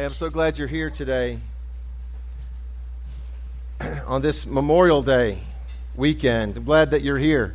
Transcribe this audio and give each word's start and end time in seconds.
Hey, 0.00 0.06
I'm 0.06 0.12
so 0.12 0.30
glad 0.30 0.56
you're 0.56 0.66
here 0.66 0.88
today 0.88 1.38
on 4.06 4.22
this 4.22 4.46
Memorial 4.46 5.02
Day 5.02 5.40
weekend. 5.94 6.56
I'm 6.56 6.64
glad 6.64 6.92
that 6.92 7.02
you're 7.02 7.18
here. 7.18 7.54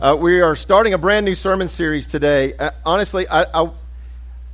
Uh, 0.00 0.16
we 0.16 0.40
are 0.40 0.54
starting 0.54 0.94
a 0.94 0.98
brand 0.98 1.26
new 1.26 1.34
sermon 1.34 1.66
series 1.66 2.06
today. 2.06 2.54
Uh, 2.54 2.70
honestly, 2.86 3.26
I, 3.26 3.46
I, 3.52 3.70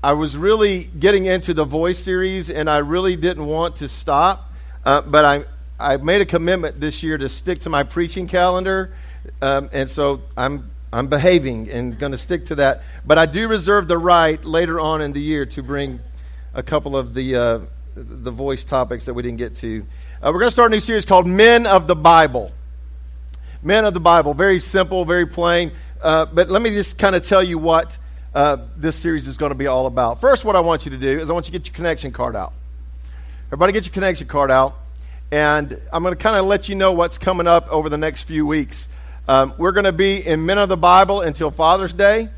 I, 0.02 0.12
was 0.14 0.34
really 0.34 0.84
getting 0.84 1.26
into 1.26 1.52
the 1.52 1.66
voice 1.66 1.98
series, 1.98 2.48
and 2.48 2.70
I 2.70 2.78
really 2.78 3.16
didn't 3.16 3.44
want 3.44 3.76
to 3.76 3.88
stop, 3.88 4.50
uh, 4.86 5.02
but 5.02 5.26
I, 5.26 5.44
I 5.78 5.98
made 5.98 6.22
a 6.22 6.24
commitment 6.26 6.80
this 6.80 7.02
year 7.02 7.18
to 7.18 7.28
stick 7.28 7.60
to 7.60 7.68
my 7.68 7.82
preaching 7.82 8.28
calendar, 8.28 8.94
um, 9.42 9.68
and 9.74 9.90
so 9.90 10.22
I'm 10.38 10.70
I'm 10.90 11.08
behaving 11.08 11.68
and 11.68 11.98
going 11.98 12.12
to 12.12 12.18
stick 12.18 12.46
to 12.46 12.54
that. 12.54 12.82
But 13.04 13.18
I 13.18 13.26
do 13.26 13.46
reserve 13.46 13.88
the 13.88 13.98
right 13.98 14.42
later 14.42 14.80
on 14.80 15.02
in 15.02 15.12
the 15.12 15.20
year 15.20 15.44
to 15.44 15.62
bring 15.62 16.00
a 16.54 16.62
couple 16.62 16.96
of 16.96 17.14
the, 17.14 17.36
uh, 17.36 17.60
the 17.94 18.30
voice 18.30 18.64
topics 18.64 19.06
that 19.06 19.14
we 19.14 19.22
didn't 19.22 19.38
get 19.38 19.54
to. 19.56 19.86
Uh, 20.22 20.30
we're 20.32 20.40
going 20.40 20.48
to 20.48 20.50
start 20.50 20.72
a 20.72 20.74
new 20.74 20.80
series 20.80 21.04
called 21.04 21.26
Men 21.26 21.66
of 21.66 21.86
the 21.86 21.96
Bible. 21.96 22.52
Men 23.62 23.84
of 23.84 23.94
the 23.94 24.00
Bible. 24.00 24.34
Very 24.34 24.60
simple, 24.60 25.04
very 25.04 25.26
plain. 25.26 25.72
Uh, 26.02 26.26
but 26.26 26.48
let 26.48 26.62
me 26.62 26.70
just 26.70 26.98
kind 26.98 27.14
of 27.14 27.24
tell 27.24 27.42
you 27.42 27.58
what 27.58 27.96
uh, 28.34 28.58
this 28.76 28.96
series 28.96 29.28
is 29.28 29.36
going 29.36 29.50
to 29.50 29.56
be 29.56 29.66
all 29.66 29.86
about. 29.86 30.20
First, 30.20 30.44
what 30.44 30.56
I 30.56 30.60
want 30.60 30.84
you 30.84 30.90
to 30.92 30.98
do 30.98 31.18
is 31.20 31.30
I 31.30 31.32
want 31.32 31.46
you 31.46 31.52
to 31.52 31.58
get 31.58 31.68
your 31.68 31.74
connection 31.74 32.12
card 32.12 32.36
out. 32.36 32.52
Everybody, 33.48 33.72
get 33.72 33.84
your 33.86 33.92
connection 33.92 34.26
card 34.26 34.50
out. 34.50 34.76
And 35.32 35.80
I'm 35.92 36.02
going 36.02 36.16
to 36.16 36.22
kind 36.22 36.36
of 36.36 36.46
let 36.46 36.68
you 36.68 36.74
know 36.74 36.92
what's 36.92 37.18
coming 37.18 37.46
up 37.46 37.68
over 37.68 37.88
the 37.88 37.98
next 37.98 38.24
few 38.24 38.46
weeks. 38.46 38.88
Um, 39.28 39.54
we're 39.58 39.72
going 39.72 39.84
to 39.84 39.92
be 39.92 40.26
in 40.26 40.44
Men 40.44 40.58
of 40.58 40.68
the 40.68 40.76
Bible 40.76 41.20
until 41.20 41.50
Father's 41.50 41.92
Day. 41.92 42.28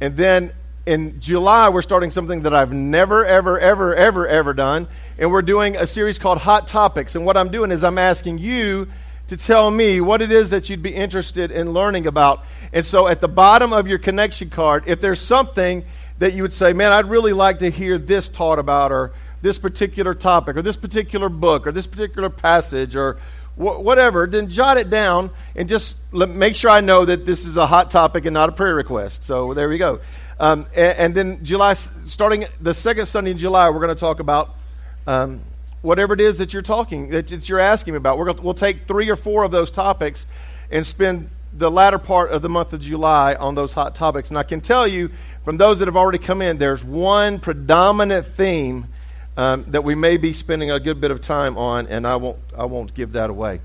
And 0.00 0.16
then 0.16 0.52
in 0.90 1.20
July, 1.20 1.68
we're 1.68 1.82
starting 1.82 2.10
something 2.10 2.42
that 2.42 2.52
I've 2.52 2.72
never, 2.72 3.24
ever, 3.24 3.56
ever, 3.60 3.94
ever, 3.94 4.26
ever 4.26 4.52
done. 4.52 4.88
And 5.18 5.30
we're 5.30 5.40
doing 5.40 5.76
a 5.76 5.86
series 5.86 6.18
called 6.18 6.38
Hot 6.38 6.66
Topics. 6.66 7.14
And 7.14 7.24
what 7.24 7.36
I'm 7.36 7.48
doing 7.48 7.70
is 7.70 7.84
I'm 7.84 7.96
asking 7.96 8.38
you 8.38 8.88
to 9.28 9.36
tell 9.36 9.70
me 9.70 10.00
what 10.00 10.20
it 10.20 10.32
is 10.32 10.50
that 10.50 10.68
you'd 10.68 10.82
be 10.82 10.92
interested 10.92 11.52
in 11.52 11.72
learning 11.72 12.08
about. 12.08 12.44
And 12.72 12.84
so 12.84 13.06
at 13.06 13.20
the 13.20 13.28
bottom 13.28 13.72
of 13.72 13.86
your 13.86 13.98
connection 13.98 14.50
card, 14.50 14.82
if 14.88 15.00
there's 15.00 15.20
something 15.20 15.84
that 16.18 16.34
you 16.34 16.42
would 16.42 16.52
say, 16.52 16.72
man, 16.72 16.90
I'd 16.90 17.06
really 17.06 17.32
like 17.32 17.60
to 17.60 17.70
hear 17.70 17.96
this 17.96 18.28
taught 18.28 18.58
about, 18.58 18.90
or 18.90 19.12
this 19.42 19.58
particular 19.58 20.12
topic, 20.12 20.56
or 20.56 20.62
this 20.62 20.76
particular 20.76 21.28
book, 21.28 21.68
or 21.68 21.72
this 21.72 21.86
particular 21.86 22.30
passage, 22.30 22.96
or 22.96 23.16
wh- 23.56 23.82
whatever, 23.82 24.26
then 24.26 24.48
jot 24.48 24.76
it 24.76 24.90
down 24.90 25.30
and 25.54 25.68
just 25.68 25.96
make 26.12 26.56
sure 26.56 26.70
I 26.70 26.80
know 26.80 27.04
that 27.04 27.26
this 27.26 27.44
is 27.44 27.56
a 27.56 27.66
hot 27.66 27.90
topic 27.90 28.24
and 28.24 28.34
not 28.34 28.48
a 28.48 28.52
prayer 28.52 28.74
request. 28.74 29.24
So 29.24 29.54
there 29.54 29.68
we 29.68 29.78
go. 29.78 30.00
Um, 30.38 30.66
and, 30.74 30.98
and, 30.98 31.14
then 31.14 31.44
July, 31.44 31.74
starting 31.74 32.46
the 32.60 32.72
second 32.72 33.06
Sunday 33.06 33.32
in 33.32 33.38
July, 33.38 33.68
we're 33.68 33.80
going 33.80 33.94
to 33.94 34.00
talk 34.00 34.20
about 34.20 34.54
um, 35.06 35.42
whatever 35.82 36.14
it 36.14 36.20
is 36.20 36.38
that 36.38 36.52
you're 36.52 36.62
talking, 36.62 37.10
that, 37.10 37.28
that 37.28 37.48
you're 37.48 37.58
asking 37.58 37.96
about. 37.96 38.16
We're 38.18 38.26
gonna, 38.26 38.42
we'll 38.42 38.54
take 38.54 38.86
three 38.86 39.10
or 39.10 39.16
four 39.16 39.44
of 39.44 39.50
those 39.50 39.70
topics 39.70 40.26
and 40.70 40.86
spend 40.86 41.28
the 41.52 41.70
latter 41.70 41.98
part 41.98 42.30
of 42.30 42.42
the 42.42 42.48
month 42.48 42.72
of 42.72 42.80
July 42.80 43.34
on 43.34 43.54
those 43.54 43.72
hot 43.72 43.94
topics. 43.94 44.28
And 44.30 44.38
I 44.38 44.42
can 44.42 44.60
tell 44.60 44.86
you 44.86 45.10
from 45.44 45.56
those 45.56 45.78
that 45.80 45.88
have 45.88 45.96
already 45.96 46.18
come 46.18 46.42
in, 46.42 46.58
there's 46.58 46.84
one 46.84 47.38
predominant 47.38 48.26
theme 48.26 48.86
um, 49.40 49.64
that 49.68 49.84
we 49.84 49.94
may 49.94 50.18
be 50.18 50.34
spending 50.34 50.70
a 50.70 50.78
good 50.78 51.00
bit 51.00 51.10
of 51.10 51.22
time 51.22 51.56
on, 51.56 51.86
and 51.86 52.06
I 52.06 52.16
won't, 52.16 52.36
I 52.54 52.66
won't 52.66 52.92
give 52.92 53.12
that 53.12 53.30
away. 53.30 53.62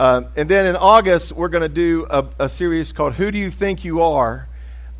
Um, 0.00 0.28
and 0.36 0.48
then 0.48 0.64
in 0.64 0.74
August, 0.74 1.32
we're 1.32 1.50
going 1.50 1.64
to 1.64 1.68
do 1.68 2.06
a, 2.08 2.26
a, 2.38 2.48
series 2.48 2.92
called 2.92 3.12
Who 3.12 3.30
Do 3.30 3.36
You 3.36 3.50
Think 3.50 3.84
You 3.84 4.00
Are? 4.00 4.48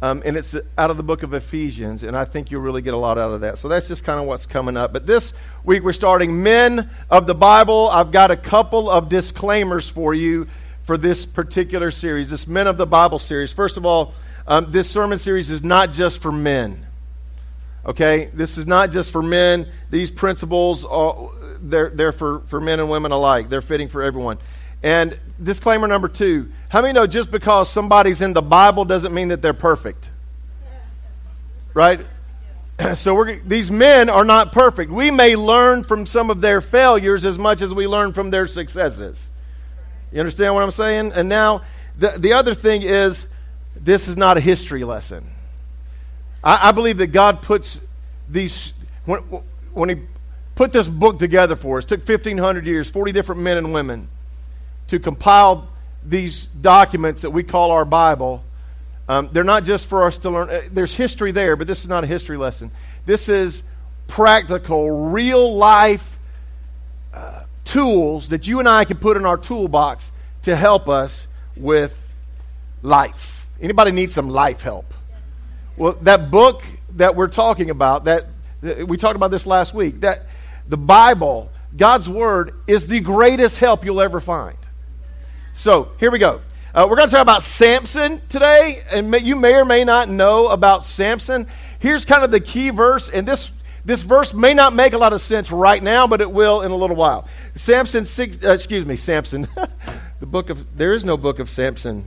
Um, 0.03 0.23
and 0.27 0.37
it's 0.37 0.55
out 0.77 0.91
of 0.91 0.99
the 0.99 1.03
book 1.03 1.23
of 1.23 1.33
Ephesians, 1.33 2.05
and 2.05 2.15
I 2.15 2.27
think 2.27 2.51
you'll 2.51 2.61
really 2.61 2.83
get 2.83 2.93
a 2.93 2.99
lot 2.99 3.17
out 3.17 3.33
of 3.33 3.41
that. 3.41 3.57
So 3.57 3.69
that's 3.69 3.89
just 3.89 4.05
kind 4.05 4.21
of 4.21 4.27
what's 4.27 4.45
coming 4.45 4.77
up. 4.77 4.93
But 4.93 5.07
this 5.07 5.33
week 5.65 5.83
we're 5.83 5.95
starting 5.95 6.43
Men 6.43 6.91
of 7.09 7.27
the 7.27 7.35
Bible. 7.35 7.89
I've 7.89 8.13
got 8.13 8.31
a 8.31 8.37
couple 8.37 8.91
of 8.91 9.09
disclaimers 9.09 9.89
for 9.89 10.13
you 10.13 10.47
for 10.83 10.99
this 10.99 11.25
particular 11.25 11.91
series, 11.91 12.29
this 12.29 12.47
Men 12.47 12.67
of 12.67 12.77
the 12.77 12.87
Bible 12.87 13.19
series. 13.19 13.51
First 13.51 13.79
of 13.79 13.87
all, 13.87 14.13
um, 14.47 14.71
this 14.73 14.91
sermon 14.91 15.19
series 15.19 15.49
is 15.49 15.65
not 15.65 15.93
just 15.93 16.21
for 16.21 16.31
men. 16.31 16.85
Okay? 17.85 18.31
This 18.35 18.59
is 18.59 18.67
not 18.67 18.91
just 18.91 19.11
for 19.11 19.23
men. 19.23 19.69
These 19.91 20.11
principles 20.11 20.85
are 20.85 21.31
they're, 21.61 21.91
they're 21.91 22.13
for, 22.13 22.41
for 22.47 22.61
men 22.61 22.81
and 22.81 22.89
women 22.89 23.13
alike. 23.13 23.49
They're 23.49 23.63
fitting 23.63 23.89
for 23.89 24.03
everyone. 24.03 24.39
And 24.83 25.19
disclaimer 25.43 25.87
number 25.87 26.09
two 26.09 26.51
how 26.69 26.83
many 26.83 26.93
know 26.93 27.07
just 27.07 27.31
because 27.31 27.71
somebody's 27.71 28.21
in 28.21 28.35
the 28.35 28.43
Bible 28.43 28.85
doesn't 28.85 29.15
mean 29.15 29.29
that 29.29 29.41
they're 29.41 29.55
perfect? 29.55 30.11
Right? 31.75 32.01
So 32.95 33.13
we're, 33.13 33.41
these 33.41 33.73
men 33.73 34.09
are 34.09 34.25
not 34.25 34.53
perfect. 34.53 34.93
We 34.93 35.11
may 35.11 35.35
learn 35.35 35.83
from 35.83 36.07
some 36.07 36.31
of 36.31 36.41
their 36.41 36.61
failures 36.61 37.25
as 37.25 37.37
much 37.37 37.61
as 37.61 37.75
we 37.75 37.89
learn 37.89 38.13
from 38.13 38.31
their 38.31 38.47
successes. 38.47 39.29
You 40.13 40.21
understand 40.21 40.55
what 40.55 40.63
I'm 40.63 40.71
saying? 40.71 41.11
And 41.13 41.29
now, 41.29 41.63
the, 41.99 42.15
the 42.17 42.35
other 42.35 42.55
thing 42.55 42.83
is, 42.83 43.27
this 43.75 44.07
is 44.07 44.17
not 44.17 44.37
a 44.37 44.41
history 44.41 44.85
lesson. 44.85 45.29
I, 46.43 46.69
I 46.69 46.73
believe 46.73 46.99
that 46.99 47.09
God 47.09 47.43
puts 47.43 47.81
these, 48.29 48.73
when, 49.05 49.21
when 49.73 49.89
He 49.89 49.97
put 50.55 50.73
this 50.73 50.89
book 50.89 51.19
together 51.19 51.57
for 51.57 51.79
us, 51.79 51.85
took 51.85 52.07
1,500 52.07 52.67
years, 52.67 52.91
40 52.91 53.13
different 53.13 53.41
men 53.43 53.59
and 53.59 53.73
women 53.73 54.09
to 54.89 54.99
compile 54.99 55.69
these 56.05 56.47
documents 56.47 57.23
that 57.23 57.31
we 57.31 57.43
call 57.43 57.71
our 57.71 57.85
Bible, 57.85 58.43
um, 59.09 59.29
they're 59.33 59.45
not 59.45 59.65
just 59.65 59.87
for 59.87 60.05
us 60.05 60.19
to 60.19 60.31
learn. 60.31 60.51
Uh, 60.51 60.63
there's 60.71 60.95
history 60.95 61.33
there, 61.33 61.57
but 61.57 61.67
this 61.67 61.83
is 61.83 61.89
not 61.89 62.05
a 62.05 62.07
history 62.07 62.37
lesson. 62.37 62.71
This 63.07 63.29
is 63.29 63.63
practical, 64.07 65.11
real 65.11 65.55
life 65.55 66.19
uh, 67.15 67.45
tools 67.65 68.29
that 68.31 68.47
you 68.47 68.59
and 68.59 68.69
I 68.69 68.85
can 68.85 68.99
put 68.99 69.17
in 69.17 69.25
our 69.25 69.39
toolbox 69.39 70.13
to 70.43 70.55
help 70.55 70.89
us 70.89 71.27
with 71.57 72.13
life. 72.83 73.47
Anybody 73.61 73.93
need 73.93 74.13
some 74.13 74.29
life 74.29 74.61
help? 74.61 74.93
Well, 75.79 75.93
that 76.03 76.33
book 76.33 76.65
that 76.97 77.15
we're 77.15 77.29
talking 77.29 77.71
about, 77.71 78.07
that 78.07 78.27
we 78.63 78.97
talked 78.97 79.15
about 79.15 79.31
this 79.31 79.47
last 79.47 79.73
week, 79.73 80.01
that 80.01 80.27
the 80.67 80.77
Bible, 80.77 81.53
God's 81.77 82.09
Word, 82.09 82.55
is 82.67 82.89
the 82.89 82.99
greatest 82.99 83.59
help 83.59 83.85
you'll 83.85 84.01
ever 84.01 84.19
find. 84.19 84.57
So 85.55 85.93
here 86.01 86.11
we 86.11 86.19
go. 86.19 86.41
Uh, 86.75 86.89
we're 86.91 86.97
going 86.97 87.09
to 87.09 87.15
talk 87.15 87.23
about 87.23 87.45
Samson 87.45 88.21
today, 88.29 88.83
and 88.91 89.09
may, 89.09 89.21
you 89.21 89.37
may 89.37 89.55
or 89.55 89.65
may 89.65 89.85
not 89.85 90.09
know 90.09 90.49
about 90.49 90.85
Samson. 90.85 91.47
Here's 91.79 92.05
kind 92.05 92.25
of 92.25 92.33
the 92.33 92.41
key 92.41 92.71
verse, 92.71 93.09
and 93.09 93.27
this 93.27 93.53
this 93.85 94.03
verse 94.03 94.35
may 94.35 94.55
not 94.55 94.75
make 94.75 94.95
a 94.95 94.99
lot 94.99 95.13
of 95.13 95.21
sense 95.21 95.53
right 95.53 95.83
now, 95.83 96.09
but 96.09 96.21
it 96.21 96.31
will 96.31 96.63
in 96.63 96.73
a 96.73 96.77
little 96.77 96.97
while. 96.97 97.29
Samson, 97.55 98.05
six, 98.05 98.37
uh, 98.45 98.51
excuse 98.51 98.85
me, 98.85 98.97
Samson. 98.97 99.47
the 100.21 100.27
book 100.27 100.51
of 100.51 100.77
there 100.77 100.93
is 100.93 101.05
no 101.05 101.17
book 101.17 101.39
of 101.39 101.49
Samson. 101.49 102.05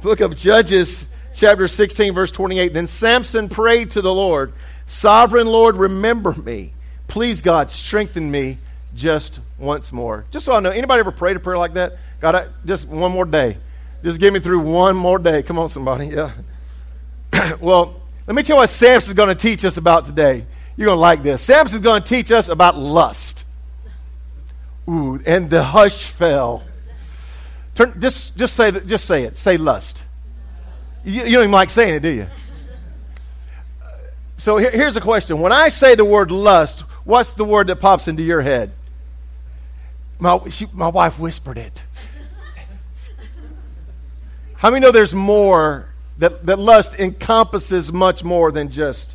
book 0.00 0.20
of 0.20 0.36
Judges, 0.36 1.08
chapter 1.38 1.68
16, 1.68 2.12
verse 2.12 2.30
28. 2.30 2.74
Then 2.74 2.86
Samson 2.86 3.48
prayed 3.48 3.92
to 3.92 4.02
the 4.02 4.12
Lord, 4.12 4.52
Sovereign 4.86 5.46
Lord, 5.46 5.76
remember 5.76 6.32
me. 6.32 6.72
Please, 7.06 7.40
God, 7.42 7.70
strengthen 7.70 8.30
me 8.30 8.58
just 8.94 9.40
once 9.58 9.92
more. 9.92 10.24
Just 10.30 10.46
so 10.46 10.52
I 10.52 10.60
know, 10.60 10.70
anybody 10.70 11.00
ever 11.00 11.12
prayed 11.12 11.36
a 11.36 11.40
prayer 11.40 11.58
like 11.58 11.74
that? 11.74 11.98
God, 12.20 12.34
I, 12.34 12.46
just 12.64 12.88
one 12.88 13.12
more 13.12 13.24
day. 13.24 13.58
Just 14.02 14.20
get 14.20 14.32
me 14.32 14.40
through 14.40 14.60
one 14.60 14.96
more 14.96 15.18
day. 15.18 15.42
Come 15.42 15.58
on, 15.58 15.68
somebody. 15.68 16.08
Yeah. 16.14 16.32
well, 17.60 18.00
let 18.26 18.34
me 18.34 18.42
tell 18.42 18.56
you 18.56 18.60
what 18.60 18.70
Samson's 18.70 19.14
going 19.14 19.28
to 19.28 19.34
teach 19.34 19.62
us 19.64 19.76
about 19.76 20.06
today. 20.06 20.46
You're 20.76 20.86
going 20.86 20.96
to 20.96 21.00
like 21.00 21.22
this. 21.22 21.42
Samson's 21.42 21.82
going 21.82 22.02
to 22.02 22.08
teach 22.08 22.32
us 22.32 22.48
about 22.48 22.78
lust. 22.78 23.44
Ooh, 24.88 25.20
and 25.26 25.50
the 25.50 25.62
hush 25.62 26.04
fell. 26.04 26.66
Turn, 27.74 28.00
just, 28.00 28.38
just 28.38 28.56
say, 28.56 28.70
just 28.70 29.04
say 29.04 29.24
it. 29.24 29.36
Say 29.36 29.58
lust. 29.58 29.97
You, 31.04 31.20
don't 31.22 31.28
even 31.28 31.50
like 31.50 31.70
saying 31.70 31.94
it, 31.94 32.00
do 32.00 32.08
you? 32.08 32.26
So 34.36 34.58
here, 34.58 34.70
here's 34.70 34.96
a 34.96 35.00
question. 35.00 35.40
When 35.40 35.52
I 35.52 35.68
say 35.68 35.94
the 35.94 36.04
word 36.04 36.30
lust, 36.30 36.80
what's 37.04 37.32
the 37.32 37.44
word 37.44 37.66
that 37.68 37.76
pops 37.76 38.08
into 38.08 38.22
your 38.22 38.40
head? 38.40 38.72
My, 40.18 40.38
she, 40.48 40.66
my 40.72 40.88
wife 40.88 41.18
whispered 41.18 41.58
it. 41.58 41.82
How 44.56 44.70
many 44.70 44.84
know 44.84 44.90
there's 44.90 45.14
more, 45.14 45.88
that, 46.18 46.44
that 46.46 46.58
lust 46.58 46.94
encompasses 46.98 47.92
much 47.92 48.24
more 48.24 48.50
than 48.50 48.70
just 48.70 49.14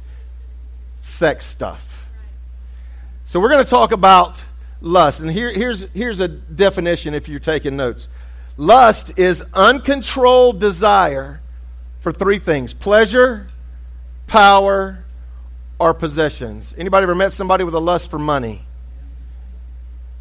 sex 1.04 1.46
stuff. 1.46 2.08
So 3.26 3.40
we're 3.40 3.50
going 3.50 3.64
to 3.64 3.70
talk 3.70 3.92
about 3.92 4.44
lust. 4.82 5.20
And 5.20 5.30
here, 5.30 5.52
here's, 5.52 5.82
here's 5.92 6.20
a 6.20 6.28
definition 6.28 7.14
if 7.14 7.30
you're 7.30 7.40
taking 7.40 7.76
notes 7.76 8.08
lust 8.56 9.18
is 9.18 9.44
uncontrolled 9.54 10.60
desire 10.60 11.42
for 12.04 12.12
three 12.12 12.38
things 12.38 12.74
pleasure, 12.74 13.48
power, 14.28 15.06
or 15.80 15.94
possessions. 15.94 16.76
Anybody 16.78 17.04
ever 17.04 17.16
met 17.16 17.32
somebody 17.32 17.64
with 17.64 17.74
a 17.74 17.80
lust 17.80 18.12
for 18.12 18.20
money? 18.20 18.66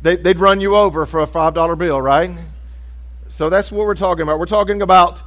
They, 0.00 0.14
would 0.14 0.38
run 0.38 0.61
you 0.61 0.76
over 0.76 1.06
for 1.06 1.20
a 1.20 1.26
$5 1.26 1.79
bill, 1.79 2.00
right? 2.00 2.38
So 3.29 3.49
that's 3.49 3.73
what 3.73 3.84
we're 3.84 3.96
talking 3.96 4.23
about. 4.23 4.38
We're 4.38 4.46
talking 4.46 4.81
about 4.81 5.23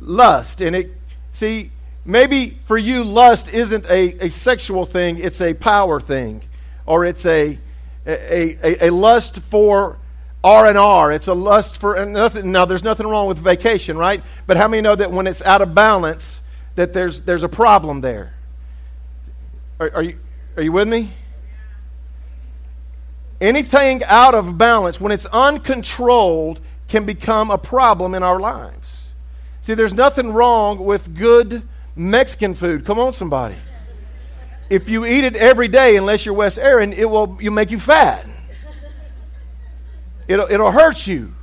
lust. 0.00 0.60
And 0.60 0.74
it, 0.74 0.90
see, 1.30 1.70
maybe 2.04 2.58
for 2.64 2.76
you, 2.76 3.04
lust 3.04 3.48
isn't 3.48 3.86
a, 3.86 4.26
a 4.26 4.30
sexual 4.30 4.84
thing, 4.84 5.18
it's 5.18 5.40
a 5.40 5.54
power 5.54 6.00
thing, 6.00 6.42
or 6.86 7.04
it's 7.04 7.24
a, 7.24 7.56
a, 8.04 8.56
a, 8.64 8.88
a 8.88 8.90
lust 8.90 9.38
for 9.38 9.98
R 10.44 10.66
and 10.66 10.76
R. 10.76 11.12
It's 11.12 11.28
a 11.28 11.34
lust 11.34 11.76
for 11.76 12.04
nothing. 12.04 12.50
Now, 12.50 12.64
there's 12.64 12.82
nothing 12.82 13.06
wrong 13.06 13.28
with 13.28 13.38
vacation, 13.38 13.96
right? 13.96 14.22
But 14.46 14.56
how 14.56 14.68
many 14.68 14.82
know 14.82 14.96
that 14.96 15.12
when 15.12 15.26
it's 15.26 15.42
out 15.42 15.62
of 15.62 15.74
balance, 15.74 16.40
that 16.74 16.92
there's 16.92 17.22
there's 17.22 17.42
a 17.42 17.48
problem 17.48 18.00
there? 18.00 18.34
Are, 19.78 19.90
are 19.94 20.02
you 20.02 20.18
are 20.56 20.62
you 20.62 20.72
with 20.72 20.88
me? 20.88 21.10
Anything 23.40 24.02
out 24.04 24.34
of 24.34 24.56
balance, 24.56 25.00
when 25.00 25.10
it's 25.10 25.26
uncontrolled, 25.26 26.60
can 26.88 27.04
become 27.04 27.50
a 27.50 27.58
problem 27.58 28.14
in 28.14 28.22
our 28.22 28.38
lives. 28.38 29.04
See, 29.62 29.74
there's 29.74 29.94
nothing 29.94 30.32
wrong 30.32 30.84
with 30.84 31.16
good 31.16 31.62
Mexican 31.96 32.54
food. 32.54 32.84
Come 32.84 32.98
on, 32.98 33.12
somebody. 33.12 33.56
If 34.70 34.88
you 34.88 35.04
eat 35.04 35.24
it 35.24 35.36
every 35.36 35.68
day, 35.68 35.96
unless 35.96 36.24
you're 36.24 36.34
Wes 36.34 36.56
Aaron, 36.58 36.92
it 36.92 37.08
will 37.08 37.36
you 37.40 37.50
make 37.50 37.70
you 37.70 37.78
fat. 37.78 38.26
It'll, 40.28 40.46
it'll 40.50 40.70
hurt 40.70 41.06
you. 41.06 41.34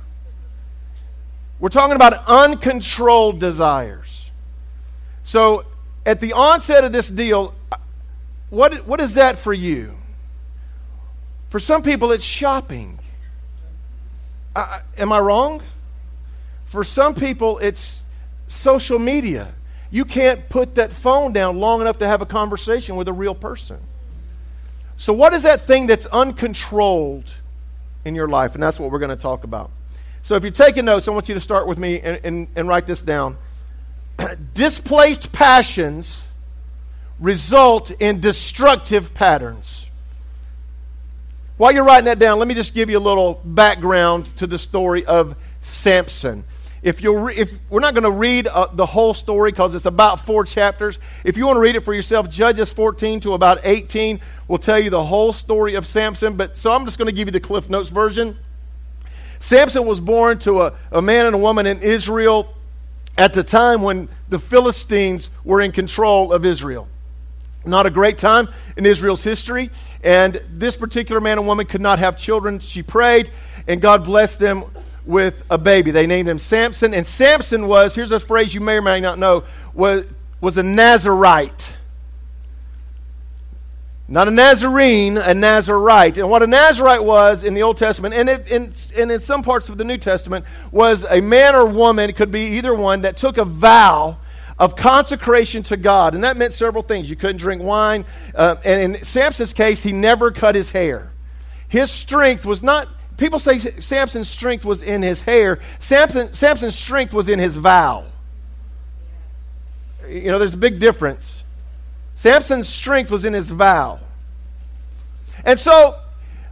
We're 1.58 1.68
talking 1.68 1.96
about 1.96 2.26
uncontrolled 2.26 3.38
desires. 3.38 4.30
So, 5.22 5.64
at 6.06 6.20
the 6.20 6.32
onset 6.32 6.84
of 6.84 6.92
this 6.92 7.08
deal, 7.08 7.54
what, 8.48 8.86
what 8.86 9.00
is 9.00 9.14
that 9.14 9.36
for 9.36 9.52
you? 9.52 9.94
For 11.50 11.60
some 11.60 11.82
people, 11.82 12.12
it's 12.12 12.24
shopping. 12.24 12.98
Uh, 14.56 14.80
am 14.96 15.12
I 15.12 15.20
wrong? 15.20 15.62
For 16.64 16.82
some 16.82 17.14
people, 17.14 17.58
it's 17.58 17.98
social 18.48 18.98
media. 18.98 19.52
You 19.90 20.04
can't 20.04 20.48
put 20.48 20.76
that 20.76 20.92
phone 20.92 21.32
down 21.32 21.58
long 21.58 21.80
enough 21.80 21.98
to 21.98 22.06
have 22.06 22.22
a 22.22 22.26
conversation 22.26 22.96
with 22.96 23.08
a 23.08 23.12
real 23.12 23.34
person. 23.34 23.78
So, 24.96 25.12
what 25.12 25.34
is 25.34 25.42
that 25.42 25.62
thing 25.66 25.86
that's 25.86 26.06
uncontrolled 26.06 27.34
in 28.04 28.14
your 28.14 28.28
life? 28.28 28.54
And 28.54 28.62
that's 28.62 28.80
what 28.80 28.90
we're 28.90 28.98
going 28.98 29.10
to 29.10 29.16
talk 29.16 29.44
about. 29.44 29.70
So, 30.22 30.36
if 30.36 30.42
you're 30.42 30.52
taking 30.52 30.84
notes, 30.84 31.08
I 31.08 31.12
want 31.12 31.28
you 31.28 31.34
to 31.34 31.40
start 31.40 31.66
with 31.66 31.78
me 31.78 32.00
and, 32.00 32.20
and, 32.24 32.48
and 32.54 32.68
write 32.68 32.86
this 32.86 33.02
down. 33.02 33.38
Displaced 34.54 35.32
passions 35.32 36.22
result 37.18 37.90
in 37.90 38.20
destructive 38.20 39.14
patterns. 39.14 39.86
While 41.56 41.72
you're 41.72 41.84
writing 41.84 42.06
that 42.06 42.18
down, 42.18 42.38
let 42.38 42.48
me 42.48 42.54
just 42.54 42.74
give 42.74 42.88
you 42.88 42.96
a 42.96 43.00
little 43.00 43.40
background 43.44 44.34
to 44.38 44.46
the 44.46 44.58
story 44.58 45.04
of 45.04 45.36
Samson. 45.60 46.44
If 46.82 47.02
you 47.02 47.16
re- 47.18 47.34
if 47.34 47.52
we're 47.68 47.80
not 47.80 47.92
going 47.94 48.04
to 48.04 48.10
read 48.10 48.46
uh, 48.46 48.68
the 48.72 48.86
whole 48.86 49.12
story 49.12 49.50
because 49.50 49.74
it's 49.74 49.86
about 49.86 50.24
four 50.24 50.44
chapters, 50.44 50.98
if 51.24 51.36
you 51.36 51.46
want 51.46 51.56
to 51.56 51.60
read 51.60 51.76
it 51.76 51.80
for 51.80 51.92
yourself, 51.92 52.30
Judges 52.30 52.72
14 52.72 53.20
to 53.20 53.34
about 53.34 53.60
18 53.64 54.20
will 54.48 54.58
tell 54.58 54.78
you 54.78 54.88
the 54.88 55.04
whole 55.04 55.32
story 55.32 55.74
of 55.74 55.84
Samson. 55.84 56.36
But 56.36 56.56
so 56.56 56.72
I'm 56.72 56.86
just 56.86 56.96
going 56.96 57.06
to 57.06 57.12
give 57.12 57.28
you 57.28 57.32
the 57.32 57.40
Cliff 57.40 57.68
Notes 57.68 57.90
version. 57.90 58.38
Samson 59.40 59.86
was 59.86 60.00
born 60.00 60.38
to 60.40 60.62
a, 60.62 60.74
a 60.90 61.02
man 61.02 61.26
and 61.26 61.34
a 61.34 61.38
woman 61.38 61.66
in 61.66 61.80
Israel 61.82 62.54
at 63.18 63.34
the 63.34 63.42
time 63.44 63.82
when 63.82 64.08
the 64.30 64.38
Philistines 64.38 65.28
were 65.44 65.60
in 65.60 65.72
control 65.72 66.32
of 66.32 66.46
Israel. 66.46 66.88
Not 67.66 67.84
a 67.84 67.90
great 67.90 68.16
time 68.16 68.48
in 68.78 68.86
Israel's 68.86 69.22
history. 69.22 69.70
And 70.02 70.40
this 70.50 70.78
particular 70.78 71.20
man 71.20 71.36
and 71.36 71.46
woman 71.46 71.66
could 71.66 71.82
not 71.82 71.98
have 71.98 72.16
children. 72.16 72.58
She 72.58 72.82
prayed, 72.82 73.30
and 73.68 73.82
God 73.82 74.04
blessed 74.04 74.38
them 74.38 74.64
with 75.04 75.42
a 75.50 75.58
baby. 75.58 75.90
They 75.90 76.06
named 76.06 76.28
him 76.28 76.38
Samson. 76.38 76.94
And 76.94 77.06
Samson 77.06 77.66
was, 77.66 77.94
here's 77.94 78.12
a 78.12 78.20
phrase 78.20 78.54
you 78.54 78.60
may 78.60 78.74
or 78.74 78.82
may 78.82 79.00
not 79.00 79.18
know, 79.18 79.44
was, 79.74 80.04
was 80.40 80.56
a 80.58 80.62
Nazarite. 80.62 81.76
Not 84.08 84.26
a 84.26 84.32
Nazarene, 84.32 85.18
a 85.18 85.34
Nazarite. 85.34 86.18
And 86.18 86.28
what 86.28 86.42
a 86.42 86.46
Nazarite 86.46 87.04
was 87.04 87.44
in 87.44 87.54
the 87.54 87.62
Old 87.62 87.76
Testament, 87.76 88.12
and, 88.12 88.28
it, 88.28 88.50
in, 88.50 88.72
and 88.98 89.12
in 89.12 89.20
some 89.20 89.44
parts 89.44 89.68
of 89.68 89.78
the 89.78 89.84
New 89.84 89.98
Testament, 89.98 90.44
was 90.72 91.04
a 91.08 91.20
man 91.20 91.54
or 91.54 91.64
woman, 91.64 92.10
it 92.10 92.16
could 92.16 92.32
be 92.32 92.56
either 92.56 92.74
one, 92.74 93.02
that 93.02 93.16
took 93.16 93.38
a 93.38 93.44
vow 93.44 94.16
of 94.58 94.74
consecration 94.74 95.62
to 95.62 95.76
God. 95.76 96.14
And 96.14 96.24
that 96.24 96.36
meant 96.36 96.54
several 96.54 96.82
things. 96.82 97.08
You 97.08 97.14
couldn't 97.14 97.38
drink 97.38 97.62
wine. 97.62 98.04
Uh, 98.34 98.56
and 98.64 98.96
in 98.96 99.04
Samson's 99.04 99.52
case, 99.52 99.82
he 99.82 99.92
never 99.92 100.32
cut 100.32 100.56
his 100.56 100.72
hair. 100.72 101.10
His 101.68 101.90
strength 101.90 102.44
was 102.44 102.64
not 102.64 102.88
people 103.20 103.38
say 103.38 103.58
Samson's 103.58 104.28
strength 104.28 104.64
was 104.64 104.82
in 104.82 105.02
his 105.02 105.22
hair. 105.22 105.60
Samson, 105.78 106.32
Samson's 106.32 106.74
strength 106.74 107.12
was 107.12 107.28
in 107.28 107.38
his 107.38 107.56
vow. 107.56 108.06
You 110.08 110.32
know, 110.32 110.38
there's 110.38 110.54
a 110.54 110.58
big 110.58 110.80
difference. 110.80 111.44
Samson's 112.16 112.68
strength 112.68 113.10
was 113.10 113.24
in 113.24 113.34
his 113.34 113.50
vow. 113.50 114.00
And 115.44 115.60
so 115.60 116.00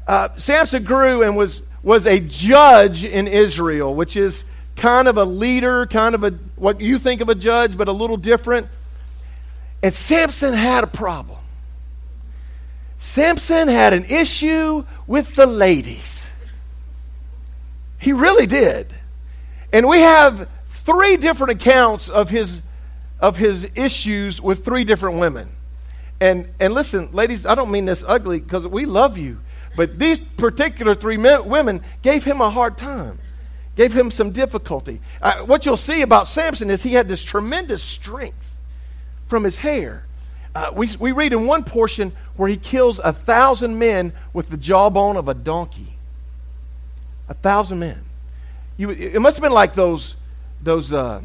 uh, 0.07 0.29
Samson 0.37 0.85
grew 0.85 1.23
and 1.23 1.37
was, 1.37 1.63
was 1.83 2.07
a 2.07 2.21
judge 2.21 3.03
in 3.03 3.27
Israel, 3.27 3.95
which 3.95 4.17
is 4.17 4.45
kind 4.77 5.09
of 5.09 5.17
a 5.17 5.25
leader, 5.25 5.87
kind 5.87 6.15
of 6.15 6.23
a 6.23 6.31
what 6.55 6.81
you 6.81 6.99
think 6.99 7.21
of 7.21 7.29
a 7.29 7.35
judge, 7.35 7.77
but 7.77 7.89
a 7.89 7.93
little 7.93 8.17
different. 8.17 8.69
And 9.83 9.95
Samson 9.95 10.55
had 10.55 10.85
a 10.85 10.87
problem. 10.87 11.39
Samson 12.99 13.69
had 13.69 13.93
an 13.93 14.05
issue 14.05 14.85
with 15.07 15.35
the 15.35 15.47
ladies. 15.47 16.28
He 17.99 18.13
really 18.13 18.47
did. 18.47 18.95
And 19.73 19.89
we 19.89 20.01
have 20.01 20.49
three 20.69 21.17
different 21.17 21.53
accounts 21.53 22.09
of 22.09 22.31
his 22.31 22.63
of 23.21 23.37
his 23.37 23.69
issues 23.77 24.41
with 24.41 24.65
three 24.65 24.85
different 24.85 25.19
women. 25.19 25.49
And 26.21 26.49
and 26.61 26.73
listen, 26.73 27.11
ladies, 27.13 27.47
I 27.47 27.55
don't 27.55 27.71
mean 27.71 27.85
this 27.85 28.05
ugly 28.07 28.41
because 28.41 28.67
we 28.67 28.87
love 28.87 29.19
you, 29.19 29.41
but 29.77 29.99
these 29.99 30.19
particular 30.19 30.95
three 30.95 31.17
men, 31.17 31.47
women 31.47 31.83
gave 32.03 32.25
him 32.25 32.41
a 32.41 32.51
hard 32.51 32.79
time, 32.79 33.19
gave 33.77 33.93
him 33.93 34.11
some 34.11 34.31
difficulty. 34.31 35.01
Uh, 35.21 35.41
what 35.41 35.67
you'll 35.67 35.77
see 35.77 36.03
about 36.03 36.29
Samson 36.29 36.71
is 36.71 36.83
he 36.83 36.93
had 36.93 37.09
this 37.09 37.23
tremendous 37.23 37.83
strength 37.83 38.57
from 39.27 39.45
his 39.45 39.59
hair. 39.59 40.07
Uh, 40.55 40.71
we, 40.75 40.89
we 40.99 41.13
read 41.13 41.33
in 41.33 41.47
one 41.47 41.63
portion 41.63 42.13
where 42.37 42.49
he 42.49 42.57
kills 42.57 42.99
a 43.01 43.13
thousand 43.13 43.79
men 43.79 44.13
with 44.33 44.49
the 44.49 44.57
jawbone 44.57 45.17
of 45.17 45.29
a 45.29 45.35
donkey. 45.35 45.98
A 47.29 47.35
thousand 47.35 47.79
men. 47.79 48.05
You, 48.77 48.91
it 48.91 49.21
must 49.21 49.37
have 49.37 49.43
been 49.43 49.53
like 49.53 49.75
those, 49.75 50.15
those 50.63 50.93
uh, 50.93 51.21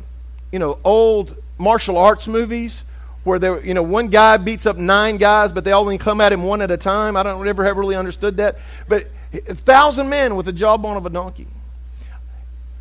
you 0.51 0.59
know, 0.59 0.79
old 0.83 1.35
martial 1.57 1.97
arts 1.97 2.27
movies 2.27 2.83
where 3.23 3.39
there, 3.39 3.63
you 3.65 3.73
know, 3.73 3.83
one 3.83 4.07
guy 4.07 4.37
beats 4.37 4.65
up 4.65 4.77
nine 4.77 5.17
guys, 5.17 5.51
but 5.53 5.63
they 5.63 5.71
all 5.71 5.81
only 5.81 5.97
come 5.97 6.19
at 6.19 6.33
him 6.33 6.43
one 6.43 6.61
at 6.61 6.71
a 6.71 6.77
time. 6.77 7.15
I 7.15 7.23
don't 7.23 7.47
ever 7.47 7.63
have 7.63 7.77
really 7.77 7.95
understood 7.95 8.37
that. 8.37 8.57
But 8.87 9.07
a 9.33 9.55
thousand 9.55 10.09
men 10.09 10.35
with 10.35 10.45
the 10.45 10.53
jawbone 10.53 10.97
of 10.97 11.05
a 11.05 11.09
donkey. 11.09 11.47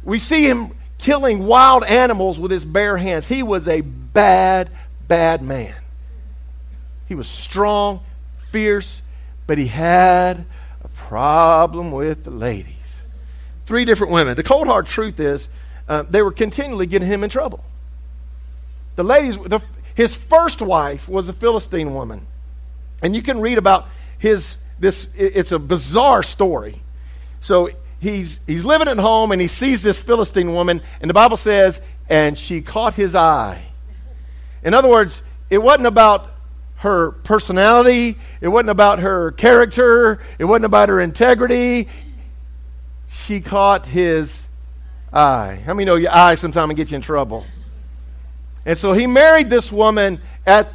We 0.05 0.19
see 0.19 0.45
him 0.45 0.73
killing 0.99 1.47
wild 1.47 1.85
animals 1.85 2.41
with 2.41 2.51
his 2.51 2.65
bare 2.65 2.97
hands. 2.97 3.29
He 3.29 3.43
was 3.43 3.69
a 3.69 3.81
bad, 3.81 4.71
bad 5.07 5.43
man. 5.43 5.77
He 7.09 7.15
was 7.15 7.29
strong, 7.29 8.01
fierce, 8.51 9.03
but 9.47 9.59
he 9.59 9.67
had 9.67 10.45
a 10.83 10.89
problem 10.89 11.93
with 11.93 12.25
the 12.25 12.31
lady. 12.31 12.77
Three 13.67 13.85
different 13.85 14.13
women. 14.13 14.37
The 14.37 14.43
cold 14.43 14.67
hard 14.67 14.87
truth 14.87 15.21
is, 15.21 15.49
uh, 15.89 16.05
they 16.09 16.23
were 16.23 16.33
continually 16.33 16.87
getting 16.87 17.09
him 17.09 17.25
in 17.25 17.31
trouble. 17.31 17.65
The 18.97 19.03
ladies, 19.03 19.39
the, 19.39 19.61
his 19.95 20.15
first 20.15 20.61
wife 20.61 21.09
was 21.09 21.29
a 21.29 21.33
Philistine 21.33 21.95
woman. 21.95 22.27
And 23.03 23.17
you 23.17 23.23
can 23.23 23.41
read 23.41 23.59
about 23.59 23.87
his, 24.19 24.57
this, 24.79 25.13
it's 25.17 25.53
a 25.53 25.59
bizarre 25.59 26.23
story. 26.23 26.81
So 27.41 27.71
he's, 28.01 28.41
he's 28.47 28.65
living 28.65 28.89
at 28.89 28.99
home 28.99 29.33
and 29.33 29.41
he 29.41 29.49
sees 29.49 29.83
this 29.83 30.03
Philistine 30.03 30.55
woman, 30.55 30.83
and 31.01 31.09
the 31.09 31.15
Bible 31.15 31.37
says, 31.37 31.81
and 32.09 32.37
she 32.37 32.63
caught 32.63 32.95
his 32.95 33.15
eye. 33.15 33.63
In 34.63 34.75
other 34.75 34.89
words, 34.89 35.23
it 35.51 35.59
wasn't 35.59 35.87
about 35.87 36.29
her 36.77 37.13
personality, 37.13 38.17
it 38.41 38.49
wasn't 38.49 38.71
about 38.71 38.99
her 38.99 39.33
character, 39.33 40.21
it 40.39 40.45
wasn't 40.45 40.65
about 40.65 40.89
her 40.89 41.01
integrity, 41.01 41.89
she 43.13 43.41
caught 43.41 43.87
his 43.87 44.49
eye. 45.13 45.61
How 45.65 45.75
many 45.75 45.85
know 45.85 45.97
your 45.97 46.15
eye 46.15 46.35
sometimes 46.35 46.71
and 46.71 46.77
get 46.77 46.91
you 46.91 46.97
in 46.97 47.03
trouble? 47.03 47.47
And 48.65 48.79
so 48.79 48.93
he 48.93 49.07
married 49.07 49.51
this 49.51 49.71
woman 49.71 50.21
at 50.47 50.69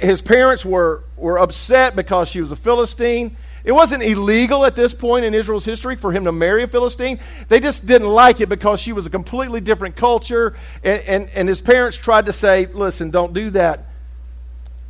his 0.00 0.22
parents 0.22 0.64
were, 0.64 1.04
were 1.16 1.38
upset 1.38 1.94
because 1.94 2.28
she 2.28 2.40
was 2.40 2.52
a 2.52 2.56
Philistine. 2.56 3.36
It 3.64 3.72
wasn't 3.72 4.02
illegal 4.02 4.64
at 4.64 4.76
this 4.76 4.94
point 4.94 5.24
in 5.24 5.34
Israel's 5.34 5.64
history 5.64 5.96
for 5.96 6.12
him 6.12 6.24
to 6.24 6.32
marry 6.32 6.62
a 6.62 6.66
Philistine. 6.66 7.18
They 7.48 7.60
just 7.60 7.86
didn't 7.86 8.08
like 8.08 8.40
it 8.40 8.48
because 8.48 8.80
she 8.80 8.92
was 8.92 9.04
a 9.04 9.10
completely 9.10 9.60
different 9.60 9.96
culture. 9.96 10.56
And, 10.82 11.02
and, 11.02 11.30
and 11.34 11.48
his 11.48 11.60
parents 11.60 11.96
tried 11.98 12.26
to 12.26 12.32
say, 12.32 12.66
listen, 12.66 13.10
don't 13.10 13.34
do 13.34 13.50
that. 13.50 13.86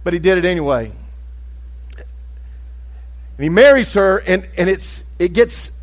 But 0.05 0.13
he 0.13 0.19
did 0.19 0.39
it 0.39 0.45
anyway. 0.45 0.93
And 1.97 3.45
he 3.45 3.49
marries 3.49 3.93
her, 3.95 4.19
and, 4.19 4.47
and 4.57 4.69
it's, 4.69 5.05
it, 5.19 5.33
gets, 5.33 5.78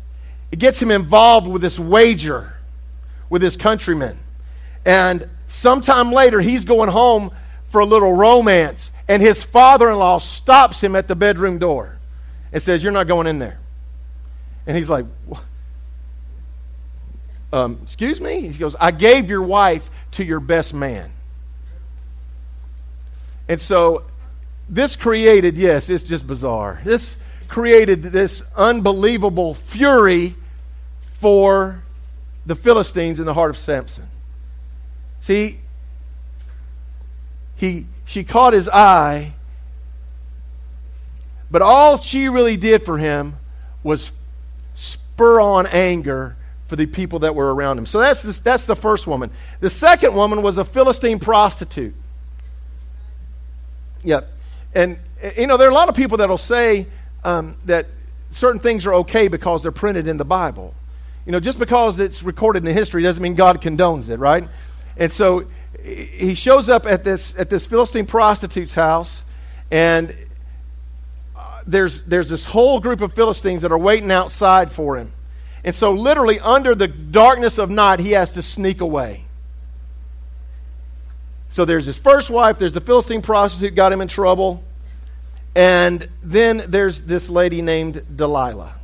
it 0.52 0.58
gets 0.58 0.80
him 0.80 0.90
involved 0.90 1.46
with 1.46 1.62
this 1.62 1.78
wager 1.78 2.54
with 3.28 3.42
his 3.42 3.56
countrymen. 3.56 4.18
And 4.84 5.28
sometime 5.46 6.12
later, 6.12 6.40
he's 6.40 6.64
going 6.64 6.88
home 6.88 7.32
for 7.68 7.80
a 7.80 7.84
little 7.84 8.12
romance, 8.12 8.90
and 9.08 9.20
his 9.20 9.42
father 9.42 9.90
in 9.90 9.98
law 9.98 10.18
stops 10.18 10.82
him 10.82 10.94
at 10.94 11.08
the 11.08 11.16
bedroom 11.16 11.58
door 11.58 11.96
and 12.52 12.62
says, 12.62 12.82
You're 12.82 12.92
not 12.92 13.08
going 13.08 13.26
in 13.26 13.38
there. 13.38 13.58
And 14.66 14.76
he's 14.76 14.90
like, 14.90 15.06
um, 17.52 17.78
Excuse 17.82 18.20
me? 18.20 18.48
He 18.48 18.58
goes, 18.58 18.76
I 18.76 18.92
gave 18.92 19.28
your 19.28 19.42
wife 19.42 19.90
to 20.12 20.24
your 20.24 20.40
best 20.40 20.72
man. 20.72 21.10
And 23.48 23.60
so 23.60 24.04
this 24.68 24.96
created, 24.96 25.56
yes, 25.56 25.88
it's 25.88 26.04
just 26.04 26.26
bizarre. 26.26 26.80
This 26.84 27.16
created 27.48 28.02
this 28.02 28.42
unbelievable 28.56 29.54
fury 29.54 30.34
for 31.00 31.82
the 32.44 32.54
Philistines 32.54 33.18
in 33.18 33.26
the 33.26 33.34
heart 33.34 33.50
of 33.50 33.56
Samson. 33.56 34.06
See, 35.20 35.58
he, 37.56 37.86
she 38.04 38.22
caught 38.22 38.52
his 38.52 38.68
eye, 38.68 39.34
but 41.50 41.62
all 41.62 41.98
she 41.98 42.28
really 42.28 42.56
did 42.56 42.82
for 42.82 42.98
him 42.98 43.36
was 43.82 44.12
spur 44.74 45.40
on 45.40 45.66
anger 45.66 46.36
for 46.66 46.76
the 46.76 46.86
people 46.86 47.20
that 47.20 47.34
were 47.34 47.54
around 47.54 47.78
him. 47.78 47.86
So 47.86 48.00
that's, 48.00 48.22
this, 48.22 48.38
that's 48.40 48.66
the 48.66 48.76
first 48.76 49.06
woman. 49.06 49.30
The 49.60 49.70
second 49.70 50.14
woman 50.14 50.42
was 50.42 50.58
a 50.58 50.64
Philistine 50.64 51.18
prostitute. 51.18 51.94
Yep. 54.04 54.30
And, 54.74 54.98
you 55.36 55.46
know, 55.46 55.56
there 55.56 55.66
are 55.66 55.70
a 55.70 55.74
lot 55.74 55.88
of 55.88 55.94
people 55.94 56.18
that 56.18 56.28
will 56.28 56.38
say 56.38 56.86
um, 57.26 57.56
that 57.64 57.86
certain 58.30 58.60
things 58.60 58.86
are 58.86 58.94
okay 58.94 59.26
because 59.26 59.62
they're 59.62 59.72
printed 59.72 60.06
in 60.06 60.16
the 60.16 60.24
Bible. 60.24 60.72
You 61.26 61.32
know, 61.32 61.40
just 61.40 61.58
because 61.58 61.98
it's 61.98 62.22
recorded 62.22 62.64
in 62.64 62.72
history 62.72 63.02
doesn't 63.02 63.22
mean 63.22 63.34
God 63.34 63.60
condones 63.60 64.08
it, 64.08 64.18
right? 64.18 64.48
And 64.96 65.12
so 65.12 65.46
he 65.82 66.36
shows 66.36 66.68
up 66.68 66.86
at 66.86 67.02
this 67.02 67.36
at 67.36 67.50
this 67.50 67.66
Philistine 67.66 68.06
prostitute's 68.06 68.74
house, 68.74 69.24
and 69.72 70.14
uh, 71.36 71.62
there's 71.66 72.02
there's 72.02 72.28
this 72.28 72.44
whole 72.44 72.78
group 72.78 73.00
of 73.00 73.12
Philistines 73.12 73.62
that 73.62 73.72
are 73.72 73.78
waiting 73.78 74.12
outside 74.12 74.70
for 74.70 74.96
him, 74.96 75.10
and 75.64 75.74
so 75.74 75.92
literally 75.92 76.38
under 76.38 76.76
the 76.76 76.86
darkness 76.86 77.58
of 77.58 77.70
night, 77.70 77.98
he 77.98 78.12
has 78.12 78.32
to 78.32 78.42
sneak 78.42 78.80
away. 78.80 79.24
So 81.48 81.64
there's 81.64 81.86
his 81.86 81.98
first 81.98 82.30
wife, 82.30 82.58
there's 82.58 82.72
the 82.72 82.80
Philistine 82.80 83.22
prostitute 83.22 83.74
got 83.74 83.92
him 83.92 84.00
in 84.00 84.08
trouble, 84.08 84.62
and 85.56 86.06
then 86.22 86.62
there's 86.68 87.04
this 87.04 87.30
lady 87.30 87.62
named 87.62 88.04
Delilah, 88.14 88.74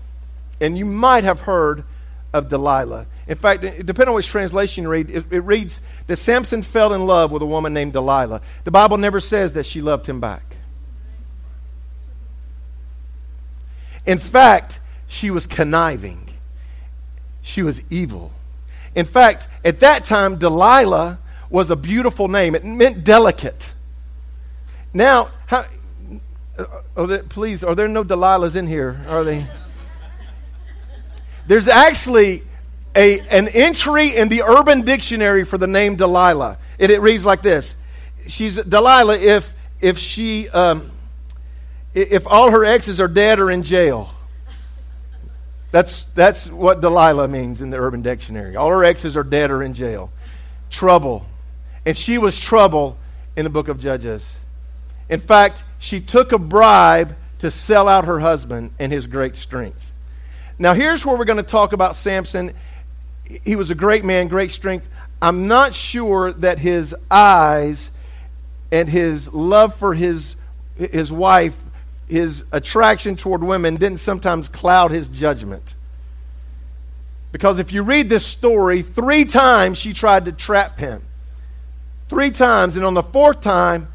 and 0.58 0.76
you 0.76 0.86
might 0.86 1.22
have 1.22 1.42
heard 1.42 1.84
of 2.32 2.48
Delilah. 2.48 3.06
In 3.28 3.36
fact, 3.36 3.60
depending 3.60 4.08
on 4.08 4.14
which 4.14 4.26
translation 4.26 4.84
you 4.84 4.88
read, 4.88 5.10
it, 5.10 5.26
it, 5.30 5.40
reads 5.40 5.82
that 6.06 6.16
Samson 6.16 6.62
fell 6.62 6.94
in 6.94 7.04
love 7.04 7.30
with 7.30 7.42
a 7.42 7.46
woman 7.46 7.74
named 7.74 7.92
Delilah. 7.92 8.40
The 8.64 8.70
Bible 8.70 8.96
never 8.96 9.20
says 9.20 9.52
that 9.52 9.66
she 9.66 9.82
loved 9.82 10.06
him 10.06 10.18
back. 10.18 10.56
In 14.06 14.16
fact, 14.16 14.80
she 15.06 15.30
was 15.30 15.46
conniving, 15.46 16.26
she 17.42 17.62
was 17.62 17.82
evil. 17.90 18.32
In 18.94 19.04
fact, 19.04 19.46
at 19.62 19.80
that 19.80 20.06
time, 20.06 20.38
Delilah 20.38 21.18
was 21.50 21.70
a 21.70 21.76
beautiful 21.76 22.28
name, 22.28 22.54
it 22.54 22.64
meant 22.64 23.04
delicate. 23.04 23.72
Now, 24.94 25.30
oh, 26.96 27.18
please, 27.28 27.64
are 27.64 27.74
there 27.74 27.88
no 27.88 28.04
Delilahs 28.04 28.56
in 28.56 28.66
here? 28.66 29.04
Are 29.08 29.24
they? 29.24 29.46
There's 31.46 31.68
actually 31.68 32.42
a, 32.94 33.20
an 33.20 33.48
entry 33.48 34.16
in 34.16 34.28
the 34.28 34.42
Urban 34.42 34.82
Dictionary 34.82 35.44
for 35.44 35.58
the 35.58 35.66
name 35.66 35.96
Delilah. 35.96 36.58
It, 36.78 36.90
it 36.90 37.00
reads 37.00 37.24
like 37.24 37.42
this 37.42 37.76
She's 38.26 38.56
Delilah 38.56 39.18
if, 39.18 39.52
if 39.80 39.98
she. 39.98 40.48
Um, 40.48 40.90
if 41.94 42.26
all 42.26 42.50
her 42.50 42.64
exes 42.64 43.00
are 43.00 43.08
dead 43.08 43.38
or 43.38 43.50
in 43.50 43.62
jail. 43.62 44.10
That's, 45.70 46.04
that's 46.14 46.50
what 46.50 46.80
Delilah 46.80 47.28
means 47.28 47.62
in 47.62 47.70
the 47.70 47.78
Urban 47.78 48.02
Dictionary. 48.02 48.56
All 48.56 48.68
her 48.70 48.84
exes 48.84 49.16
are 49.16 49.24
dead 49.24 49.50
or 49.50 49.62
in 49.62 49.74
jail. 49.74 50.10
Trouble. 50.70 51.26
And 51.86 51.96
she 51.96 52.18
was 52.18 52.38
trouble 52.38 52.96
in 53.36 53.44
the 53.44 53.50
book 53.50 53.68
of 53.68 53.80
Judges. 53.80 54.38
In 55.12 55.20
fact, 55.20 55.62
she 55.78 56.00
took 56.00 56.32
a 56.32 56.38
bribe 56.38 57.14
to 57.40 57.50
sell 57.50 57.86
out 57.86 58.06
her 58.06 58.20
husband 58.20 58.72
and 58.78 58.90
his 58.90 59.06
great 59.06 59.36
strength. 59.36 59.92
Now, 60.58 60.72
here's 60.72 61.04
where 61.04 61.18
we're 61.18 61.26
going 61.26 61.36
to 61.36 61.42
talk 61.42 61.74
about 61.74 61.96
Samson. 61.96 62.54
He 63.44 63.54
was 63.54 63.70
a 63.70 63.74
great 63.74 64.06
man, 64.06 64.28
great 64.28 64.52
strength. 64.52 64.88
I'm 65.20 65.48
not 65.48 65.74
sure 65.74 66.32
that 66.32 66.58
his 66.58 66.96
eyes 67.10 67.90
and 68.70 68.88
his 68.88 69.30
love 69.34 69.76
for 69.76 69.92
his, 69.92 70.36
his 70.78 71.12
wife, 71.12 71.62
his 72.08 72.44
attraction 72.50 73.14
toward 73.14 73.44
women, 73.44 73.76
didn't 73.76 74.00
sometimes 74.00 74.48
cloud 74.48 74.92
his 74.92 75.08
judgment. 75.08 75.74
Because 77.32 77.58
if 77.58 77.70
you 77.70 77.82
read 77.82 78.08
this 78.08 78.24
story, 78.24 78.80
three 78.80 79.26
times 79.26 79.76
she 79.76 79.92
tried 79.92 80.24
to 80.24 80.32
trap 80.32 80.78
him. 80.78 81.02
Three 82.08 82.30
times. 82.30 82.76
And 82.76 82.84
on 82.86 82.94
the 82.94 83.02
fourth 83.02 83.42
time, 83.42 83.91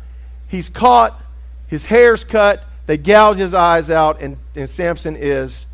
he's 0.48 0.70
caught, 0.70 1.20
his 1.68 1.86
hair's 1.86 2.24
cut, 2.24 2.64
they 2.86 2.98
gouge 2.98 3.38
his 3.38 3.54
eyes 3.54 3.90
out, 3.90 4.22
and, 4.22 4.38
and 4.56 4.70
Samson 4.70 5.16
is 5.16 5.66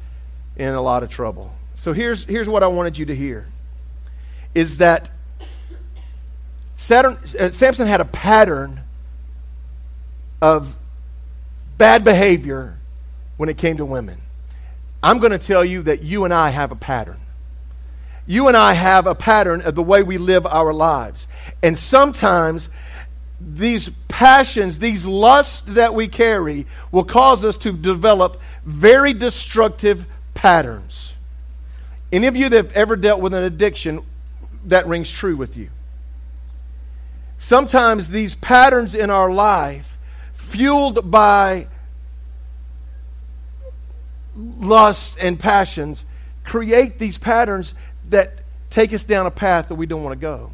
in 0.55 0.73
a 0.73 0.81
lot 0.81 1.03
of 1.03 1.09
trouble. 1.09 1.53
So 1.75 1.93
here's, 1.93 2.23
here's 2.23 2.49
what 2.49 2.63
I 2.63 2.67
wanted 2.67 2.97
you 2.97 3.05
to 3.05 3.15
hear 3.15 3.47
is 4.55 4.77
that 4.77 5.09
Saturn, 6.75 7.17
uh, 7.39 7.51
Samson 7.51 7.87
had 7.87 8.01
a 8.01 8.05
pattern 8.05 8.81
of 10.41 10.75
bad 11.77 12.03
behavior 12.03 12.77
when 13.37 13.49
it 13.49 13.57
came 13.57 13.77
to 13.77 13.85
women. 13.85 14.19
I'm 15.01 15.19
going 15.19 15.31
to 15.31 15.39
tell 15.39 15.65
you 15.65 15.83
that 15.83 16.03
you 16.03 16.25
and 16.25 16.33
I 16.33 16.49
have 16.49 16.71
a 16.71 16.75
pattern. 16.75 17.19
You 18.25 18.47
and 18.47 18.55
I 18.55 18.73
have 18.73 19.05
a 19.05 19.15
pattern 19.15 19.61
of 19.61 19.75
the 19.75 19.83
way 19.83 20.03
we 20.03 20.17
live 20.17 20.45
our 20.45 20.73
lives. 20.73 21.27
And 21.61 21.77
sometimes 21.77 22.69
these 23.45 23.89
passions, 24.07 24.79
these 24.79 25.05
lusts 25.05 25.61
that 25.61 25.93
we 25.93 26.07
carry, 26.07 26.65
will 26.91 27.03
cause 27.03 27.43
us 27.43 27.57
to 27.57 27.71
develop 27.71 28.39
very 28.65 29.13
destructive 29.13 30.05
patterns. 30.33 31.13
Any 32.11 32.27
of 32.27 32.35
you 32.35 32.49
that 32.49 32.57
have 32.57 32.71
ever 32.73 32.95
dealt 32.95 33.21
with 33.21 33.33
an 33.33 33.43
addiction, 33.43 34.01
that 34.65 34.87
rings 34.87 35.11
true 35.11 35.35
with 35.35 35.57
you. 35.57 35.69
Sometimes 37.37 38.07
these 38.07 38.35
patterns 38.35 38.95
in 38.95 39.09
our 39.09 39.31
life, 39.31 39.97
fueled 40.33 41.11
by 41.11 41.67
lusts 44.35 45.17
and 45.17 45.39
passions, 45.39 46.05
create 46.43 46.99
these 46.99 47.17
patterns 47.17 47.73
that 48.09 48.33
take 48.69 48.93
us 48.93 49.03
down 49.03 49.25
a 49.25 49.31
path 49.31 49.67
that 49.67 49.75
we 49.75 49.85
don't 49.85 50.03
want 50.03 50.13
to 50.13 50.21
go. 50.21 50.51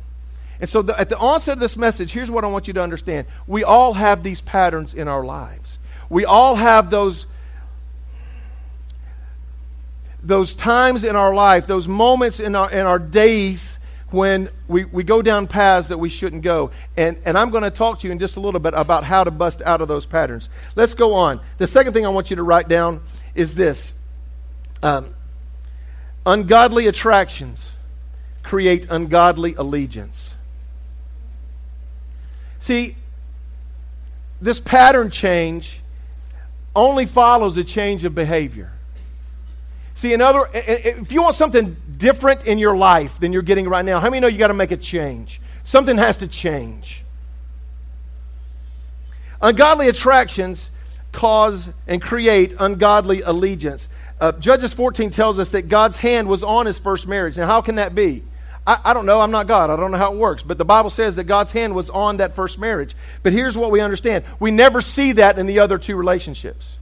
And 0.59 0.69
so, 0.69 0.81
the, 0.81 0.99
at 0.99 1.09
the 1.09 1.17
onset 1.17 1.53
of 1.53 1.59
this 1.59 1.77
message, 1.77 2.11
here's 2.11 2.29
what 2.29 2.43
I 2.43 2.47
want 2.47 2.67
you 2.67 2.73
to 2.73 2.83
understand. 2.83 3.27
We 3.47 3.63
all 3.63 3.93
have 3.93 4.23
these 4.23 4.41
patterns 4.41 4.93
in 4.93 5.07
our 5.07 5.23
lives. 5.23 5.79
We 6.09 6.25
all 6.25 6.55
have 6.55 6.89
those 6.89 7.25
those 10.21 10.53
times 10.53 11.03
in 11.03 11.15
our 11.15 11.33
life, 11.33 11.65
those 11.65 11.87
moments 11.87 12.39
in 12.39 12.55
our, 12.55 12.69
in 12.69 12.85
our 12.85 12.99
days 12.99 13.79
when 14.11 14.49
we, 14.67 14.85
we 14.85 15.03
go 15.03 15.21
down 15.21 15.47
paths 15.47 15.89
that 15.89 15.97
we 15.97 16.09
shouldn't 16.09 16.41
go. 16.41 16.71
And, 16.97 17.17
and 17.25 17.37
I'm 17.37 17.51
going 17.51 17.63
to 17.63 17.71
talk 17.71 17.99
to 17.99 18.07
you 18.07 18.11
in 18.11 18.19
just 18.19 18.37
a 18.37 18.39
little 18.39 18.59
bit 18.59 18.73
about 18.75 19.03
how 19.03 19.23
to 19.23 19.31
bust 19.31 19.61
out 19.61 19.81
of 19.81 19.87
those 19.87 20.05
patterns. 20.05 20.49
Let's 20.75 20.93
go 20.93 21.13
on. 21.13 21.39
The 21.57 21.67
second 21.67 21.93
thing 21.93 22.05
I 22.05 22.09
want 22.09 22.29
you 22.29 22.35
to 22.37 22.43
write 22.43 22.67
down 22.67 23.01
is 23.35 23.55
this 23.55 23.93
um, 24.81 25.13
ungodly 26.25 26.87
attractions 26.87 27.71
create 28.43 28.87
ungodly 28.89 29.53
allegiance. 29.55 30.33
See, 32.59 32.95
this 34.41 34.59
pattern 34.59 35.09
change 35.09 35.79
only 36.75 37.05
follows 37.05 37.57
a 37.57 37.63
change 37.63 38.03
of 38.05 38.13
behavior. 38.13 38.71
See, 39.95 40.13
in 40.13 40.21
other, 40.21 40.47
if 40.53 41.11
you 41.11 41.21
want 41.21 41.35
something 41.35 41.75
different 41.97 42.47
in 42.47 42.57
your 42.57 42.77
life 42.77 43.19
than 43.19 43.33
you're 43.33 43.41
getting 43.41 43.67
right 43.67 43.83
now, 43.83 43.99
how 43.99 44.09
many 44.09 44.21
know 44.21 44.27
you 44.27 44.37
got 44.37 44.47
to 44.47 44.53
make 44.53 44.71
a 44.71 44.77
change? 44.77 45.41
Something 45.65 45.97
has 45.97 46.17
to 46.17 46.27
change. 46.27 47.03
Ungodly 49.41 49.89
attractions 49.89 50.69
cause 51.11 51.69
and 51.87 52.01
create 52.01 52.55
ungodly 52.59 53.21
allegiance. 53.21 53.89
Uh, 54.21 54.31
Judges 54.33 54.73
14 54.73 55.09
tells 55.09 55.39
us 55.39 55.49
that 55.51 55.69
God's 55.69 55.97
hand 55.99 56.27
was 56.27 56.43
on 56.43 56.65
his 56.65 56.79
first 56.79 57.07
marriage. 57.07 57.37
Now, 57.37 57.47
how 57.47 57.61
can 57.61 57.75
that 57.75 57.95
be? 57.95 58.23
I, 58.69 58.91
I, 58.91 58.93
don't 58.93 59.07
know. 59.07 59.19
I'm 59.19 59.31
not 59.31 59.47
God. 59.47 59.71
I 59.71 59.75
don't 59.75 59.89
know 59.89 59.97
how 59.97 60.13
it 60.13 60.19
works. 60.19 60.43
But 60.43 60.59
the 60.59 60.65
Bible 60.65 60.91
says 60.91 61.15
that 61.15 61.23
God's 61.23 61.51
hand 61.51 61.73
was 61.73 61.89
on 61.89 62.17
that 62.17 62.35
first 62.35 62.59
marriage. 62.59 62.95
But 63.23 63.33
here's 63.33 63.57
what 63.57 63.71
we 63.71 63.81
understand 63.81 64.23
we 64.39 64.51
never 64.51 64.79
see 64.79 65.13
that 65.13 65.39
in 65.39 65.47
the 65.47 65.57
other 65.57 65.79
two 65.79 65.95
relationships. 65.95 66.77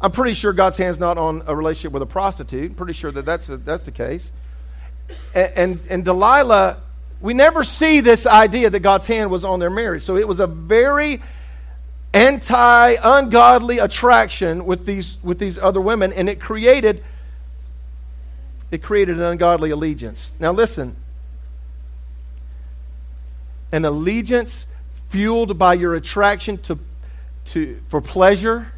I'm 0.00 0.12
pretty 0.12 0.32
sure 0.32 0.54
God's 0.54 0.78
hand's 0.78 0.98
not 0.98 1.18
on 1.18 1.42
a 1.46 1.54
relationship 1.54 1.92
with 1.92 2.02
a 2.02 2.06
prostitute. 2.06 2.70
I'm 2.70 2.74
pretty 2.74 2.94
sure 2.94 3.12
that 3.12 3.26
that's, 3.26 3.50
a, 3.50 3.58
that's 3.58 3.82
the 3.82 3.90
case. 3.90 4.32
And, 5.34 5.52
and, 5.56 5.80
and 5.90 6.04
Delilah, 6.06 6.78
we 7.20 7.34
never 7.34 7.64
see 7.64 8.00
this 8.00 8.26
idea 8.26 8.70
that 8.70 8.80
God's 8.80 9.06
hand 9.06 9.30
was 9.30 9.44
on 9.44 9.60
their 9.60 9.68
marriage. 9.68 10.04
So 10.04 10.16
it 10.16 10.26
was 10.26 10.40
a 10.40 10.46
very 10.46 11.20
anti 12.14 12.94
ungodly 12.94 13.76
attraction 13.76 14.64
with 14.64 14.86
these, 14.86 15.18
with 15.22 15.38
these 15.38 15.58
other 15.58 15.82
women, 15.82 16.14
and 16.14 16.30
it 16.30 16.40
created. 16.40 17.04
It 18.70 18.82
created 18.82 19.18
an 19.18 19.24
ungodly 19.24 19.68
allegiance. 19.68 20.32
Now, 20.40 20.52
listen 20.52 20.96
an 23.72 23.84
allegiance 23.84 24.66
fueled 25.08 25.58
by 25.58 25.74
your 25.74 25.94
attraction 25.94 26.58
to, 26.58 26.78
to, 27.46 27.80
for 27.88 28.00
pleasure, 28.00 28.72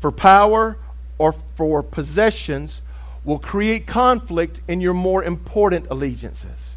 for 0.00 0.10
power, 0.10 0.76
or 1.18 1.32
for 1.54 1.82
possessions 1.82 2.80
will 3.24 3.38
create 3.38 3.86
conflict 3.86 4.60
in 4.68 4.80
your 4.80 4.94
more 4.94 5.24
important 5.24 5.86
allegiances. 5.90 6.76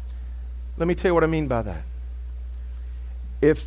Let 0.76 0.88
me 0.88 0.94
tell 0.94 1.10
you 1.10 1.14
what 1.14 1.24
I 1.24 1.26
mean 1.26 1.48
by 1.48 1.62
that. 1.62 1.82
If, 3.42 3.66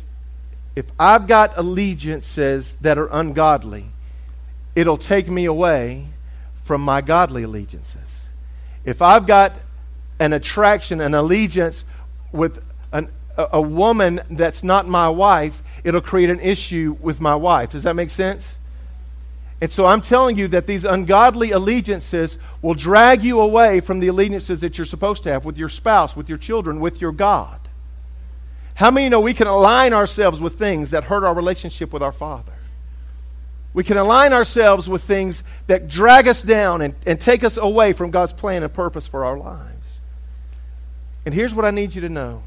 if 0.74 0.86
I've 0.98 1.26
got 1.26 1.56
allegiances 1.56 2.76
that 2.76 2.98
are 2.98 3.08
ungodly, 3.12 3.86
it'll 4.74 4.98
take 4.98 5.28
me 5.28 5.44
away 5.44 6.08
from 6.64 6.80
my 6.80 7.00
godly 7.00 7.42
allegiances. 7.42 8.24
If 8.84 9.02
I've 9.02 9.26
got 9.26 9.54
an 10.18 10.32
attraction, 10.32 11.00
an 11.00 11.14
allegiance 11.14 11.84
with 12.32 12.64
a, 13.36 13.48
a 13.54 13.60
woman 13.60 14.20
that's 14.30 14.62
not 14.62 14.86
my 14.86 15.08
wife, 15.08 15.62
it'll 15.84 16.00
create 16.00 16.30
an 16.30 16.40
issue 16.40 16.96
with 17.00 17.20
my 17.20 17.34
wife. 17.34 17.72
Does 17.72 17.84
that 17.84 17.96
make 17.96 18.10
sense? 18.10 18.58
And 19.60 19.70
so 19.70 19.86
I'm 19.86 20.00
telling 20.00 20.36
you 20.36 20.48
that 20.48 20.66
these 20.66 20.84
ungodly 20.84 21.52
allegiances 21.52 22.36
will 22.62 22.74
drag 22.74 23.22
you 23.22 23.38
away 23.40 23.78
from 23.78 24.00
the 24.00 24.08
allegiances 24.08 24.60
that 24.62 24.76
you're 24.76 24.86
supposed 24.86 25.22
to 25.22 25.30
have 25.30 25.44
with 25.44 25.56
your 25.56 25.68
spouse, 25.68 26.16
with 26.16 26.28
your 26.28 26.38
children, 26.38 26.80
with 26.80 27.00
your 27.00 27.12
God. 27.12 27.60
How 28.74 28.90
many 28.90 29.08
know 29.08 29.20
we 29.20 29.34
can 29.34 29.46
align 29.46 29.92
ourselves 29.92 30.40
with 30.40 30.58
things 30.58 30.90
that 30.90 31.04
hurt 31.04 31.22
our 31.22 31.32
relationship 31.32 31.92
with 31.92 32.02
our 32.02 32.10
Father? 32.10 32.52
We 33.72 33.84
can 33.84 33.96
align 33.96 34.32
ourselves 34.32 34.88
with 34.88 35.04
things 35.04 35.44
that 35.68 35.88
drag 35.88 36.26
us 36.26 36.42
down 36.42 36.82
and, 36.82 36.94
and 37.06 37.20
take 37.20 37.44
us 37.44 37.56
away 37.56 37.92
from 37.92 38.10
God's 38.10 38.32
plan 38.32 38.64
and 38.64 38.72
purpose 38.72 39.06
for 39.06 39.24
our 39.24 39.38
lives. 39.38 39.98
And 41.24 41.32
here's 41.32 41.54
what 41.54 41.64
I 41.64 41.70
need 41.70 41.94
you 41.94 42.00
to 42.00 42.08
know 42.08 42.42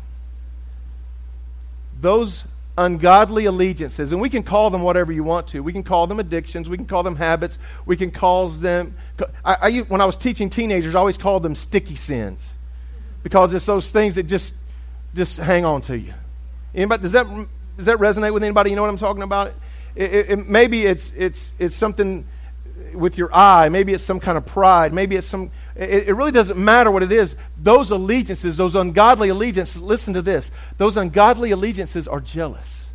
those 1.99 2.45
ungodly 2.77 3.45
allegiances, 3.45 4.11
and 4.11 4.21
we 4.21 4.29
can 4.29 4.43
call 4.43 4.69
them 4.69 4.81
whatever 4.81 5.11
you 5.11 5.23
want 5.23 5.47
to. 5.47 5.61
We 5.61 5.71
can 5.71 5.83
call 5.83 6.07
them 6.07 6.19
addictions. 6.19 6.69
We 6.69 6.77
can 6.77 6.85
call 6.85 7.03
them 7.03 7.15
habits. 7.15 7.57
We 7.85 7.95
can 7.95 8.11
call 8.11 8.49
them. 8.49 8.95
I, 9.43 9.55
I, 9.61 9.79
when 9.79 10.01
I 10.01 10.05
was 10.05 10.17
teaching 10.17 10.49
teenagers, 10.49 10.95
I 10.95 10.99
always 10.99 11.17
called 11.17 11.43
them 11.43 11.55
sticky 11.55 11.95
sins 11.95 12.53
because 13.23 13.53
it's 13.53 13.65
those 13.65 13.89
things 13.91 14.15
that 14.15 14.23
just 14.23 14.55
just 15.15 15.37
hang 15.37 15.63
on 15.65 15.81
to 15.81 15.97
you. 15.97 16.13
Anybody, 16.73 17.03
does 17.03 17.13
that 17.13 17.25
does 17.77 17.85
that 17.85 17.97
resonate 17.97 18.33
with 18.33 18.43
anybody? 18.43 18.69
You 18.69 18.75
know 18.75 18.81
what 18.81 18.89
I'm 18.89 18.97
talking 18.97 19.23
about? 19.23 19.53
It, 19.95 20.13
it, 20.13 20.29
it, 20.31 20.47
maybe 20.47 20.85
it's 20.85 21.13
it's 21.15 21.51
it's 21.57 21.75
something 21.75 22.25
with 22.93 23.17
your 23.17 23.33
eye. 23.33 23.69
Maybe 23.69 23.93
it's 23.93 24.03
some 24.03 24.19
kind 24.19 24.37
of 24.37 24.45
pride. 24.45 24.93
Maybe 24.93 25.15
it's 25.15 25.27
some 25.27 25.51
it, 25.75 26.07
it 26.07 26.13
really 26.13 26.31
doesn't 26.31 26.57
matter 26.57 26.89
what 26.89 27.03
it 27.03 27.11
is. 27.11 27.35
Those 27.61 27.91
allegiances, 27.91 28.57
those 28.57 28.75
ungodly 28.75 29.29
allegiances, 29.29 29.81
listen 29.81 30.13
to 30.13 30.21
this. 30.21 30.51
Those 30.77 30.97
ungodly 30.97 31.51
allegiances 31.51 32.07
are 32.07 32.21
jealous. 32.21 32.93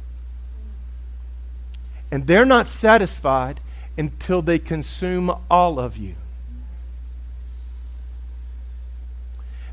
And 2.10 2.26
they're 2.26 2.46
not 2.46 2.68
satisfied 2.68 3.60
until 3.96 4.42
they 4.42 4.58
consume 4.58 5.30
all 5.50 5.78
of 5.78 5.96
you. 5.96 6.14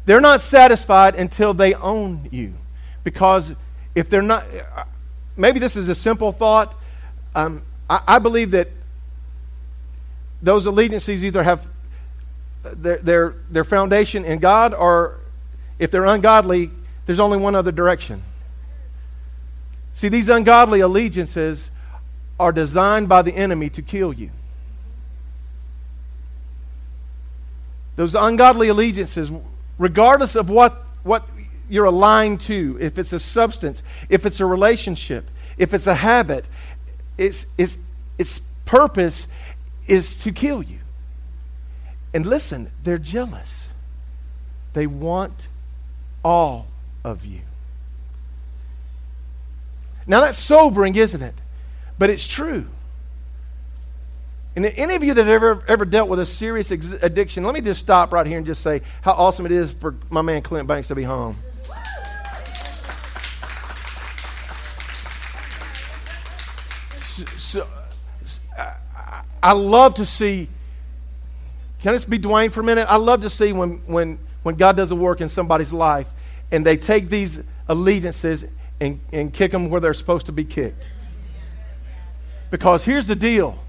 They're 0.05 0.21
not 0.21 0.41
satisfied 0.41 1.15
until 1.15 1.53
they 1.53 1.73
own 1.73 2.29
you. 2.31 2.53
Because 3.03 3.53
if 3.95 4.09
they're 4.09 4.21
not, 4.21 4.45
maybe 5.35 5.59
this 5.59 5.75
is 5.75 5.87
a 5.89 5.95
simple 5.95 6.31
thought. 6.31 6.75
Um, 7.35 7.63
I, 7.89 8.01
I 8.07 8.19
believe 8.19 8.51
that 8.51 8.69
those 10.41 10.65
allegiances 10.65 11.23
either 11.23 11.43
have 11.43 11.67
their, 12.63 12.97
their, 12.97 13.35
their 13.49 13.63
foundation 13.63 14.25
in 14.25 14.39
God, 14.39 14.73
or 14.73 15.19
if 15.79 15.91
they're 15.91 16.05
ungodly, 16.05 16.71
there's 17.05 17.19
only 17.19 17.37
one 17.37 17.55
other 17.55 17.71
direction. 17.71 18.21
See, 19.93 20.09
these 20.09 20.29
ungodly 20.29 20.79
allegiances 20.79 21.69
are 22.39 22.51
designed 22.51 23.09
by 23.09 23.21
the 23.21 23.33
enemy 23.33 23.69
to 23.71 23.81
kill 23.81 24.13
you. 24.13 24.29
Those 27.95 28.13
ungodly 28.13 28.67
allegiances, 28.67 29.31
regardless 29.79 30.35
of 30.35 30.51
what, 30.51 30.83
what 31.03 31.27
you're 31.67 31.85
aligned 31.85 32.41
to, 32.41 32.77
if 32.79 32.99
it's 32.99 33.11
a 33.11 33.19
substance, 33.19 33.81
if 34.07 34.25
it's 34.25 34.39
a 34.39 34.45
relationship, 34.45 35.31
if 35.57 35.73
it's 35.73 35.87
a 35.87 35.95
habit, 35.95 36.47
its, 37.17 37.47
its, 37.57 37.77
its 38.19 38.39
purpose 38.65 39.27
is 39.87 40.15
to 40.17 40.31
kill 40.31 40.61
you. 40.61 40.79
And 42.13 42.25
listen, 42.25 42.71
they're 42.83 42.97
jealous. 42.97 43.73
They 44.73 44.87
want 44.87 45.47
all 46.23 46.67
of 47.03 47.25
you. 47.25 47.41
Now 50.05 50.21
that's 50.21 50.37
sobering, 50.37 50.95
isn't 50.95 51.21
it? 51.21 51.35
But 51.99 52.09
it's 52.09 52.27
true. 52.27 52.67
And 54.55 54.65
any 54.65 54.95
of 54.95 55.03
you 55.03 55.13
that 55.13 55.25
have 55.25 55.29
ever, 55.29 55.63
ever 55.67 55.85
dealt 55.85 56.09
with 56.09 56.19
a 56.19 56.25
serious 56.25 56.71
ex- 56.71 56.91
addiction, 56.91 57.43
let 57.43 57.53
me 57.53 57.61
just 57.61 57.79
stop 57.79 58.11
right 58.11 58.25
here 58.25 58.37
and 58.37 58.45
just 58.45 58.63
say 58.63 58.81
how 59.01 59.11
awesome 59.11 59.45
it 59.45 59.51
is 59.51 59.71
for 59.71 59.93
my 60.09 60.23
man 60.23 60.41
Clint 60.41 60.67
Banks 60.67 60.87
to 60.87 60.95
be 60.95 61.03
home. 61.03 61.37
So, 67.37 67.67
I, 69.41 69.53
love 69.53 69.95
to 69.95 70.05
see 70.05 70.49
can 71.81 71.93
this 71.93 72.05
be 72.05 72.17
Dwayne 72.17 72.51
for 72.51 72.61
a 72.61 72.63
minute? 72.63 72.87
I 72.89 72.97
love 72.97 73.21
to 73.21 73.29
see 73.29 73.53
when, 73.53 73.81
when, 73.85 74.19
when 74.43 74.55
God 74.55 74.75
does 74.75 74.91
a 74.91 74.95
work 74.95 75.21
in 75.21 75.29
somebody's 75.29 75.71
life 75.71 76.07
and 76.51 76.65
they 76.65 76.77
take 76.77 77.09
these 77.09 77.43
allegiances 77.67 78.45
and, 78.79 78.99
and 79.11 79.33
kick 79.33 79.51
them 79.51 79.69
where 79.69 79.79
they're 79.79 79.93
supposed 79.93 80.25
to 80.25 80.31
be 80.31 80.43
kicked. 80.43 80.89
Because 82.49 82.83
here's 82.83 83.07
the 83.07 83.15
deal 83.15 83.59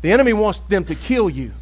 the 0.00 0.12
enemy 0.12 0.32
wants 0.32 0.60
them 0.60 0.84
to 0.84 0.94
kill 0.94 1.28
you. 1.28 1.52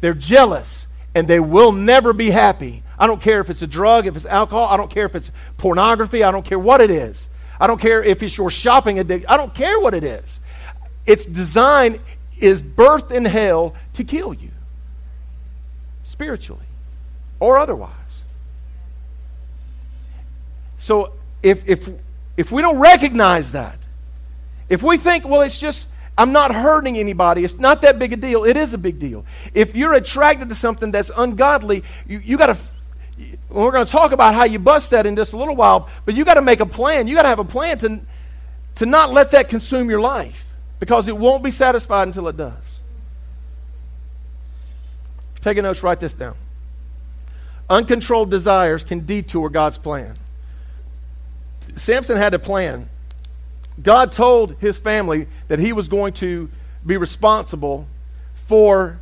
They're 0.00 0.14
jealous 0.14 0.88
and 1.14 1.28
they 1.28 1.40
will 1.40 1.72
never 1.72 2.12
be 2.12 2.30
happy. 2.30 2.82
I 2.98 3.06
don't 3.06 3.20
care 3.20 3.40
if 3.40 3.48
it's 3.48 3.62
a 3.62 3.66
drug, 3.66 4.06
if 4.06 4.16
it's 4.16 4.26
alcohol, 4.26 4.66
I 4.66 4.76
don't 4.76 4.90
care 4.90 5.06
if 5.06 5.14
it's 5.14 5.30
pornography, 5.56 6.24
I 6.24 6.30
don't 6.30 6.44
care 6.44 6.58
what 6.58 6.80
it 6.80 6.90
is. 6.90 7.28
I 7.60 7.66
don't 7.68 7.80
care 7.80 8.02
if 8.02 8.22
it's 8.22 8.36
your 8.36 8.50
shopping 8.50 8.98
addiction, 8.98 9.28
I 9.30 9.36
don't 9.36 9.54
care 9.54 9.78
what 9.78 9.94
it 9.94 10.04
is. 10.04 10.40
It's 11.06 11.26
designed, 11.26 12.00
is 12.38 12.62
birthed 12.62 13.12
in 13.12 13.24
hell 13.24 13.74
to 13.94 14.04
kill 14.04 14.34
you, 14.34 14.50
spiritually 16.04 16.66
or 17.40 17.58
otherwise. 17.58 17.90
So 20.78 21.12
if, 21.42 21.68
if, 21.68 21.88
if 22.36 22.52
we 22.52 22.62
don't 22.62 22.78
recognize 22.78 23.52
that, 23.52 23.78
if 24.68 24.82
we 24.82 24.96
think, 24.96 25.24
well, 25.24 25.42
it's 25.42 25.58
just, 25.58 25.88
I'm 26.16 26.32
not 26.32 26.54
hurting 26.54 26.96
anybody, 26.96 27.44
it's 27.44 27.58
not 27.58 27.82
that 27.82 27.98
big 27.98 28.12
a 28.12 28.16
deal, 28.16 28.44
it 28.44 28.56
is 28.56 28.74
a 28.74 28.78
big 28.78 28.98
deal. 28.98 29.24
If 29.54 29.74
you're 29.74 29.94
attracted 29.94 30.48
to 30.50 30.54
something 30.54 30.92
that's 30.92 31.10
ungodly, 31.16 31.82
you, 32.06 32.18
you 32.18 32.38
got 32.38 32.46
to 32.46 32.58
we're 33.50 33.70
going 33.70 33.84
to 33.84 33.90
talk 33.90 34.12
about 34.12 34.34
how 34.34 34.44
you 34.44 34.58
bust 34.58 34.90
that 34.90 35.04
in 35.04 35.14
just 35.14 35.32
a 35.32 35.36
little 35.36 35.54
while, 35.54 35.88
but 36.04 36.14
you 36.14 36.24
got 36.24 36.34
to 36.34 36.42
make 36.42 36.60
a 36.60 36.66
plan. 36.66 37.06
You 37.06 37.14
got 37.14 37.22
to 37.22 37.28
have 37.28 37.38
a 37.38 37.44
plan 37.44 37.78
to, 37.78 38.00
to 38.76 38.86
not 38.86 39.12
let 39.12 39.32
that 39.32 39.48
consume 39.48 39.90
your 39.90 40.00
life 40.00 40.46
because 40.82 41.06
it 41.06 41.16
won't 41.16 41.44
be 41.44 41.50
satisfied 41.52 42.08
until 42.08 42.26
it 42.26 42.36
does. 42.36 42.80
Take 45.40 45.56
a 45.56 45.62
note, 45.62 45.80
write 45.80 46.00
this 46.00 46.12
down. 46.12 46.34
Uncontrolled 47.70 48.32
desires 48.32 48.82
can 48.82 49.06
detour 49.06 49.48
God's 49.48 49.78
plan. 49.78 50.14
Samson 51.76 52.16
had 52.16 52.34
a 52.34 52.38
plan. 52.40 52.88
God 53.80 54.10
told 54.10 54.56
his 54.58 54.76
family 54.76 55.28
that 55.46 55.60
he 55.60 55.72
was 55.72 55.86
going 55.86 56.14
to 56.14 56.50
be 56.84 56.96
responsible 56.96 57.86
for 58.34 58.98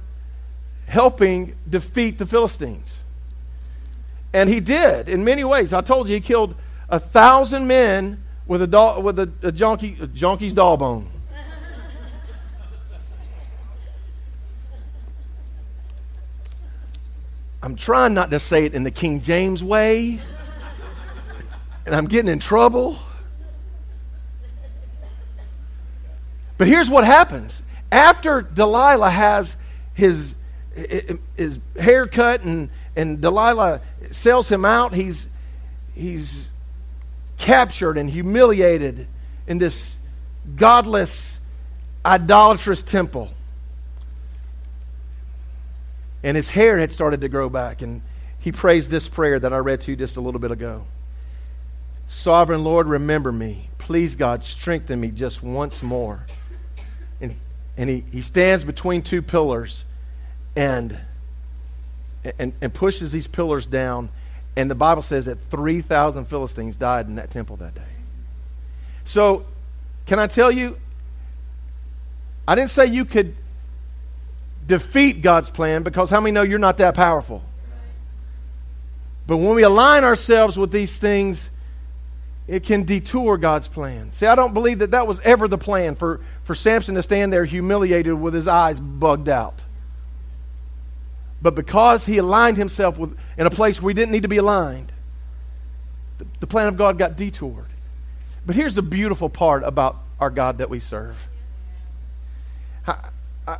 helping 0.87 1.55
defeat 1.66 2.19
the 2.19 2.27
Philistines. 2.27 2.99
And 4.35 4.51
he 4.51 4.61
did 4.61 5.09
in 5.09 5.25
many 5.25 5.45
ways. 5.45 5.73
I 5.73 5.81
told 5.81 6.11
you 6.11 6.14
he 6.16 6.21
killed 6.21 6.55
a 6.90 7.01
thousand 7.01 7.66
men 7.66 8.23
with 8.47 8.61
a, 8.61 8.66
doll, 8.66 9.01
with 9.01 9.19
a, 9.19 9.33
a, 9.43 9.51
junkie, 9.51 9.97
a 9.99 10.07
junkie's 10.07 10.53
doll 10.53 10.77
bone. 10.77 11.11
I'm 17.62 17.77
trying 17.77 18.14
not 18.14 18.31
to 18.31 18.40
say 18.40 18.64
it 18.64 18.75
in 18.75 18.85
the 18.85 18.90
King 18.90 19.20
James 19.20 19.62
way, 19.62 20.20
and 21.85 21.94
I'm 21.94 22.07
getting 22.07 22.31
in 22.31 22.38
trouble. 22.38 22.96
But 26.57 26.68
here's 26.68 26.88
what 26.88 27.05
happens 27.05 27.62
after 27.92 28.42
Delilah 28.42 29.11
has 29.11 29.57
his, 29.94 30.35
his 31.37 31.59
haircut 31.79 32.44
and, 32.44 32.70
and 32.96 33.20
Delilah 33.20 33.83
sells 34.11 34.51
him 34.51 34.64
out, 34.64 34.94
he's, 34.94 35.29
he's 35.94 36.49
captured 37.37 37.99
and 37.99 38.09
humiliated 38.09 39.07
in 39.46 39.59
this 39.59 39.99
godless, 40.57 41.40
idolatrous 42.05 42.83
temple. 42.83 43.33
And 46.23 46.37
his 46.37 46.51
hair 46.51 46.79
had 46.79 46.93
started 46.93 47.21
to 47.23 47.29
grow 47.29 47.49
back. 47.49 47.83
And 47.83 48.03
he 48.39 48.53
prays 48.53 48.89
this 48.89 49.09
prayer 49.09 49.39
that 49.39 49.53
I 49.53 49.59
read 49.59 49.81
to 49.83 49.91
you 49.91 49.97
just 49.97 50.17
a 50.17 50.21
little 50.21 50.41
bit 50.41 50.51
ago 50.51 50.85
Sovereign 52.11 52.65
Lord, 52.65 52.89
remember 52.89 53.31
me. 53.31 53.69
Please, 53.79 54.17
God, 54.17 54.43
strengthen 54.43 55.01
me 55.01 55.13
just 55.13 55.45
once 55.45 55.81
more. 55.81 56.27
And, 57.21 57.37
and 57.77 57.89
he, 57.89 58.05
he 58.11 58.21
stands 58.21 58.65
between 58.65 59.03
two 59.03 59.23
pillars 59.23 59.85
and, 60.57 60.99
and, 62.37 62.53
and 62.61 62.75
pushes 62.75 63.13
these 63.13 63.29
pillars 63.29 63.65
down. 63.65 64.11
And 64.57 64.69
the 64.69 64.75
Bible 64.75 65.03
says 65.03 65.27
that 65.27 65.41
3,000 65.51 66.25
Philistines 66.25 66.75
died 66.75 67.07
in 67.07 67.15
that 67.15 67.31
temple 67.31 67.57
that 67.59 67.77
day. 67.77 67.83
So, 69.05 69.47
can 70.07 70.19
I 70.19 70.27
tell 70.27 70.51
you? 70.51 70.79
I 72.49 72.57
didn't 72.57 72.71
say 72.71 72.87
you 72.87 73.05
could 73.05 73.37
defeat 74.66 75.23
God's 75.23 75.51
plan 75.51 75.83
because 75.83 76.11
how 76.11 76.20
many 76.20 76.33
know 76.33 76.42
you're 76.42 76.59
not 76.59 76.79
that 76.79 76.94
powerful? 76.94 77.42
But 79.27 79.38
when 79.38 79.55
we 79.55 79.62
align 79.62 80.05
ourselves 80.05 80.59
with 80.59 80.73
these 80.73 80.96
things, 80.96 81.51
it 82.49 82.64
can 82.64 82.83
detour 82.83 83.38
God's 83.38 83.68
plan. 83.68 84.11
See, 84.12 84.27
I 84.27 84.35
don't 84.35 84.53
believe 84.53 84.81
that 84.81 84.90
that 84.90 85.07
was 85.07 85.20
ever 85.20 85.46
the 85.46 85.59
plan 85.59 85.94
for, 85.94 86.20
for 86.42 86.55
Samson 86.55 86.96
to 86.96 87.03
stand 87.03 87.33
there 87.33 87.44
humiliated 87.44 88.14
with 88.14 88.35
his 88.35 88.49
eyes 88.49 88.81
bugged 88.81 89.29
out. 89.29 89.62
But 91.40 91.55
because 91.55 92.07
he 92.07 92.18
aligned 92.18 92.57
himself 92.57 92.99
with, 92.99 93.16
in 93.38 93.46
a 93.46 93.51
place 93.51 93.81
where 93.81 93.90
he 93.90 93.94
didn't 93.94 94.11
need 94.11 94.23
to 94.23 94.29
be 94.29 94.38
aligned, 94.38 94.92
the, 96.18 96.27
the 96.40 96.46
plan 96.46 96.66
of 96.66 96.77
God 96.77 96.99
got 96.99 97.16
detoured. 97.16 97.68
But 98.44 98.57
here's 98.57 98.75
the 98.75 98.83
beautiful 98.83 99.29
part 99.29 99.62
about 99.62 99.96
our 100.18 100.31
God 100.31 100.59
that 100.59 100.68
we 100.68 100.81
serve 100.81 101.29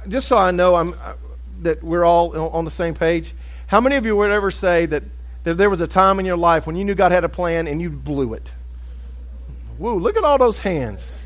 just 0.09 0.29
so 0.29 0.37
I 0.37 0.51
know 0.51 0.77
I'm, 0.77 0.95
uh, 0.95 1.15
that 1.63 1.83
we're 1.83 2.05
all 2.05 2.37
on 2.51 2.65
the 2.65 2.71
same 2.71 2.95
page, 2.95 3.35
how 3.67 3.81
many 3.81 3.97
of 3.97 4.07
you 4.07 4.17
would 4.17 4.31
ever 4.31 4.51
say 4.51 4.87
that, 4.87 5.05
that 5.45 5.55
there 5.55 5.71
was 5.71 5.81
a 5.81 5.87
time 5.87 6.19
in 6.19 6.27
your 6.27 6.37
life 6.37 6.67
when 6.67 6.77
you 6.77 6.85
knew 6.85 6.95
God 6.95 7.13
had 7.13 7.25
a 7.25 7.29
plan 7.29 7.67
and 7.67 7.81
you 7.81 7.91
blew 7.91 8.35
it? 8.35 8.53
Woo, 9.79 9.99
look 9.99 10.17
at 10.17 10.25
all 10.25 10.39
those 10.39 10.59
hands. 10.59 11.17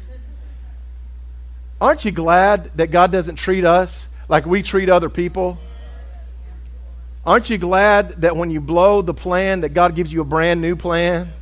Aren't 1.80 2.04
you 2.04 2.12
glad 2.12 2.76
that 2.76 2.90
God 2.90 3.10
doesn't 3.12 3.36
treat 3.36 3.64
us 3.64 4.06
like 4.28 4.46
we 4.46 4.62
treat 4.62 4.88
other 4.88 5.10
people? 5.10 5.58
Aren't 7.26 7.50
you 7.50 7.58
glad 7.58 8.20
that 8.22 8.36
when 8.36 8.50
you 8.50 8.60
blow 8.60 9.02
the 9.02 9.14
plan, 9.14 9.62
that 9.62 9.70
God 9.70 9.94
gives 9.94 10.12
you 10.12 10.20
a 10.20 10.24
brand 10.24 10.60
new 10.60 10.76
plan? 10.76 11.32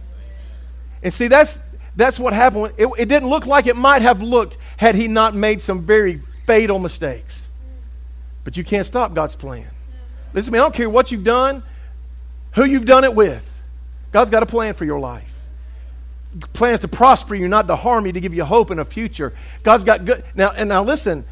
And 1.03 1.13
see, 1.13 1.29
that's, 1.29 1.59
that's 1.97 2.19
what 2.19 2.33
happened. 2.33 2.73
It, 2.79 2.89
it 2.99 3.09
didn't 3.09 3.29
look 3.29 3.47
like 3.47 3.67
it 3.67 3.77
might 3.77 4.03
have 4.03 4.23
looked 4.23 4.57
had 4.77 4.95
He 4.95 5.09
not 5.09 5.35
made 5.35 5.61
some 5.61 5.83
very 5.83 6.23
fatal 6.47 6.79
mistakes. 6.79 7.49
But 8.45 8.57
you 8.57 8.65
can't 8.65 8.87
stop 8.87 9.15
God's 9.15 9.37
plan. 9.37 9.71
Listen 10.35 10.53
to 10.53 10.53
me, 10.53 10.59
I 10.59 10.63
don't 10.63 10.75
care 10.75 10.91
what 10.91 11.13
you've 11.13 11.25
done, 11.25 11.63
who 12.53 12.65
you've 12.65 12.87
done 12.87 13.05
it 13.05 13.15
with. 13.15 13.49
God's 14.11 14.31
got 14.31 14.43
a 14.43 14.47
plan 14.47 14.75
for 14.75 14.85
your 14.85 15.01
life. 15.01 15.33
Plans 16.55 16.81
to 16.81 16.89
prosper 16.89 17.35
you, 17.35 17.49
not 17.49 17.67
to 17.67 17.77
harm 17.77 18.07
you, 18.07 18.13
to 18.13 18.21
give 18.21 18.35
you 18.35 18.45
hope 18.45 18.71
in 18.71 18.79
a 18.79 18.85
future. 18.85 19.35
God's 19.63 19.85
got 19.85 20.05
good. 20.05 20.25
Now, 20.35 20.51
and 20.51 20.69
now 20.69 20.83
listen, 20.83 21.25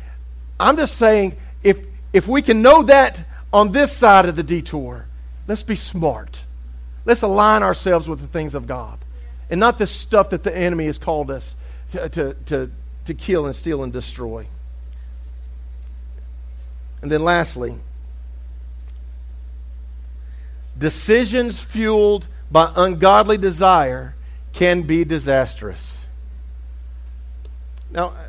I'm 0.59 0.77
just 0.77 0.97
saying 0.97 1.37
if 1.63 1.79
if 2.13 2.29
we 2.29 2.43
can 2.43 2.61
know 2.61 2.83
that 2.83 3.23
on 3.53 3.73
this 3.73 3.97
side 3.97 4.27
of 4.27 4.37
the 4.37 4.43
detour, 4.43 5.07
let's 5.49 5.63
be 5.63 5.77
smart. 5.77 6.45
Let's 7.05 7.23
align 7.23 7.63
ourselves 7.63 8.09
with 8.09 8.21
the 8.21 8.27
things 8.27 8.55
of 8.55 8.67
God 8.67 8.99
and 9.49 9.59
not 9.59 9.79
this 9.79 9.91
stuff 9.91 10.31
that 10.31 10.43
the 10.43 10.57
enemy 10.57 10.87
has 10.87 10.99
called 10.99 11.31
us 11.31 11.57
to, 11.93 12.09
to, 12.11 12.35
to, 12.47 12.71
to 13.07 13.15
kill 13.15 13.47
and 13.47 13.55
steal 13.55 13.83
and 13.83 13.93
destroy. 13.93 14.47
And 17.03 17.11
then 17.11 17.25
lastly, 17.25 17.77
decisions 20.77 21.61
fueled 21.61 22.27
by 22.51 22.73
ungodly 22.77 23.39
desire 23.39 24.15
can 24.53 24.83
be 24.83 25.05
disastrous. 25.05 26.01
Now, 27.91 28.07
uh, 28.07 28.25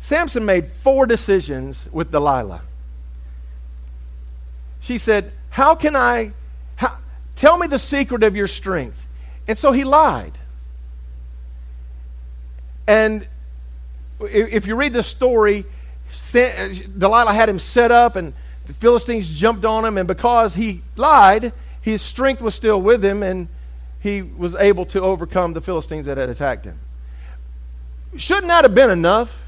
Samson 0.00 0.44
made 0.44 0.66
four 0.66 1.06
decisions 1.06 1.88
with 1.92 2.10
Delilah. 2.10 2.62
She 4.80 4.98
said, 4.98 5.32
How 5.50 5.74
can 5.74 5.94
I, 5.94 6.32
how, 6.76 6.96
tell 7.36 7.56
me 7.56 7.68
the 7.68 7.78
secret 7.78 8.22
of 8.24 8.34
your 8.34 8.48
strength? 8.48 9.06
And 9.46 9.58
so 9.58 9.72
he 9.72 9.84
lied. 9.84 10.36
And 12.86 13.26
if 14.20 14.66
you 14.66 14.74
read 14.76 14.92
the 14.92 15.02
story, 15.02 15.64
Uh, 16.34 16.74
Delilah 16.98 17.32
had 17.32 17.48
him 17.48 17.58
set 17.58 17.90
up, 17.90 18.16
and 18.16 18.32
the 18.66 18.72
Philistines 18.72 19.28
jumped 19.28 19.64
on 19.64 19.84
him, 19.84 19.98
and 19.98 20.06
because 20.06 20.54
he 20.54 20.82
lied, 20.96 21.52
his 21.80 22.00
strength 22.02 22.42
was 22.42 22.54
still 22.54 22.80
with 22.80 23.04
him, 23.04 23.22
and 23.22 23.48
he 24.00 24.22
was 24.22 24.54
able 24.56 24.84
to 24.86 25.00
overcome 25.00 25.52
the 25.52 25.60
Philistines 25.60 26.06
that 26.06 26.18
had 26.18 26.28
attacked 26.28 26.64
him. 26.64 26.78
Shouldn't 28.16 28.48
that 28.48 28.64
have 28.64 28.74
been 28.74 28.90
enough? 28.90 29.42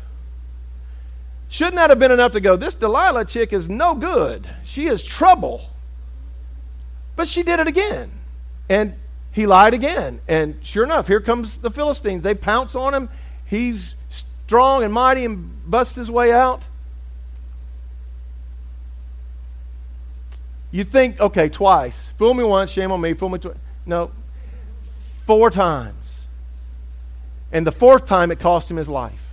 Shouldn't 1.49 1.77
that 1.77 1.91
have 1.91 1.99
been 1.99 2.11
enough 2.11 2.33
to 2.33 2.41
go, 2.41 2.57
this 2.57 2.75
Delilah 2.75 3.27
chick 3.27 3.53
is 3.53 3.69
no 3.69 3.95
good. 3.95 4.47
She 4.65 4.87
is 4.87 5.05
trouble. 5.05 5.71
But 7.17 7.29
she 7.29 7.43
did 7.43 7.61
it 7.61 7.69
again. 7.69 8.11
And 8.69 8.95
he 9.31 9.47
lied 9.47 9.75
again. 9.75 10.21
And 10.27 10.59
sure 10.63 10.85
enough, 10.85 11.07
here 11.07 11.21
comes 11.21 11.59
the 11.59 11.71
Philistines. 11.71 12.25
They 12.25 12.35
pounce 12.35 12.75
on 12.75 12.95
him. 12.95 13.09
He's 13.45 13.94
strong 14.47 14.85
and 14.85 14.93
mighty 14.93 15.25
and 15.25 15.71
bust 15.71 15.97
his 15.97 16.11
way 16.11 16.33
out? 16.33 16.63
You 20.71 20.83
think, 20.83 21.21
okay, 21.21 21.49
twice. 21.49 22.09
Fool 22.19 22.35
me 22.35 22.43
once, 22.43 22.71
shame 22.71 22.91
on 22.91 23.01
me. 23.01 23.15
Fool 23.15 23.29
me 23.29 23.39
twice. 23.39 23.57
No, 23.87 24.11
four 25.25 25.51
times. 25.51 26.27
And 27.53 27.65
the 27.65 27.73
fourth 27.73 28.07
time, 28.07 28.33
it 28.33 28.41
cost 28.41 28.71
him 28.71 28.77
his 28.77 28.89
life. 28.89 29.25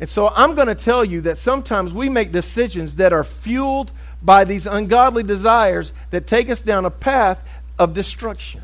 And 0.00 0.08
so 0.08 0.28
I'm 0.36 0.54
going 0.54 0.66
to 0.66 0.74
tell 0.74 1.04
you 1.04 1.22
that 1.22 1.38
sometimes 1.38 1.94
we 1.94 2.10
make 2.10 2.32
decisions 2.32 2.96
that 2.96 3.14
are 3.14 3.24
fueled 3.24 3.92
by 4.20 4.44
these 4.44 4.66
ungodly 4.66 5.22
desires 5.22 5.94
that 6.10 6.26
take 6.26 6.50
us 6.50 6.60
down 6.60 6.84
a 6.84 6.90
path 6.90 7.46
of 7.78 7.94
destruction. 7.94 8.60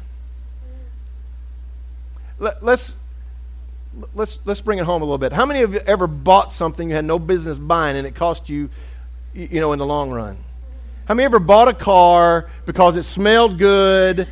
Let, 2.39 2.63
us 2.63 2.97
let's 4.15 4.39
let's 4.45 4.61
bring 4.61 4.79
it 4.79 4.85
home 4.85 5.03
a 5.03 5.05
little 5.05 5.19
bit. 5.19 5.33
How 5.33 5.47
many 5.47 5.63
of 5.63 5.75
you 5.75 5.81
ever 5.81 6.07
bought 6.07 6.53
something 6.53 6.89
you 6.89 6.97
had 6.97 7.05
no 7.05 7.19
business 7.19 7.59
buying 7.59 7.97
and 7.97 8.07
it 8.07 8.15
cost 8.15 8.49
you, 8.49 8.71
you 9.35 9.61
know, 9.61 9.73
in 9.73 9.79
the 9.79 9.87
long 9.87 10.11
run? 10.11 10.37
How 11.07 11.15
many 11.15 11.25
ever 11.25 11.41
bought 11.41 11.69
a 11.69 11.75
car 11.75 12.49
because 12.67 12.97
it 12.97 13.03
smelled 13.03 13.59
good, 13.59 14.29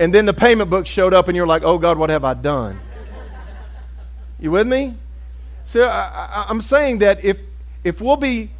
and 0.00 0.14
then 0.14 0.24
the 0.24 0.34
payment 0.34 0.70
book 0.70 0.86
showed 0.86 1.12
up 1.12 1.28
and 1.28 1.36
you're 1.36 1.46
like, 1.46 1.62
"Oh 1.62 1.78
God, 1.78 1.98
what 1.98 2.10
have 2.10 2.24
I 2.24 2.34
done?" 2.34 2.80
You 4.40 4.50
with 4.50 4.66
me? 4.66 4.94
So 5.64 5.84
I, 5.84 6.46
am 6.48 6.62
saying 6.62 6.98
that 6.98 7.24
if 7.24 7.38
if 7.84 8.00
we'll 8.00 8.16
be 8.16 8.50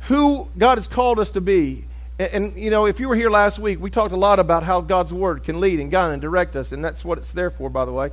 who 0.00 0.48
God 0.58 0.78
has 0.78 0.86
called 0.86 1.20
us 1.20 1.30
to 1.30 1.40
be, 1.40 1.84
and, 2.18 2.32
and, 2.32 2.56
you 2.56 2.70
know, 2.70 2.86
if 2.86 3.00
you 3.00 3.08
were 3.08 3.16
here 3.16 3.30
last 3.30 3.58
week, 3.58 3.80
we 3.80 3.88
talked 3.88 4.12
a 4.12 4.16
lot 4.16 4.38
about 4.38 4.62
how 4.62 4.80
God's 4.80 5.12
Word 5.12 5.44
can 5.44 5.60
lead 5.60 5.80
and 5.80 5.90
guide 5.90 6.12
and 6.12 6.20
direct 6.20 6.56
us, 6.56 6.72
and 6.72 6.84
that's 6.84 7.04
what 7.04 7.18
it's 7.18 7.32
there 7.32 7.50
for, 7.50 7.70
by 7.70 7.84
the 7.84 7.92
way. 7.92 8.10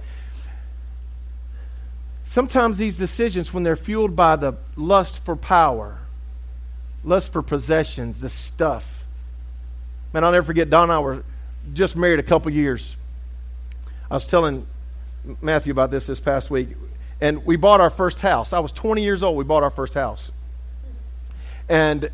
Sometimes 2.29 2.77
these 2.77 2.95
decisions, 2.95 3.51
when 3.55 3.63
they're 3.63 3.75
fueled 3.75 4.15
by 4.15 4.35
the 4.35 4.53
lust 4.75 5.25
for 5.25 5.35
power, 5.35 5.97
lust 7.03 7.33
for 7.33 7.41
possessions, 7.41 8.21
the 8.21 8.29
stuff. 8.29 9.03
Man, 10.13 10.23
I'll 10.23 10.31
never 10.31 10.45
forget, 10.45 10.69
Don 10.69 10.83
and 10.83 10.91
I 10.91 10.99
were 10.99 11.23
just 11.73 11.95
married 11.95 12.19
a 12.19 12.23
couple 12.23 12.51
years. 12.51 12.95
I 14.11 14.13
was 14.13 14.27
telling 14.27 14.67
Matthew 15.41 15.71
about 15.71 15.89
this 15.89 16.05
this 16.05 16.19
past 16.19 16.51
week. 16.51 16.69
And 17.19 17.43
we 17.47 17.55
bought 17.55 17.81
our 17.81 17.89
first 17.89 18.19
house. 18.19 18.53
I 18.53 18.59
was 18.59 18.71
20 18.73 19.01
years 19.01 19.23
old. 19.23 19.35
We 19.35 19.43
bought 19.43 19.63
our 19.63 19.71
first 19.71 19.95
house. 19.95 20.31
And 21.67 22.11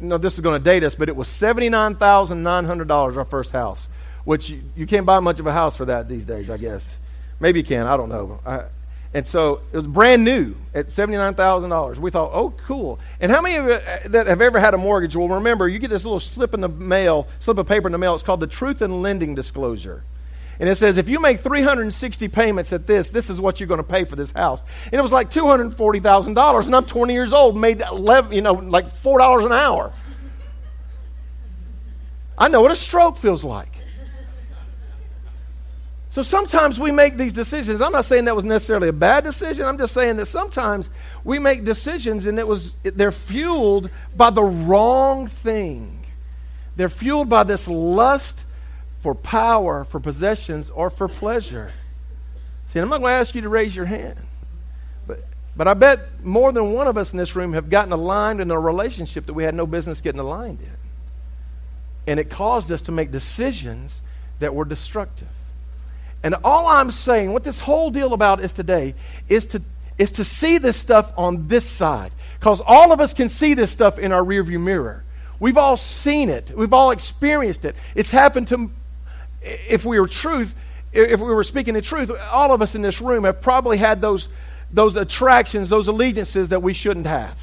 no, 0.00 0.18
this 0.18 0.34
is 0.34 0.40
going 0.40 0.60
to 0.60 0.64
date 0.64 0.82
us, 0.82 0.96
but 0.96 1.08
it 1.08 1.14
was 1.14 1.28
$79,900 1.28 3.16
our 3.16 3.24
first 3.24 3.52
house. 3.52 3.88
which 4.24 4.50
you, 4.50 4.60
you 4.74 4.86
can't 4.88 5.06
buy 5.06 5.20
much 5.20 5.38
of 5.38 5.46
a 5.46 5.52
house 5.52 5.76
for 5.76 5.84
that 5.84 6.08
these 6.08 6.24
days, 6.24 6.50
I 6.50 6.56
guess. 6.56 6.98
Maybe 7.38 7.60
you 7.60 7.64
can, 7.64 7.86
I 7.86 7.96
don't 7.96 8.08
know. 8.08 8.40
I, 8.44 8.64
and 9.12 9.26
so 9.26 9.60
it 9.72 9.76
was 9.76 9.86
brand 9.88 10.24
new 10.24 10.54
at 10.72 10.86
$79,000. 10.86 11.98
We 11.98 12.10
thought, 12.12 12.30
oh, 12.32 12.50
cool. 12.64 13.00
And 13.20 13.32
how 13.32 13.40
many 13.40 13.56
of 13.56 13.64
you 13.66 13.72
uh, 13.72 13.98
that 14.06 14.28
have 14.28 14.40
ever 14.40 14.60
had 14.60 14.72
a 14.72 14.78
mortgage 14.78 15.16
will 15.16 15.28
remember 15.28 15.68
you 15.68 15.80
get 15.80 15.90
this 15.90 16.04
little 16.04 16.20
slip 16.20 16.54
in 16.54 16.60
the 16.60 16.68
mail, 16.68 17.26
slip 17.40 17.58
of 17.58 17.66
paper 17.66 17.88
in 17.88 17.92
the 17.92 17.98
mail. 17.98 18.14
It's 18.14 18.22
called 18.22 18.40
the 18.40 18.46
Truth 18.46 18.82
in 18.82 19.02
Lending 19.02 19.34
Disclosure. 19.34 20.04
And 20.60 20.68
it 20.68 20.76
says, 20.76 20.96
if 20.98 21.08
you 21.08 21.20
make 21.20 21.40
360 21.40 22.28
payments 22.28 22.72
at 22.72 22.86
this, 22.86 23.08
this 23.08 23.30
is 23.30 23.40
what 23.40 23.58
you're 23.58 23.66
going 23.66 23.78
to 23.78 23.82
pay 23.82 24.04
for 24.04 24.14
this 24.14 24.30
house. 24.30 24.60
And 24.84 24.94
it 24.94 25.02
was 25.02 25.10
like 25.10 25.30
$240,000, 25.30 26.66
and 26.66 26.76
I'm 26.76 26.84
20 26.84 27.14
years 27.14 27.32
old, 27.32 27.58
made 27.58 27.80
11, 27.80 28.32
you 28.32 28.42
know, 28.42 28.52
like 28.52 29.02
$4 29.02 29.46
an 29.46 29.52
hour. 29.52 29.92
I 32.36 32.48
know 32.48 32.60
what 32.60 32.70
a 32.70 32.76
stroke 32.76 33.16
feels 33.16 33.42
like. 33.42 33.72
So 36.10 36.24
sometimes 36.24 36.78
we 36.78 36.90
make 36.90 37.16
these 37.16 37.32
decisions. 37.32 37.80
I'm 37.80 37.92
not 37.92 38.04
saying 38.04 38.24
that 38.24 38.34
was 38.34 38.44
necessarily 38.44 38.88
a 38.88 38.92
bad 38.92 39.22
decision. 39.22 39.64
I'm 39.64 39.78
just 39.78 39.94
saying 39.94 40.16
that 40.16 40.26
sometimes 40.26 40.90
we 41.22 41.38
make 41.38 41.64
decisions 41.64 42.26
and 42.26 42.36
it 42.38 42.46
was 42.46 42.74
they're 42.82 43.12
fueled 43.12 43.90
by 44.16 44.30
the 44.30 44.42
wrong 44.42 45.28
thing. 45.28 46.04
They're 46.74 46.88
fueled 46.88 47.28
by 47.28 47.44
this 47.44 47.68
lust 47.68 48.44
for 48.98 49.14
power, 49.14 49.84
for 49.84 50.00
possessions, 50.00 50.70
or 50.70 50.90
for 50.90 51.06
pleasure. 51.06 51.70
See, 52.68 52.80
I'm 52.80 52.88
not 52.88 53.00
going 53.00 53.12
to 53.12 53.16
ask 53.16 53.34
you 53.34 53.42
to 53.42 53.48
raise 53.48 53.74
your 53.74 53.86
hand. 53.86 54.18
But 55.06 55.24
but 55.56 55.68
I 55.68 55.74
bet 55.74 56.24
more 56.24 56.50
than 56.50 56.72
one 56.72 56.88
of 56.88 56.96
us 56.96 57.12
in 57.12 57.18
this 57.18 57.36
room 57.36 57.52
have 57.52 57.70
gotten 57.70 57.92
aligned 57.92 58.40
in 58.40 58.50
a 58.50 58.58
relationship 58.58 59.26
that 59.26 59.34
we 59.34 59.44
had 59.44 59.54
no 59.54 59.66
business 59.66 60.00
getting 60.00 60.20
aligned 60.20 60.60
in. 60.60 60.76
And 62.08 62.18
it 62.18 62.30
caused 62.30 62.72
us 62.72 62.82
to 62.82 62.92
make 62.92 63.12
decisions 63.12 64.02
that 64.40 64.56
were 64.56 64.64
destructive. 64.64 65.28
And 66.22 66.34
all 66.44 66.66
I'm 66.66 66.90
saying, 66.90 67.32
what 67.32 67.44
this 67.44 67.60
whole 67.60 67.90
deal 67.90 68.12
about 68.12 68.40
is 68.40 68.52
today, 68.52 68.94
is 69.28 69.46
to, 69.46 69.62
is 69.98 70.12
to 70.12 70.24
see 70.24 70.58
this 70.58 70.76
stuff 70.76 71.12
on 71.16 71.48
this 71.48 71.64
side. 71.64 72.12
Because 72.38 72.60
all 72.60 72.92
of 72.92 73.00
us 73.00 73.14
can 73.14 73.28
see 73.28 73.54
this 73.54 73.70
stuff 73.70 73.98
in 73.98 74.12
our 74.12 74.22
rearview 74.22 74.60
mirror. 74.60 75.04
We've 75.38 75.56
all 75.56 75.78
seen 75.78 76.28
it, 76.28 76.52
we've 76.54 76.74
all 76.74 76.90
experienced 76.90 77.64
it. 77.64 77.74
It's 77.94 78.10
happened 78.10 78.48
to, 78.48 78.70
if 79.42 79.86
we 79.86 79.98
were 79.98 80.08
truth, 80.08 80.54
if 80.92 81.20
we 81.20 81.34
were 81.34 81.44
speaking 81.44 81.74
the 81.74 81.80
truth, 81.80 82.10
all 82.30 82.52
of 82.52 82.60
us 82.60 82.74
in 82.74 82.82
this 82.82 83.00
room 83.00 83.24
have 83.24 83.40
probably 83.40 83.78
had 83.78 84.02
those, 84.02 84.28
those 84.70 84.96
attractions, 84.96 85.70
those 85.70 85.88
allegiances 85.88 86.50
that 86.50 86.62
we 86.62 86.74
shouldn't 86.74 87.06
have. 87.06 87.38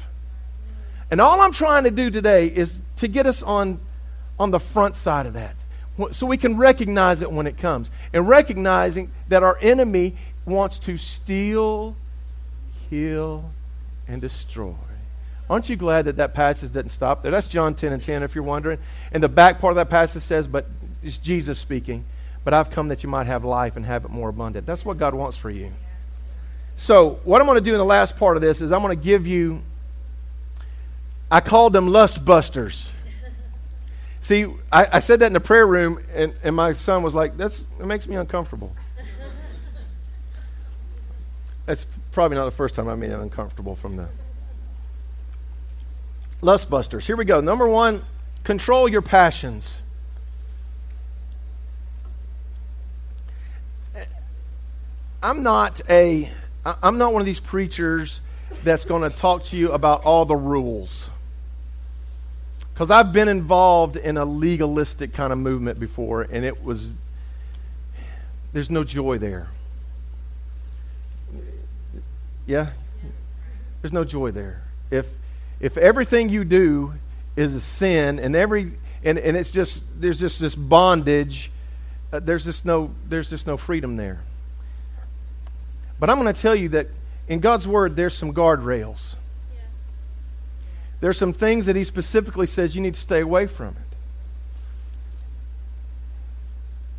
And 1.10 1.20
all 1.20 1.40
I'm 1.40 1.52
trying 1.52 1.84
to 1.84 1.90
do 1.90 2.10
today 2.10 2.46
is 2.46 2.82
to 2.96 3.08
get 3.08 3.26
us 3.26 3.42
on, 3.42 3.80
on 4.38 4.52
the 4.52 4.60
front 4.60 4.94
side 4.94 5.26
of 5.26 5.32
that 5.32 5.54
so 6.12 6.26
we 6.26 6.36
can 6.36 6.56
recognize 6.56 7.22
it 7.22 7.30
when 7.30 7.46
it 7.46 7.56
comes. 7.56 7.90
And 8.12 8.28
recognizing 8.28 9.10
that 9.28 9.42
our 9.42 9.58
enemy 9.60 10.16
wants 10.44 10.78
to 10.80 10.96
steal, 10.96 11.96
kill, 12.88 13.50
and 14.06 14.20
destroy. 14.20 14.74
Aren't 15.50 15.68
you 15.68 15.76
glad 15.76 16.04
that 16.04 16.16
that 16.16 16.34
passage 16.34 16.72
doesn't 16.72 16.90
stop 16.90 17.22
there? 17.22 17.30
That's 17.30 17.48
John 17.48 17.74
10 17.74 17.92
and 17.92 18.02
10, 18.02 18.22
if 18.22 18.34
you're 18.34 18.44
wondering. 18.44 18.78
And 19.12 19.22
the 19.22 19.28
back 19.28 19.60
part 19.60 19.72
of 19.72 19.76
that 19.76 19.88
passage 19.88 20.22
says, 20.22 20.46
but 20.46 20.66
it's 21.02 21.18
Jesus 21.18 21.58
speaking, 21.58 22.04
but 22.44 22.52
I've 22.52 22.70
come 22.70 22.88
that 22.88 23.02
you 23.02 23.08
might 23.08 23.26
have 23.26 23.44
life 23.44 23.76
and 23.76 23.84
have 23.86 24.04
it 24.04 24.10
more 24.10 24.28
abundant. 24.28 24.66
That's 24.66 24.84
what 24.84 24.98
God 24.98 25.14
wants 25.14 25.36
for 25.36 25.50
you. 25.50 25.72
So, 26.76 27.18
what 27.24 27.40
I'm 27.40 27.46
going 27.46 27.56
to 27.56 27.64
do 27.64 27.72
in 27.72 27.78
the 27.78 27.84
last 27.84 28.18
part 28.18 28.36
of 28.36 28.42
this 28.42 28.60
is 28.60 28.70
I'm 28.70 28.82
going 28.82 28.96
to 28.96 29.04
give 29.04 29.26
you, 29.26 29.62
I 31.30 31.40
called 31.40 31.72
them 31.72 31.88
lust 31.88 32.24
busters. 32.24 32.90
See, 34.28 34.44
I, 34.70 34.86
I, 34.92 34.98
said 34.98 35.20
that 35.20 35.28
in 35.28 35.32
the 35.32 35.40
prayer 35.40 35.66
room, 35.66 36.04
and, 36.12 36.34
and 36.42 36.54
my 36.54 36.72
son 36.72 37.02
was 37.02 37.14
like, 37.14 37.38
That's, 37.38 37.64
it 37.80 37.86
makes 37.86 38.06
me 38.06 38.14
uncomfortable. 38.16 38.76
That's 41.64 41.86
probably 42.12 42.36
not 42.36 42.44
the 42.44 42.50
first 42.50 42.74
time 42.74 42.88
I 42.88 42.94
made 42.94 43.08
him 43.08 43.22
uncomfortable 43.22 43.74
from 43.74 43.96
the 43.96 44.06
lust 46.42 46.68
busters. 46.68 47.06
Here 47.06 47.16
we 47.16 47.24
go. 47.24 47.40
Number 47.40 47.66
one, 47.66 48.04
control 48.44 48.86
your 48.86 49.00
passions. 49.00 49.78
I'm 55.22 55.42
not 55.42 55.80
a 55.88 56.30
I'm 56.82 56.98
not 56.98 57.14
one 57.14 57.22
of 57.22 57.26
these 57.26 57.40
preachers 57.40 58.20
that's 58.62 58.84
going 58.84 59.10
to 59.10 59.16
talk 59.16 59.44
to 59.44 59.56
you 59.56 59.72
about 59.72 60.04
all 60.04 60.26
the 60.26 60.36
rules. 60.36 61.08
Because 62.78 62.92
I've 62.92 63.12
been 63.12 63.26
involved 63.26 63.96
in 63.96 64.16
a 64.16 64.24
legalistic 64.24 65.12
kind 65.12 65.32
of 65.32 65.38
movement 65.40 65.80
before, 65.80 66.22
and 66.22 66.44
it 66.44 66.62
was, 66.62 66.92
there's 68.52 68.70
no 68.70 68.84
joy 68.84 69.18
there. 69.18 69.48
Yeah? 72.46 72.68
There's 73.82 73.92
no 73.92 74.04
joy 74.04 74.30
there. 74.30 74.62
If, 74.92 75.08
if 75.58 75.76
everything 75.76 76.28
you 76.28 76.44
do 76.44 76.94
is 77.34 77.56
a 77.56 77.60
sin 77.60 78.20
and 78.20 78.36
every 78.36 78.70
and, 79.02 79.18
and 79.18 79.36
it's 79.36 79.50
just 79.50 79.82
there's 80.00 80.20
just 80.20 80.38
this 80.38 80.54
bondage 80.54 81.50
uh, 82.12 82.20
there's 82.20 82.44
just 82.44 82.64
no 82.64 82.92
there's 83.08 83.28
just 83.28 83.46
no 83.46 83.56
freedom 83.56 83.96
there 83.96 84.20
but 86.00 86.10
i'm 86.10 86.20
going 86.20 86.32
to 86.32 86.40
tell 86.40 86.56
you 86.56 86.70
that 86.70 86.88
in 87.28 87.38
god's 87.38 87.68
word 87.68 87.94
there's 87.94 88.16
some 88.16 88.34
guardrails 88.34 89.14
there's 91.00 91.18
some 91.18 91.32
things 91.32 91.66
that 91.66 91.76
he 91.76 91.84
specifically 91.84 92.46
says 92.46 92.74
you 92.74 92.80
need 92.80 92.94
to 92.94 93.00
stay 93.00 93.20
away 93.20 93.46
from 93.46 93.68
it. 93.68 93.96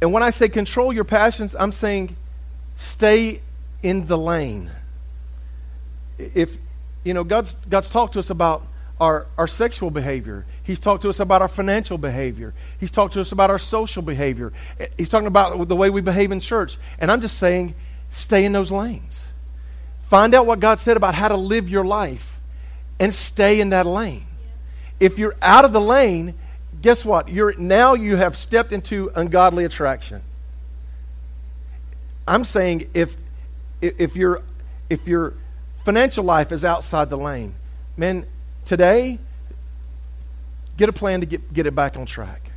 And 0.02 0.14
when 0.14 0.24
I 0.24 0.30
say 0.30 0.48
control 0.48 0.94
your 0.94 1.04
passions, 1.04 1.56
I'm 1.60 1.74
saying 1.74 2.16
stay 2.76 3.42
in 3.84 4.08
the 4.08 4.18
lane. 4.18 4.72
If, 6.18 6.58
you 7.04 7.14
know, 7.14 7.24
God's, 7.24 7.54
God's 7.70 7.90
talked 7.90 8.14
to 8.14 8.20
us 8.20 8.30
about 8.30 8.66
our, 9.00 9.26
our 9.38 9.48
sexual 9.48 9.92
behavior. 9.92 10.46
He's 10.64 10.80
talked 10.80 11.02
to 11.04 11.10
us 11.10 11.20
about 11.20 11.42
our 11.42 11.48
financial 11.48 11.98
behavior. 11.98 12.54
He's 12.80 12.92
talked 12.92 13.14
to 13.14 13.22
us 13.22 13.32
about 13.32 13.50
our 13.50 13.60
social 13.60 14.02
behavior. 14.02 14.54
He's 14.98 15.10
talking 15.10 15.28
about 15.28 15.68
the 15.68 15.76
way 15.76 15.90
we 15.90 16.02
behave 16.02 16.32
in 16.32 16.40
church. 16.40 16.78
And 17.00 17.12
I'm 17.12 17.22
just 17.22 17.38
saying, 17.38 17.76
stay 18.10 18.46
in 18.46 18.52
those 18.52 18.72
lanes. 18.72 19.28
Find 20.04 20.34
out 20.34 20.46
what 20.46 20.60
God 20.60 20.82
said 20.82 20.98
about 20.98 21.16
how 21.16 21.28
to 21.30 21.38
live 21.38 21.70
your 21.70 21.86
life 21.86 22.29
and 23.00 23.14
stay 23.14 23.62
in 23.62 23.70
that 23.70 23.86
lane. 23.86 24.26
If 25.00 25.18
you're 25.18 25.36
out 25.42 25.66
of 25.66 25.72
the 25.72 25.82
lane, 25.82 26.34
guess 26.82 27.06
what? 27.06 27.30
You're 27.30 27.56
now 27.58 27.94
you 27.94 28.18
have 28.18 28.36
stepped 28.36 28.74
into 28.74 29.12
ungodly 29.16 29.66
attraction. 29.66 30.22
I'm 32.28 32.44
saying 32.44 32.90
if 32.94 33.16
if 33.82 34.16
your 34.16 34.44
if 34.90 35.08
your 35.08 35.34
financial 35.86 36.24
life 36.24 36.52
is 36.52 36.66
outside 36.66 37.10
the 37.10 37.18
lane, 37.18 37.56
man, 37.98 38.26
today 38.66 39.20
get 40.78 40.90
a 40.90 40.94
plan 40.94 41.20
to 41.20 41.26
get, 41.26 41.54
get 41.54 41.66
it 41.66 41.76
back 41.76 41.98
on 41.98 42.06
track. 42.06 42.52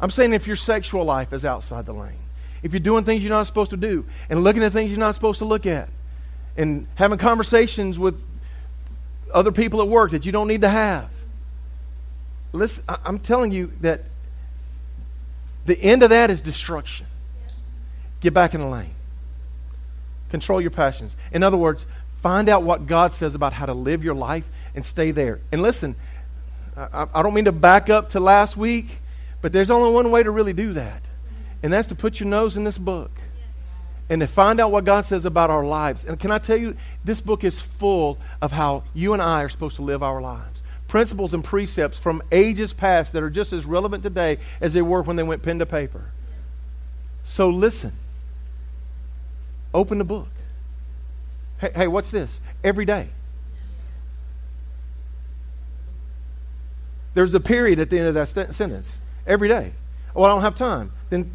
I'm 0.00 0.10
saying 0.10 0.32
if 0.32 0.46
your 0.46 0.56
sexual 0.56 1.04
life 1.04 1.32
is 1.32 1.44
outside 1.44 1.86
the 1.86 1.92
lane, 1.92 2.18
if 2.62 2.72
you're 2.72 2.80
doing 2.80 3.04
things 3.04 3.22
you're 3.22 3.30
not 3.30 3.46
supposed 3.46 3.70
to 3.70 3.76
do 3.76 4.04
and 4.28 4.42
looking 4.42 4.62
at 4.62 4.72
things 4.72 4.90
you're 4.90 4.98
not 4.98 5.14
supposed 5.14 5.38
to 5.38 5.44
look 5.44 5.66
at 5.66 5.88
and 6.56 6.86
having 6.94 7.18
conversations 7.18 7.98
with 7.98 8.20
other 9.34 9.52
people 9.52 9.82
at 9.82 9.88
work 9.88 10.12
that 10.12 10.24
you 10.24 10.32
don't 10.32 10.48
need 10.48 10.62
to 10.62 10.68
have. 10.68 11.10
Listen, 12.52 12.84
I'm 13.04 13.18
telling 13.18 13.50
you 13.50 13.72
that 13.80 14.02
the 15.66 15.78
end 15.80 16.02
of 16.02 16.10
that 16.10 16.30
is 16.30 16.40
destruction. 16.40 17.06
Get 18.20 18.32
back 18.32 18.54
in 18.54 18.60
the 18.60 18.66
lane. 18.68 18.94
Control 20.30 20.60
your 20.60 20.70
passions. 20.70 21.16
In 21.32 21.42
other 21.42 21.56
words, 21.56 21.84
find 22.20 22.48
out 22.48 22.62
what 22.62 22.86
God 22.86 23.12
says 23.12 23.34
about 23.34 23.52
how 23.52 23.66
to 23.66 23.74
live 23.74 24.04
your 24.04 24.14
life 24.14 24.48
and 24.74 24.86
stay 24.86 25.10
there. 25.10 25.40
And 25.52 25.62
listen, 25.62 25.96
I, 26.76 27.06
I 27.12 27.22
don't 27.22 27.34
mean 27.34 27.44
to 27.46 27.52
back 27.52 27.90
up 27.90 28.10
to 28.10 28.20
last 28.20 28.56
week, 28.56 28.86
but 29.42 29.52
there's 29.52 29.70
only 29.70 29.92
one 29.92 30.10
way 30.10 30.22
to 30.22 30.30
really 30.30 30.52
do 30.52 30.72
that, 30.72 31.02
and 31.62 31.72
that's 31.72 31.88
to 31.88 31.94
put 31.94 32.18
your 32.20 32.28
nose 32.28 32.56
in 32.56 32.64
this 32.64 32.78
book 32.78 33.10
and 34.08 34.20
to 34.20 34.26
find 34.26 34.60
out 34.60 34.70
what 34.70 34.84
God 34.84 35.06
says 35.06 35.24
about 35.24 35.50
our 35.50 35.64
lives. 35.64 36.04
And 36.04 36.18
can 36.20 36.30
I 36.30 36.38
tell 36.38 36.56
you, 36.56 36.76
this 37.04 37.20
book 37.20 37.42
is 37.42 37.58
full 37.58 38.18
of 38.42 38.52
how 38.52 38.84
you 38.92 39.12
and 39.12 39.22
I 39.22 39.42
are 39.42 39.48
supposed 39.48 39.76
to 39.76 39.82
live 39.82 40.02
our 40.02 40.20
lives. 40.20 40.62
Principles 40.88 41.32
and 41.32 41.42
precepts 41.42 41.98
from 41.98 42.22
ages 42.30 42.72
past 42.72 43.14
that 43.14 43.22
are 43.22 43.30
just 43.30 43.52
as 43.52 43.64
relevant 43.64 44.02
today 44.02 44.38
as 44.60 44.74
they 44.74 44.82
were 44.82 45.02
when 45.02 45.16
they 45.16 45.22
went 45.22 45.42
pen 45.42 45.58
to 45.58 45.66
paper. 45.66 46.04
So 47.24 47.48
listen. 47.48 47.92
Open 49.72 49.98
the 49.98 50.04
book. 50.04 50.28
Hey, 51.58 51.70
hey 51.74 51.86
what's 51.88 52.10
this? 52.10 52.40
Every 52.62 52.84
day. 52.84 53.08
There's 57.14 57.32
a 57.32 57.40
period 57.40 57.78
at 57.78 57.90
the 57.90 57.98
end 57.98 58.08
of 58.08 58.14
that 58.14 58.28
st- 58.28 58.54
sentence. 58.54 58.98
Every 59.26 59.48
day. 59.48 59.72
Well, 60.12 60.26
I 60.26 60.28
don't 60.28 60.42
have 60.42 60.54
time. 60.54 60.92
Then 61.10 61.32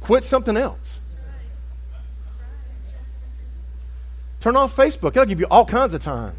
quit 0.00 0.24
something 0.24 0.56
else. 0.56 0.98
Turn 4.40 4.56
off 4.56 4.74
Facebook, 4.74 5.10
it'll 5.10 5.26
give 5.26 5.40
you 5.40 5.46
all 5.50 5.64
kinds 5.64 5.94
of 5.94 6.00
time. 6.00 6.34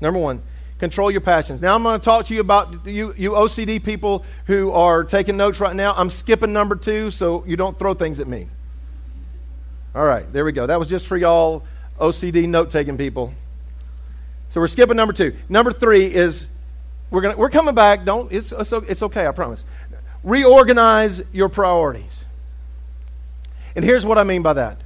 Number 0.00 0.18
one, 0.18 0.42
Control 0.78 1.10
your 1.10 1.22
passions. 1.22 1.62
Now 1.62 1.74
I'm 1.74 1.82
going 1.82 1.98
to 1.98 2.04
talk 2.04 2.26
to 2.26 2.34
you 2.34 2.40
about 2.40 2.86
you, 2.86 3.14
you 3.16 3.30
OCD 3.30 3.82
people 3.82 4.24
who 4.46 4.70
are 4.72 5.04
taking 5.04 5.38
notes 5.38 5.58
right 5.58 5.74
now. 5.74 5.94
I'm 5.96 6.10
skipping 6.10 6.52
number 6.52 6.76
two 6.76 7.10
so 7.10 7.44
you 7.46 7.56
don't 7.56 7.78
throw 7.78 7.94
things 7.94 8.20
at 8.20 8.28
me. 8.28 8.48
All 9.94 10.04
right, 10.04 10.30
there 10.34 10.44
we 10.44 10.52
go. 10.52 10.66
That 10.66 10.78
was 10.78 10.88
just 10.88 11.06
for 11.06 11.16
y'all 11.16 11.62
OCD 11.98 12.46
note 12.46 12.70
taking 12.70 12.98
people. 12.98 13.32
So 14.50 14.60
we're 14.60 14.66
skipping 14.66 14.96
number 14.96 15.14
two. 15.14 15.34
Number 15.48 15.72
three 15.72 16.12
is 16.14 16.46
we're 17.10 17.22
gonna 17.22 17.38
we're 17.38 17.48
coming 17.48 17.74
back. 17.74 18.04
Don't 18.04 18.30
it's 18.30 18.52
it's, 18.52 18.72
it's 18.72 19.02
okay. 19.02 19.26
I 19.26 19.30
promise. 19.30 19.64
Reorganize 20.22 21.22
your 21.32 21.48
priorities. 21.48 22.25
And 23.76 23.84
here's 23.84 24.06
what 24.06 24.18
I 24.18 24.24
mean 24.24 24.42
by 24.42 24.54
that. 24.54 24.80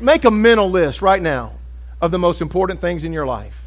Make 0.00 0.24
a 0.24 0.30
mental 0.30 0.68
list 0.68 1.00
right 1.00 1.22
now 1.22 1.52
of 2.02 2.10
the 2.10 2.18
most 2.18 2.42
important 2.42 2.80
things 2.80 3.04
in 3.04 3.12
your 3.12 3.24
life. 3.24 3.58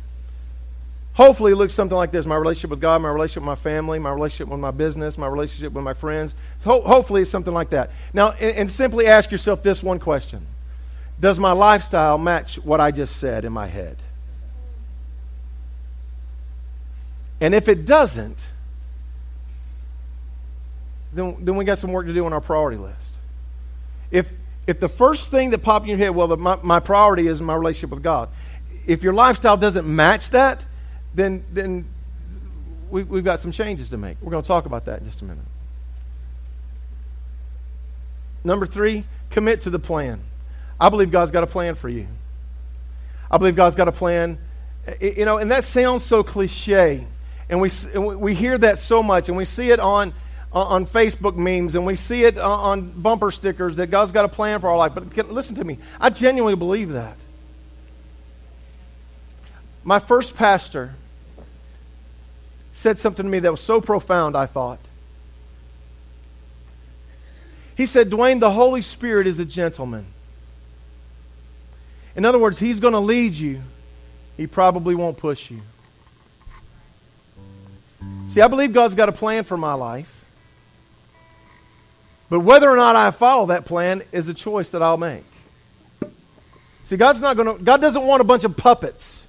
Hopefully, 1.13 1.53
it 1.53 1.55
looks 1.55 1.73
something 1.73 1.97
like 1.97 2.11
this 2.11 2.27
my 2.27 2.35
relationship 2.35 2.69
with 2.69 2.81
God, 2.81 3.01
my 3.01 3.09
relationship 3.09 3.41
with 3.41 3.47
my 3.47 3.55
family, 3.55 3.97
my 3.97 4.11
relationship 4.11 4.49
with 4.49 4.59
my 4.59 4.69
business, 4.69 5.17
my 5.17 5.27
relationship 5.27 5.73
with 5.73 5.83
my 5.83 5.95
friends. 5.95 6.35
Ho- 6.63 6.81
hopefully, 6.81 7.23
it's 7.23 7.31
something 7.31 7.53
like 7.53 7.71
that. 7.71 7.89
Now, 8.13 8.31
and, 8.31 8.55
and 8.55 8.71
simply 8.71 9.07
ask 9.07 9.31
yourself 9.31 9.63
this 9.63 9.81
one 9.81 9.97
question 9.97 10.45
Does 11.19 11.39
my 11.39 11.53
lifestyle 11.53 12.19
match 12.19 12.59
what 12.59 12.79
I 12.79 12.91
just 12.91 13.15
said 13.15 13.45
in 13.45 13.53
my 13.53 13.65
head? 13.65 13.97
And 17.39 17.55
if 17.55 17.67
it 17.67 17.85
doesn't, 17.85 18.45
then, 21.13 21.37
then 21.39 21.55
we 21.55 21.65
got 21.65 21.77
some 21.77 21.91
work 21.91 22.05
to 22.05 22.13
do 22.13 22.25
on 22.25 22.33
our 22.33 22.41
priority 22.41 22.77
list. 22.77 23.16
If, 24.11 24.31
if 24.65 24.79
the 24.79 24.89
first 24.89 25.31
thing 25.31 25.49
that 25.51 25.59
popped 25.59 25.83
in 25.83 25.89
your 25.89 25.97
head, 25.97 26.09
well, 26.09 26.27
the, 26.27 26.37
my, 26.37 26.57
my 26.63 26.79
priority 26.79 27.27
is 27.27 27.41
my 27.41 27.55
relationship 27.55 27.91
with 27.91 28.03
God, 28.03 28.29
if 28.85 29.03
your 29.03 29.13
lifestyle 29.13 29.57
doesn't 29.57 29.85
match 29.85 30.29
that, 30.31 30.65
then, 31.13 31.43
then 31.51 31.85
we, 32.89 33.03
we've 33.03 33.23
got 33.23 33.39
some 33.39 33.51
changes 33.51 33.89
to 33.89 33.97
make. 33.97 34.17
We're 34.21 34.31
going 34.31 34.43
to 34.43 34.47
talk 34.47 34.65
about 34.65 34.85
that 34.85 34.99
in 34.99 35.05
just 35.05 35.21
a 35.21 35.25
minute. 35.25 35.43
Number 38.43 38.65
three, 38.65 39.03
commit 39.29 39.61
to 39.61 39.69
the 39.69 39.79
plan. 39.79 40.21
I 40.79 40.89
believe 40.89 41.11
God's 41.11 41.31
got 41.31 41.43
a 41.43 41.47
plan 41.47 41.75
for 41.75 41.89
you. 41.89 42.07
I 43.29 43.37
believe 43.37 43.55
God's 43.55 43.75
got 43.75 43.87
a 43.87 43.91
plan. 43.91 44.37
You 45.01 45.25
know, 45.25 45.37
and 45.37 45.51
that 45.51 45.65
sounds 45.65 46.05
so 46.05 46.23
cliche. 46.23 47.05
And 47.49 47.59
we, 47.59 47.69
we 47.97 48.33
hear 48.33 48.57
that 48.57 48.79
so 48.79 49.03
much, 49.03 49.27
and 49.27 49.37
we 49.37 49.43
see 49.43 49.71
it 49.71 49.79
on, 49.79 50.13
Uh, 50.57 50.63
on 50.63 50.87
Facebook 50.87 51.35
memes, 51.35 51.75
and 51.75 51.85
we 51.85 51.95
see 51.95 52.23
it 52.23 52.35
uh, 52.35 52.49
on 52.49 52.89
bumper 52.89 53.29
stickers 53.29 53.75
that 53.75 53.91
God's 53.91 54.11
got 54.11 54.25
a 54.25 54.27
plan 54.27 54.59
for 54.59 54.71
our 54.71 54.75
life. 54.75 54.91
But 54.95 55.29
listen 55.29 55.55
to 55.57 55.63
me, 55.63 55.77
I 56.01 56.09
genuinely 56.09 56.55
believe 56.55 56.93
that. 56.93 57.15
My 59.83 59.99
first 59.99 60.35
pastor 60.35 60.95
said 62.73 62.97
something 62.97 63.23
to 63.23 63.29
me 63.29 63.37
that 63.37 63.51
was 63.51 63.61
so 63.61 63.79
profound, 63.81 64.35
I 64.35 64.47
thought. 64.47 64.79
He 67.75 67.85
said, 67.85 68.09
Dwayne, 68.09 68.39
the 68.39 68.49
Holy 68.49 68.81
Spirit 68.81 69.27
is 69.27 69.37
a 69.37 69.45
gentleman. 69.45 70.07
In 72.15 72.25
other 72.25 72.39
words, 72.39 72.57
He's 72.57 72.79
going 72.79 72.93
to 72.93 72.99
lead 72.99 73.35
you, 73.35 73.61
He 74.37 74.47
probably 74.47 74.95
won't 74.95 75.17
push 75.17 75.51
you. 75.51 75.61
See, 78.29 78.41
I 78.41 78.47
believe 78.47 78.73
God's 78.73 78.95
got 78.95 79.07
a 79.07 79.11
plan 79.11 79.43
for 79.43 79.55
my 79.55 79.75
life. 79.75 80.16
But 82.29 82.41
whether 82.41 82.69
or 82.69 82.75
not 82.75 82.95
I 82.95 83.11
follow 83.11 83.47
that 83.47 83.65
plan 83.65 84.03
is 84.11 84.27
a 84.27 84.33
choice 84.33 84.71
that 84.71 84.83
I'll 84.83 84.97
make. 84.97 85.23
See, 86.83 86.97
God's 86.97 87.21
not 87.21 87.35
going 87.37 87.57
to, 87.57 87.63
God 87.63 87.81
doesn't 87.81 88.03
want 88.03 88.21
a 88.21 88.25
bunch 88.25 88.43
of 88.43 88.55
puppets. 88.55 89.25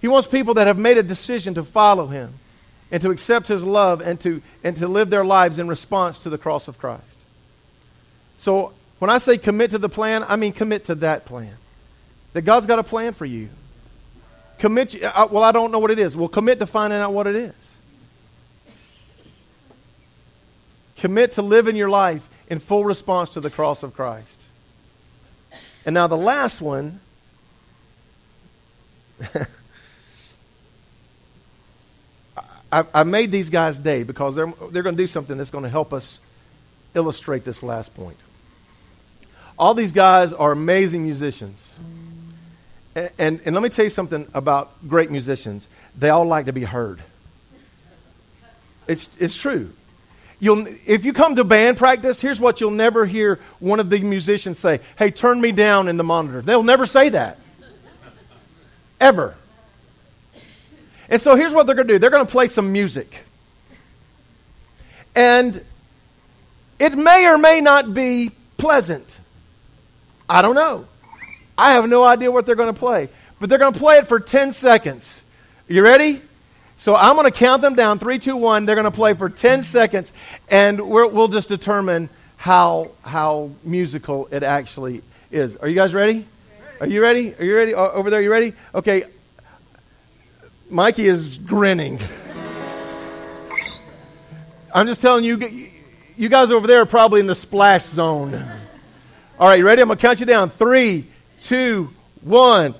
He 0.00 0.08
wants 0.08 0.26
people 0.26 0.54
that 0.54 0.66
have 0.66 0.78
made 0.78 0.98
a 0.98 1.02
decision 1.02 1.54
to 1.54 1.64
follow 1.64 2.06
him 2.06 2.34
and 2.90 3.02
to 3.02 3.10
accept 3.10 3.48
his 3.48 3.64
love 3.64 4.00
and 4.00 4.18
to, 4.20 4.42
and 4.64 4.76
to 4.76 4.88
live 4.88 5.10
their 5.10 5.24
lives 5.24 5.58
in 5.58 5.68
response 5.68 6.20
to 6.20 6.30
the 6.30 6.38
cross 6.38 6.68
of 6.68 6.78
Christ. 6.78 7.18
So 8.38 8.72
when 8.98 9.10
I 9.10 9.18
say 9.18 9.38
commit 9.38 9.70
to 9.72 9.78
the 9.78 9.88
plan, 9.88 10.24
I 10.26 10.36
mean 10.36 10.52
commit 10.52 10.84
to 10.84 10.94
that 10.96 11.24
plan. 11.24 11.54
That 12.32 12.42
God's 12.42 12.66
got 12.66 12.78
a 12.78 12.82
plan 12.82 13.12
for 13.12 13.26
you. 13.26 13.48
Commit, 14.58 15.02
uh, 15.02 15.28
well, 15.30 15.42
I 15.42 15.52
don't 15.52 15.70
know 15.70 15.78
what 15.78 15.90
it 15.90 15.98
is. 15.98 16.16
Well, 16.16 16.28
commit 16.28 16.58
to 16.58 16.66
finding 16.66 16.98
out 16.98 17.12
what 17.12 17.26
it 17.26 17.36
is. 17.36 17.76
Commit 21.00 21.32
to 21.32 21.42
living 21.42 21.76
your 21.76 21.90
life 21.90 22.28
in 22.48 22.60
full 22.60 22.84
response 22.84 23.30
to 23.30 23.40
the 23.40 23.50
cross 23.50 23.82
of 23.82 23.94
Christ. 23.94 24.44
And 25.84 25.94
now 25.94 26.06
the 26.06 26.16
last 26.16 26.60
one 26.60 27.00
I, 32.72 32.84
I 32.94 33.02
made 33.02 33.32
these 33.32 33.50
guys 33.50 33.78
day 33.78 34.02
because 34.02 34.36
they're, 34.36 34.52
they're 34.70 34.82
going 34.82 34.96
to 34.96 35.02
do 35.02 35.06
something 35.06 35.36
that's 35.36 35.50
going 35.50 35.64
to 35.64 35.70
help 35.70 35.92
us 35.92 36.20
illustrate 36.94 37.44
this 37.44 37.62
last 37.62 37.94
point. 37.94 38.16
All 39.58 39.74
these 39.74 39.92
guys 39.92 40.32
are 40.32 40.52
amazing 40.52 41.02
musicians. 41.02 41.74
And, 42.94 43.10
and, 43.18 43.40
and, 43.44 43.54
let 43.54 43.62
me 43.62 43.68
tell 43.68 43.84
you 43.84 43.90
something 43.90 44.26
about 44.34 44.88
great 44.88 45.10
musicians. 45.10 45.68
They 45.96 46.10
all 46.10 46.24
like 46.24 46.46
to 46.46 46.52
be 46.52 46.64
heard. 46.64 47.02
It's, 48.86 49.08
it's 49.18 49.36
true. 49.36 49.72
You'll, 50.40 50.66
if 50.86 51.04
you 51.04 51.12
come 51.12 51.36
to 51.36 51.44
band 51.44 51.76
practice, 51.76 52.20
here's 52.20 52.40
what 52.40 52.60
you'll 52.60 52.70
never 52.70 53.04
hear 53.04 53.38
one 53.58 53.78
of 53.78 53.90
the 53.90 54.00
musicians 54.00 54.58
say 54.58 54.80
Hey, 54.96 55.10
turn 55.10 55.40
me 55.40 55.52
down 55.52 55.86
in 55.86 55.98
the 55.98 56.04
monitor. 56.04 56.40
They'll 56.40 56.62
never 56.62 56.86
say 56.86 57.10
that. 57.10 57.38
Ever. 58.98 59.36
And 61.10 61.20
so 61.20 61.34
here's 61.36 61.52
what 61.52 61.66
they're 61.66 61.74
going 61.74 61.88
to 61.88 61.94
do 61.94 61.98
they're 61.98 62.10
going 62.10 62.26
to 62.26 62.32
play 62.32 62.46
some 62.46 62.72
music. 62.72 63.24
And 65.14 65.62
it 66.78 66.96
may 66.96 67.26
or 67.26 67.36
may 67.36 67.60
not 67.60 67.92
be 67.92 68.30
pleasant. 68.56 69.18
I 70.28 70.40
don't 70.40 70.54
know. 70.54 70.86
I 71.58 71.72
have 71.72 71.88
no 71.88 72.04
idea 72.04 72.30
what 72.30 72.46
they're 72.46 72.54
going 72.54 72.72
to 72.72 72.78
play. 72.78 73.10
But 73.38 73.48
they're 73.48 73.58
going 73.58 73.72
to 73.74 73.78
play 73.78 73.96
it 73.96 74.08
for 74.08 74.20
10 74.20 74.52
seconds. 74.52 75.22
You 75.68 75.82
ready? 75.82 76.22
So 76.80 76.96
I'm 76.96 77.14
going 77.14 77.30
to 77.30 77.38
count 77.38 77.60
them 77.60 77.74
down 77.74 77.98
three, 77.98 78.18
two, 78.18 78.38
one. 78.38 78.64
They're 78.64 78.74
going 78.74 78.86
to 78.86 78.90
play 78.90 79.12
for 79.12 79.28
10 79.28 79.64
seconds, 79.64 80.14
and 80.48 80.80
we 80.80 81.06
will 81.08 81.28
just 81.28 81.50
determine 81.50 82.08
how, 82.38 82.92
how 83.02 83.50
musical 83.62 84.28
it 84.30 84.42
actually 84.42 85.02
is. 85.30 85.56
Are 85.56 85.68
you 85.68 85.74
guys 85.74 85.92
ready? 85.92 86.26
Are 86.80 86.86
you 86.86 87.02
ready? 87.02 87.34
Are 87.34 87.44
you 87.44 87.54
ready? 87.54 87.74
Over 87.74 88.08
there, 88.08 88.22
you 88.22 88.30
ready? 88.30 88.54
Okay, 88.74 89.04
Mikey 90.70 91.04
is 91.04 91.36
grinning. 91.36 92.00
I'm 94.74 94.86
just 94.86 95.02
telling 95.02 95.22
you, 95.22 95.36
you 96.16 96.30
guys 96.30 96.50
over 96.50 96.66
there 96.66 96.80
are 96.80 96.86
probably 96.86 97.20
in 97.20 97.26
the 97.26 97.34
splash 97.34 97.82
zone. 97.82 98.32
All 99.38 99.48
right, 99.48 99.58
you 99.58 99.66
ready? 99.66 99.82
I'm 99.82 99.88
going 99.88 99.98
to 99.98 100.02
count 100.02 100.18
you 100.18 100.24
down. 100.24 100.48
Three, 100.48 101.08
two, 101.42 101.90
one. 102.22 102.74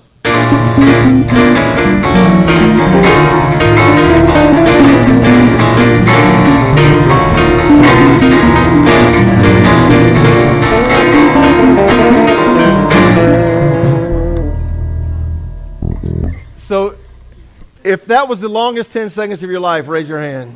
If 17.83 18.05
that 18.05 18.27
was 18.27 18.41
the 18.41 18.49
longest 18.49 18.91
10 18.91 19.09
seconds 19.09 19.43
of 19.43 19.49
your 19.49 19.59
life, 19.59 19.87
raise 19.87 20.07
your 20.07 20.19
hand. 20.19 20.55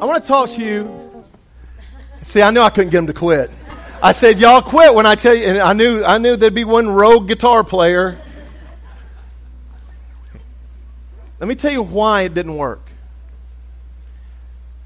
I 0.00 0.04
want 0.04 0.22
to 0.22 0.28
talk 0.28 0.50
to 0.50 0.64
you. 0.64 1.24
See, 2.22 2.42
I 2.42 2.50
knew 2.50 2.60
I 2.60 2.70
couldn't 2.70 2.90
get 2.90 2.98
them 2.98 3.06
to 3.06 3.14
quit. 3.14 3.50
I 4.02 4.12
said, 4.12 4.38
"Y'all 4.38 4.60
quit 4.60 4.94
when 4.94 5.06
I 5.06 5.14
tell 5.14 5.34
you," 5.34 5.46
and 5.46 5.58
I 5.58 5.72
knew 5.72 6.04
I 6.04 6.18
knew 6.18 6.36
there'd 6.36 6.54
be 6.54 6.64
one 6.64 6.88
rogue 6.88 7.28
guitar 7.28 7.64
player. 7.64 8.18
Let 11.40 11.48
me 11.48 11.54
tell 11.54 11.72
you 11.72 11.82
why 11.82 12.22
it 12.22 12.34
didn't 12.34 12.56
work. 12.56 12.82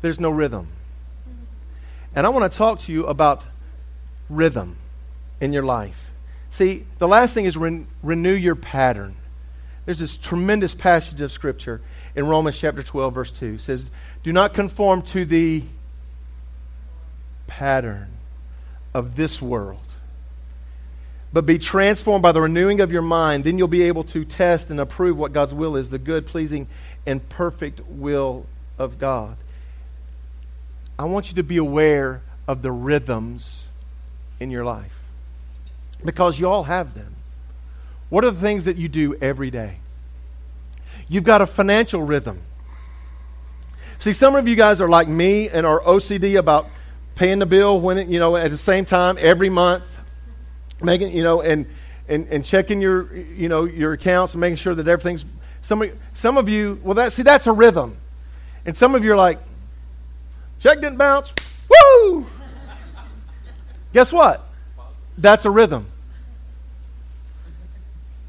There's 0.00 0.20
no 0.20 0.30
rhythm. 0.30 0.68
And 2.14 2.26
I 2.26 2.30
want 2.30 2.50
to 2.50 2.56
talk 2.56 2.80
to 2.80 2.92
you 2.92 3.06
about 3.06 3.44
rhythm 4.28 4.76
in 5.40 5.52
your 5.52 5.64
life. 5.64 6.09
See, 6.50 6.84
the 6.98 7.06
last 7.06 7.32
thing 7.32 7.44
is 7.44 7.56
re- 7.56 7.86
renew 8.02 8.32
your 8.32 8.56
pattern. 8.56 9.14
There's 9.84 10.00
this 10.00 10.16
tremendous 10.16 10.74
passage 10.74 11.20
of 11.20 11.32
Scripture 11.32 11.80
in 12.14 12.26
Romans 12.26 12.58
chapter 12.58 12.82
12, 12.82 13.14
verse 13.14 13.32
2. 13.32 13.54
It 13.54 13.60
says, 13.60 13.88
Do 14.24 14.32
not 14.32 14.52
conform 14.52 15.02
to 15.02 15.24
the 15.24 15.62
pattern 17.46 18.08
of 18.92 19.14
this 19.14 19.40
world, 19.40 19.94
but 21.32 21.46
be 21.46 21.58
transformed 21.58 22.22
by 22.22 22.32
the 22.32 22.40
renewing 22.40 22.80
of 22.80 22.90
your 22.90 23.02
mind. 23.02 23.44
Then 23.44 23.56
you'll 23.56 23.68
be 23.68 23.82
able 23.82 24.04
to 24.04 24.24
test 24.24 24.70
and 24.70 24.80
approve 24.80 25.16
what 25.16 25.32
God's 25.32 25.54
will 25.54 25.76
is 25.76 25.90
the 25.90 25.98
good, 25.98 26.26
pleasing, 26.26 26.66
and 27.06 27.26
perfect 27.28 27.80
will 27.88 28.44
of 28.76 28.98
God. 28.98 29.36
I 30.98 31.04
want 31.04 31.30
you 31.30 31.36
to 31.36 31.44
be 31.44 31.56
aware 31.56 32.22
of 32.48 32.62
the 32.62 32.72
rhythms 32.72 33.62
in 34.40 34.50
your 34.50 34.64
life 34.64 34.99
because 36.04 36.38
you 36.38 36.48
all 36.48 36.64
have 36.64 36.94
them. 36.94 37.14
What 38.08 38.24
are 38.24 38.30
the 38.30 38.40
things 38.40 38.64
that 38.64 38.76
you 38.76 38.88
do 38.88 39.14
every 39.20 39.50
day? 39.50 39.78
You've 41.08 41.24
got 41.24 41.42
a 41.42 41.46
financial 41.46 42.02
rhythm. 42.02 42.40
See, 43.98 44.12
some 44.12 44.34
of 44.34 44.48
you 44.48 44.56
guys 44.56 44.80
are 44.80 44.88
like 44.88 45.08
me 45.08 45.48
and 45.48 45.66
are 45.66 45.80
OCD 45.80 46.38
about 46.38 46.66
paying 47.16 47.38
the 47.38 47.46
bill 47.46 47.78
when 47.78 47.98
it, 47.98 48.08
you 48.08 48.18
know, 48.18 48.34
at 48.34 48.50
the 48.50 48.56
same 48.56 48.84
time 48.84 49.16
every 49.20 49.50
month, 49.50 49.84
making, 50.82 51.14
you 51.14 51.22
know, 51.22 51.42
and, 51.42 51.66
and, 52.08 52.26
and 52.28 52.44
checking 52.44 52.80
your, 52.80 53.14
you 53.14 53.48
know, 53.48 53.64
your 53.64 53.92
accounts 53.92 54.32
and 54.32 54.40
making 54.40 54.56
sure 54.56 54.74
that 54.74 54.88
everything's, 54.88 55.24
some 55.60 55.82
of, 55.82 55.90
some 56.14 56.38
of 56.38 56.48
you, 56.48 56.80
well, 56.82 56.94
that, 56.94 57.12
see, 57.12 57.22
that's 57.22 57.46
a 57.46 57.52
rhythm. 57.52 57.96
And 58.64 58.74
some 58.74 58.94
of 58.94 59.04
you 59.04 59.12
are 59.12 59.16
like, 59.16 59.38
check 60.60 60.80
didn't 60.80 60.96
bounce. 60.96 61.34
Woo! 61.68 62.26
Guess 63.92 64.12
what? 64.12 64.46
That's 65.18 65.44
a 65.44 65.50
rhythm. 65.50 65.89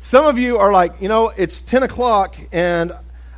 Some 0.03 0.25
of 0.25 0.39
you 0.39 0.57
are 0.57 0.71
like, 0.71 0.99
you 0.99 1.07
know, 1.07 1.29
it's 1.29 1.61
10 1.61 1.83
o'clock 1.83 2.35
and 2.51 2.91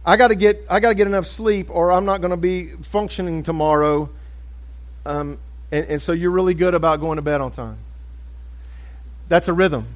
I 0.05 0.15
got 0.15 0.29
to 0.29 0.35
get 0.35 0.65
I 0.69 0.79
got 0.79 0.89
to 0.89 0.95
get 0.95 1.07
enough 1.07 1.25
sleep 1.25 1.69
or 1.69 1.91
I'm 1.91 2.05
not 2.05 2.21
going 2.21 2.31
to 2.31 2.37
be 2.37 2.67
functioning 2.69 3.43
tomorrow. 3.43 4.09
Um, 5.05 5.39
and, 5.73 5.85
and 5.87 6.01
so 6.01 6.13
you're 6.13 6.31
really 6.31 6.53
good 6.53 6.73
about 6.73 7.01
going 7.01 7.17
to 7.17 7.21
bed 7.21 7.41
on 7.41 7.51
time. 7.51 7.77
That's 9.27 9.49
a 9.49 9.53
rhythm, 9.53 9.87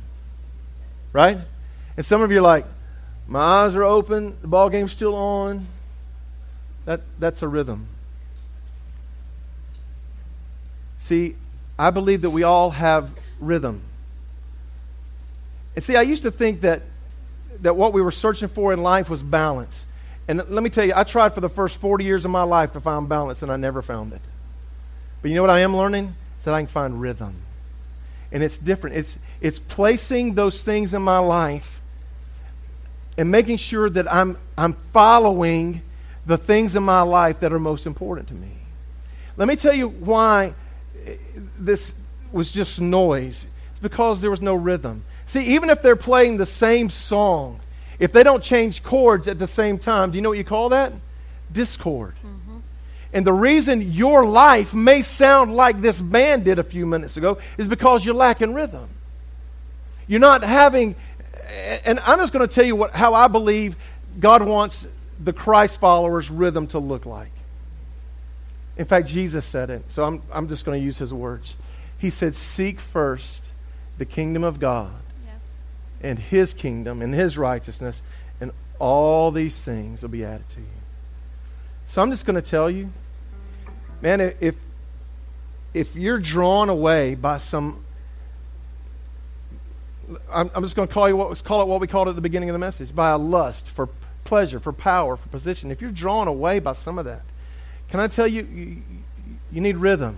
right? 1.13 1.37
And 1.95 2.05
some 2.05 2.21
of 2.21 2.31
you 2.31 2.39
are 2.39 2.41
like, 2.41 2.65
my 3.27 3.39
eyes 3.39 3.73
are 3.73 3.83
open, 3.83 4.35
the 4.41 4.47
ball 4.47 4.69
game's 4.69 4.91
still 4.91 5.15
on. 5.15 5.65
That, 6.83 6.99
that's 7.17 7.41
a 7.41 7.47
rhythm. 7.47 7.87
See, 10.99 11.35
I 11.79 11.91
believe 11.91 12.21
that 12.23 12.31
we 12.31 12.43
all 12.43 12.71
have 12.71 13.09
rhythm. 13.39 13.81
And 15.77 15.83
see, 15.83 15.95
I 15.95 16.01
used 16.01 16.23
to 16.23 16.31
think 16.31 16.61
that, 16.61 16.81
that 17.61 17.75
what 17.75 17.93
we 17.93 18.01
were 18.01 18.09
searching 18.09 18.47
for 18.47 18.73
in 18.73 18.81
life 18.81 19.11
was 19.11 19.21
balance. 19.21 19.85
And 20.27 20.39
let 20.49 20.63
me 20.63 20.71
tell 20.71 20.83
you, 20.83 20.93
I 20.95 21.03
tried 21.03 21.35
for 21.35 21.39
the 21.39 21.49
first 21.49 21.79
40 21.79 22.03
years 22.03 22.25
of 22.25 22.31
my 22.31 22.41
life 22.41 22.73
to 22.73 22.81
find 22.81 23.07
balance, 23.07 23.43
and 23.43 23.51
I 23.51 23.57
never 23.57 23.83
found 23.83 24.11
it. 24.11 24.21
But 25.21 25.29
you 25.29 25.35
know 25.35 25.43
what 25.43 25.51
I 25.51 25.59
am 25.59 25.77
learning? 25.77 26.15
Is 26.39 26.45
that 26.45 26.55
I 26.55 26.61
can 26.61 26.67
find 26.67 26.99
rhythm. 26.99 27.35
And 28.31 28.41
it's 28.41 28.57
different. 28.57 28.95
It's, 28.95 29.19
it's 29.39 29.59
placing 29.59 30.33
those 30.33 30.63
things 30.63 30.95
in 30.95 31.03
my 31.03 31.19
life 31.19 31.79
and 33.15 33.29
making 33.29 33.57
sure 33.57 33.87
that 33.87 34.11
I'm, 34.11 34.35
I'm 34.57 34.73
following 34.93 35.83
the 36.25 36.39
things 36.39 36.75
in 36.75 36.81
my 36.81 37.03
life 37.03 37.41
that 37.41 37.53
are 37.53 37.59
most 37.59 37.85
important 37.85 38.29
to 38.29 38.33
me. 38.33 38.49
Let 39.37 39.47
me 39.47 39.55
tell 39.55 39.75
you 39.75 39.89
why 39.89 40.55
this 41.55 41.93
was 42.31 42.51
just 42.51 42.81
noise. 42.81 43.45
It's 43.77 43.83
because 43.83 44.21
there 44.21 44.31
was 44.31 44.41
no 44.41 44.55
rhythm. 44.55 45.03
See, 45.27 45.53
even 45.53 45.69
if 45.69 45.83
they're 45.83 45.95
playing 45.95 46.37
the 46.37 46.47
same 46.47 46.89
song, 46.89 47.59
if 47.99 48.11
they 48.11 48.23
don't 48.23 48.41
change 48.41 48.81
chords 48.81 49.27
at 49.27 49.37
the 49.37 49.45
same 49.45 49.77
time, 49.77 50.09
do 50.09 50.15
you 50.15 50.23
know 50.23 50.29
what 50.29 50.39
you 50.39 50.43
call 50.43 50.69
that? 50.69 50.93
Discord. 51.51 52.15
Mm-hmm. 52.25 52.57
And 53.13 53.23
the 53.23 53.33
reason 53.33 53.91
your 53.91 54.25
life 54.25 54.73
may 54.73 55.03
sound 55.03 55.53
like 55.53 55.79
this 55.79 56.01
band 56.01 56.43
did 56.43 56.57
a 56.57 56.63
few 56.63 56.87
minutes 56.87 57.17
ago 57.17 57.37
is 57.59 57.67
because 57.67 58.03
you're 58.03 58.15
lacking 58.15 58.55
rhythm. 58.55 58.89
You're 60.07 60.21
not 60.21 60.41
having, 60.41 60.95
and 61.85 61.99
I'm 61.99 62.17
just 62.17 62.33
going 62.33 62.47
to 62.47 62.51
tell 62.51 62.65
you 62.65 62.75
what, 62.75 62.95
how 62.95 63.13
I 63.13 63.27
believe 63.27 63.75
God 64.19 64.41
wants 64.41 64.87
the 65.23 65.33
Christ 65.33 65.79
followers' 65.79 66.31
rhythm 66.31 66.65
to 66.69 66.79
look 66.79 67.05
like. 67.05 67.31
In 68.75 68.85
fact, 68.85 69.07
Jesus 69.07 69.45
said 69.45 69.69
it, 69.69 69.83
so 69.91 70.03
I'm, 70.03 70.23
I'm 70.33 70.49
just 70.49 70.65
going 70.65 70.81
to 70.81 70.83
use 70.83 70.97
his 70.97 71.13
words. 71.13 71.55
He 71.99 72.09
said, 72.09 72.33
Seek 72.33 72.79
first 72.81 73.51
the 73.97 74.05
kingdom 74.05 74.43
of 74.43 74.59
God 74.59 74.91
yes. 75.25 75.35
and 76.01 76.19
his 76.19 76.53
kingdom 76.53 77.01
and 77.01 77.13
his 77.13 77.37
righteousness, 77.37 78.01
and 78.39 78.51
all 78.79 79.31
these 79.31 79.61
things 79.61 80.01
will 80.01 80.09
be 80.09 80.23
added 80.23 80.47
to 80.49 80.59
you. 80.59 80.67
So 81.87 82.01
I'm 82.01 82.11
just 82.11 82.25
going 82.25 82.35
to 82.35 82.41
tell 82.41 82.69
you, 82.69 82.89
man, 84.01 84.33
if, 84.39 84.55
if 85.73 85.95
you're 85.95 86.19
drawn 86.19 86.69
away 86.69 87.15
by 87.15 87.37
some 87.37 87.83
I'm, 90.31 90.49
I'm, 90.55 90.63
just 90.63 90.75
going 90.75 90.87
to 90.87 90.93
call 90.93 91.09
you 91.09 91.17
what 91.17 91.43
call 91.43 91.61
it 91.61 91.67
what 91.67 91.81
we 91.81 91.87
called 91.87 92.07
at 92.07 92.15
the 92.15 92.21
beginning 92.21 92.49
of 92.49 92.53
the 92.53 92.59
message 92.59 92.95
by 92.95 93.09
a 93.09 93.17
lust 93.17 93.69
for 93.69 93.89
pleasure, 94.23 94.59
for 94.59 94.73
power, 94.73 95.17
for 95.17 95.27
position. 95.29 95.71
If 95.71 95.81
you're 95.81 95.91
drawn 95.91 96.27
away 96.27 96.59
by 96.59 96.73
some 96.73 96.97
of 96.97 97.05
that, 97.05 97.23
can 97.89 97.99
I 97.99 98.07
tell 98.07 98.27
you, 98.27 98.43
you, 98.43 98.81
you 99.51 99.61
need 99.61 99.77
rhythm. 99.77 100.17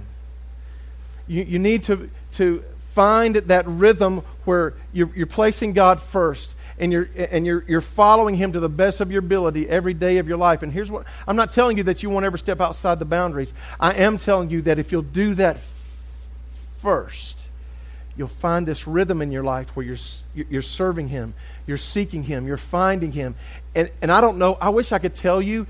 You, 1.27 1.43
you 1.43 1.59
need 1.59 1.83
to, 1.85 2.09
to 2.33 2.63
find 2.93 3.35
that 3.35 3.65
rhythm 3.67 4.23
where 4.45 4.73
you're, 4.93 5.09
you're 5.15 5.27
placing 5.27 5.73
God 5.73 6.01
first 6.01 6.55
and 6.79 6.91
you're 6.91 7.09
and 7.15 7.45
you're 7.45 7.63
you're 7.67 7.81
following 7.81 8.35
him 8.35 8.53
to 8.53 8.59
the 8.59 8.69
best 8.69 9.01
of 9.01 9.11
your 9.11 9.19
ability 9.19 9.69
every 9.69 9.93
day 9.93 10.17
of 10.17 10.27
your 10.27 10.37
life. 10.37 10.63
And 10.63 10.71
here's 10.71 10.89
what 10.89 11.05
I'm 11.27 11.35
not 11.35 11.51
telling 11.51 11.77
you 11.77 11.83
that 11.83 12.01
you 12.01 12.09
won't 12.09 12.25
ever 12.25 12.37
step 12.37 12.61
outside 12.61 12.99
the 12.99 13.05
boundaries. 13.05 13.53
I 13.79 13.93
am 13.93 14.17
telling 14.17 14.49
you 14.49 14.61
that 14.63 14.79
if 14.79 14.91
you'll 14.91 15.01
do 15.01 15.35
that 15.35 15.59
first, 16.77 17.47
you'll 18.15 18.27
find 18.27 18.65
this 18.65 18.87
rhythm 18.87 19.21
in 19.21 19.31
your 19.31 19.43
life 19.43 19.75
where 19.75 19.85
you're 19.85 19.97
you're 20.33 20.61
serving 20.61 21.09
him, 21.09 21.33
you're 21.67 21.77
seeking 21.77 22.23
him, 22.23 22.47
you're 22.47 22.57
finding 22.57 23.11
him. 23.11 23.35
And 23.75 23.91
and 24.01 24.11
I 24.11 24.21
don't 24.21 24.37
know, 24.37 24.57
I 24.61 24.69
wish 24.69 24.91
I 24.91 24.99
could 24.99 25.15
tell 25.15 25.41
you 25.41 25.67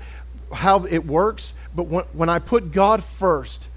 how 0.52 0.84
it 0.84 1.06
works, 1.06 1.52
but 1.74 1.86
when, 1.86 2.04
when 2.12 2.28
I 2.28 2.38
put 2.38 2.72
God 2.72 3.04
first, 3.04 3.68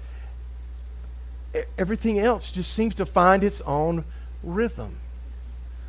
everything 1.78 2.18
else 2.18 2.50
just 2.50 2.72
seems 2.72 2.94
to 2.96 3.06
find 3.06 3.44
its 3.44 3.60
own 3.62 4.04
rhythm. 4.42 4.96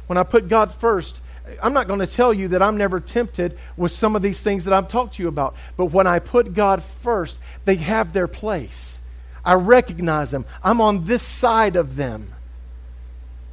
When 0.07 0.17
I 0.17 0.23
put 0.23 0.47
God 0.47 0.71
first, 0.71 1.21
I'm 1.61 1.73
not 1.73 1.87
going 1.87 1.99
to 1.99 2.07
tell 2.07 2.33
you 2.33 2.49
that 2.49 2.61
I'm 2.61 2.77
never 2.77 2.99
tempted 2.99 3.57
with 3.77 3.91
some 3.91 4.15
of 4.15 4.21
these 4.21 4.41
things 4.41 4.65
that 4.65 4.73
I've 4.73 4.87
talked 4.87 5.15
to 5.15 5.23
you 5.23 5.29
about, 5.29 5.55
but 5.77 5.87
when 5.87 6.07
I 6.07 6.19
put 6.19 6.53
God 6.53 6.83
first, 6.83 7.39
they 7.65 7.75
have 7.75 8.13
their 8.13 8.27
place. 8.27 8.99
I 9.43 9.53
recognize 9.53 10.31
them. 10.31 10.45
I'm 10.63 10.81
on 10.81 11.05
this 11.05 11.21
side 11.21 11.75
of 11.75 11.95
them. 11.95 12.33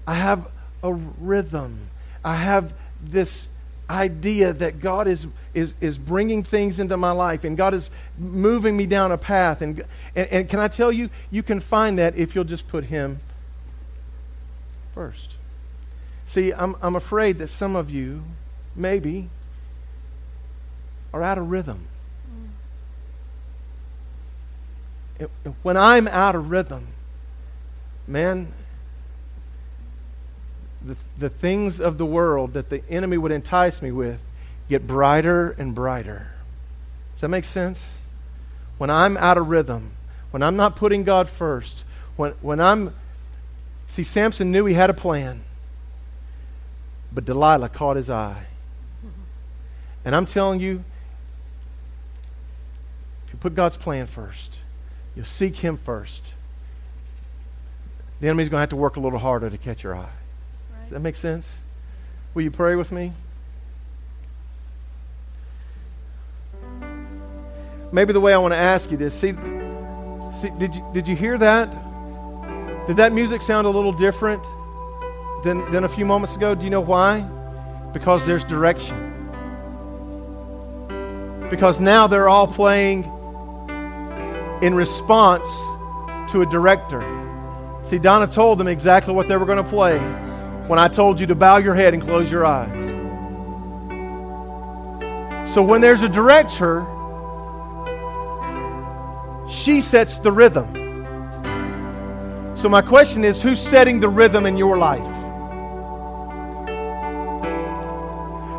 I 0.06 0.14
have 0.14 0.48
a 0.82 0.92
rhythm. 0.92 1.90
I 2.24 2.36
have 2.36 2.72
this 3.02 3.48
idea 3.92 4.52
that 4.54 4.80
God 4.80 5.06
is, 5.06 5.26
is, 5.52 5.74
is 5.80 5.98
bringing 5.98 6.42
things 6.42 6.80
into 6.80 6.96
my 6.96 7.12
life 7.12 7.44
and 7.44 7.56
God 7.56 7.74
is 7.74 7.90
moving 8.18 8.76
me 8.76 8.86
down 8.86 9.12
a 9.12 9.18
path. 9.18 9.60
And, 9.60 9.84
and, 10.16 10.28
and 10.30 10.48
can 10.48 10.58
I 10.58 10.68
tell 10.68 10.90
you, 10.90 11.10
you 11.30 11.42
can 11.42 11.60
find 11.60 11.98
that 11.98 12.16
if 12.16 12.34
you'll 12.34 12.44
just 12.44 12.66
put 12.68 12.84
Him 12.84 13.20
first. 14.94 15.36
See, 16.26 16.52
I'm, 16.52 16.76
I'm 16.80 16.96
afraid 16.96 17.38
that 17.40 17.48
some 17.48 17.76
of 17.76 17.90
you, 17.90 18.22
maybe, 18.74 19.28
are 21.12 21.22
out 21.22 21.36
of 21.36 21.50
rhythm. 21.50 21.86
When 25.62 25.76
I'm 25.76 26.08
out 26.08 26.34
of 26.34 26.50
rhythm, 26.50 26.86
man, 28.06 28.52
the, 30.84 30.96
the 31.18 31.28
things 31.28 31.80
of 31.80 31.98
the 31.98 32.06
world 32.06 32.54
that 32.54 32.70
the 32.70 32.82
enemy 32.88 33.16
would 33.16 33.32
entice 33.32 33.82
me 33.82 33.90
with 33.90 34.20
get 34.68 34.86
brighter 34.86 35.50
and 35.50 35.74
brighter. 35.74 36.32
Does 37.14 37.22
that 37.22 37.28
make 37.28 37.44
sense? 37.44 37.96
When 38.78 38.90
I'm 38.90 39.16
out 39.16 39.38
of 39.38 39.48
rhythm, 39.48 39.92
when 40.30 40.42
I'm 40.42 40.56
not 40.56 40.76
putting 40.76 41.04
God 41.04 41.28
first, 41.28 41.84
when, 42.16 42.32
when 42.40 42.60
I'm. 42.60 42.94
See, 43.86 44.02
Samson 44.02 44.50
knew 44.50 44.64
he 44.64 44.74
had 44.74 44.88
a 44.88 44.94
plan, 44.94 45.42
but 47.12 47.24
Delilah 47.24 47.68
caught 47.68 47.96
his 47.96 48.08
eye. 48.08 48.46
And 50.04 50.16
I'm 50.16 50.26
telling 50.26 50.58
you, 50.58 50.82
if 53.26 53.32
you 53.34 53.38
put 53.38 53.54
God's 53.54 53.76
plan 53.76 54.06
first, 54.06 54.58
you'll 55.14 55.26
seek 55.26 55.56
Him 55.56 55.76
first, 55.76 56.32
the 58.20 58.28
enemy's 58.28 58.48
going 58.48 58.58
to 58.58 58.62
have 58.62 58.70
to 58.70 58.76
work 58.76 58.96
a 58.96 59.00
little 59.00 59.18
harder 59.18 59.48
to 59.48 59.58
catch 59.58 59.84
your 59.84 59.94
eye 59.94 60.10
that 60.92 61.00
make 61.00 61.14
sense? 61.14 61.58
Will 62.34 62.42
you 62.42 62.50
pray 62.50 62.76
with 62.76 62.92
me? 62.92 63.12
Maybe 67.90 68.12
the 68.12 68.20
way 68.20 68.32
I 68.32 68.38
want 68.38 68.52
to 68.52 68.58
ask 68.58 68.90
you 68.90 68.96
this 68.96 69.14
see, 69.14 69.32
see 70.34 70.50
did, 70.58 70.74
you, 70.74 70.84
did 70.94 71.08
you 71.08 71.16
hear 71.16 71.36
that? 71.38 71.70
Did 72.86 72.96
that 72.96 73.12
music 73.12 73.42
sound 73.42 73.66
a 73.66 73.70
little 73.70 73.92
different 73.92 74.42
than, 75.44 75.70
than 75.70 75.84
a 75.84 75.88
few 75.88 76.04
moments 76.04 76.36
ago? 76.36 76.54
Do 76.54 76.64
you 76.64 76.70
know 76.70 76.80
why? 76.80 77.20
Because 77.92 78.26
there's 78.26 78.44
direction. 78.44 79.08
Because 81.50 81.80
now 81.80 82.06
they're 82.06 82.28
all 82.28 82.46
playing 82.46 83.04
in 84.62 84.74
response 84.74 85.48
to 86.32 86.42
a 86.42 86.46
director. 86.46 87.00
See, 87.82 87.98
Donna 87.98 88.26
told 88.26 88.58
them 88.58 88.68
exactly 88.68 89.12
what 89.12 89.28
they 89.28 89.36
were 89.36 89.46
going 89.46 89.62
to 89.62 89.68
play 89.68 89.98
when 90.68 90.78
I 90.78 90.88
told 90.88 91.20
you 91.20 91.26
to 91.26 91.34
bow 91.34 91.58
your 91.58 91.74
head 91.74 91.94
and 91.94 92.02
close 92.02 92.30
your 92.30 92.46
eyes. 92.46 92.90
So 95.52 95.62
when 95.62 95.80
there's 95.80 96.02
a 96.02 96.08
director, 96.08 96.86
she 99.48 99.80
sets 99.80 100.18
the 100.18 100.32
rhythm. 100.32 100.78
So 102.56 102.68
my 102.68 102.82
question 102.82 103.24
is 103.24 103.42
who's 103.42 103.60
setting 103.60 104.00
the 104.00 104.08
rhythm 104.08 104.46
in 104.46 104.56
your 104.56 104.78
life? 104.78 105.22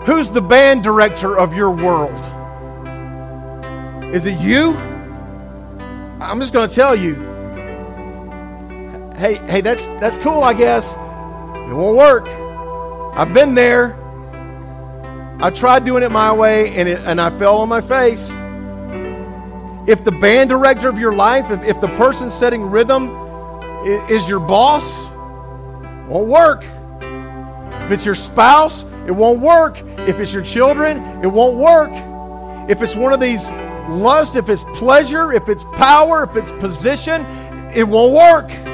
who's 0.06 0.30
the 0.30 0.42
band 0.42 0.84
director 0.84 1.38
of 1.38 1.56
your 1.56 1.72
world? 1.72 2.14
Is 4.14 4.26
it 4.26 4.40
you? 4.40 4.74
I'm 6.20 6.40
just 6.40 6.54
going 6.54 6.70
to 6.70 6.76
tell 6.76 6.96
you. 6.96 7.16
Hey, 9.16 9.36
hey, 9.48 9.62
that's 9.62 9.88
that's 10.00 10.18
cool, 10.18 10.44
I 10.44 10.54
guess. 10.54 10.96
It 11.70 11.74
won't 11.74 11.98
work. 11.98 12.28
I've 13.16 13.34
been 13.34 13.54
there. 13.56 14.00
I 15.40 15.50
tried 15.50 15.86
doing 15.86 16.04
it 16.04 16.10
my 16.10 16.32
way 16.32 16.74
and 16.76 16.88
it, 16.88 17.02
and 17.02 17.20
I 17.20 17.30
fell 17.30 17.58
on 17.58 17.70
my 17.70 17.82
face. 17.82 18.32
If 19.88 20.04
the 20.04 20.12
band 20.12 20.50
director 20.50 20.88
of 20.88 20.98
your 20.98 21.14
life, 21.14 21.52
if, 21.52 21.64
if 21.64 21.82
the 21.82 21.90
person 21.90 22.32
setting 22.32 22.62
rhythm 22.62 23.10
is, 23.86 24.30
your 24.30 24.40
boss, 24.40 24.94
it 24.94 26.08
won't 26.08 26.30
work. 26.30 26.64
If 27.84 27.92
it's 27.92 28.06
your 28.06 28.16
spouse, 28.16 28.84
it 29.06 29.12
won't 29.12 29.42
work. 29.42 29.82
If 30.08 30.20
it's 30.20 30.34
your 30.34 30.44
children, 30.44 30.98
it 31.22 31.28
won't 31.28 31.58
work. 31.58 31.92
If 32.70 32.82
it's 32.82 32.96
one 32.96 33.12
of 33.12 33.20
these 33.20 33.50
lust, 33.90 34.38
if 34.38 34.48
it's 34.48 34.64
pleasure, 34.76 35.34
if 35.34 35.50
it's 35.50 35.66
power, 35.76 36.24
if 36.24 36.38
it's 36.38 36.52
position, 36.54 37.26
it 37.76 37.86
won't 37.86 38.14
work. 38.14 38.73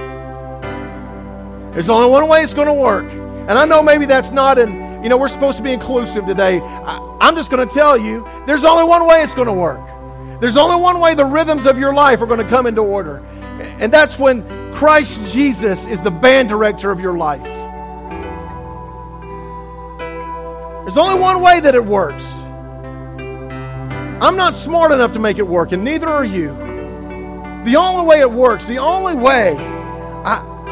There's 1.73 1.89
only 1.89 2.09
one 2.09 2.27
way 2.27 2.41
it's 2.41 2.53
going 2.53 2.67
to 2.67 2.73
work. 2.73 3.05
And 3.49 3.51
I 3.51 3.65
know 3.65 3.81
maybe 3.81 4.05
that's 4.05 4.31
not 4.31 4.57
in, 4.57 5.03
you 5.03 5.09
know, 5.09 5.17
we're 5.17 5.27
supposed 5.27 5.57
to 5.57 5.63
be 5.63 5.71
inclusive 5.71 6.25
today. 6.25 6.59
I, 6.61 7.17
I'm 7.21 7.35
just 7.35 7.49
going 7.51 7.67
to 7.67 7.73
tell 7.73 7.97
you 7.97 8.27
there's 8.45 8.63
only 8.63 8.83
one 8.83 9.07
way 9.07 9.21
it's 9.21 9.35
going 9.35 9.47
to 9.47 9.53
work. 9.53 9.79
There's 10.39 10.57
only 10.57 10.81
one 10.81 10.99
way 10.99 11.15
the 11.15 11.25
rhythms 11.25 11.65
of 11.65 11.77
your 11.77 11.93
life 11.93 12.21
are 12.21 12.25
going 12.25 12.39
to 12.39 12.47
come 12.47 12.65
into 12.65 12.81
order. 12.81 13.17
And 13.79 13.91
that's 13.91 14.17
when 14.17 14.73
Christ 14.73 15.33
Jesus 15.33 15.87
is 15.87 16.01
the 16.01 16.11
band 16.11 16.49
director 16.49 16.91
of 16.91 16.99
your 16.99 17.17
life. 17.17 17.43
There's 20.83 20.97
only 20.97 21.19
one 21.19 21.41
way 21.41 21.59
that 21.59 21.75
it 21.75 21.85
works. 21.85 22.25
I'm 24.21 24.35
not 24.35 24.55
smart 24.55 24.91
enough 24.91 25.13
to 25.13 25.19
make 25.19 25.37
it 25.37 25.47
work, 25.47 25.71
and 25.71 25.83
neither 25.83 26.07
are 26.07 26.25
you. 26.25 26.47
The 27.63 27.75
only 27.77 28.05
way 28.05 28.19
it 28.21 28.31
works, 28.31 28.65
the 28.65 28.79
only 28.79 29.15
way 29.15 29.55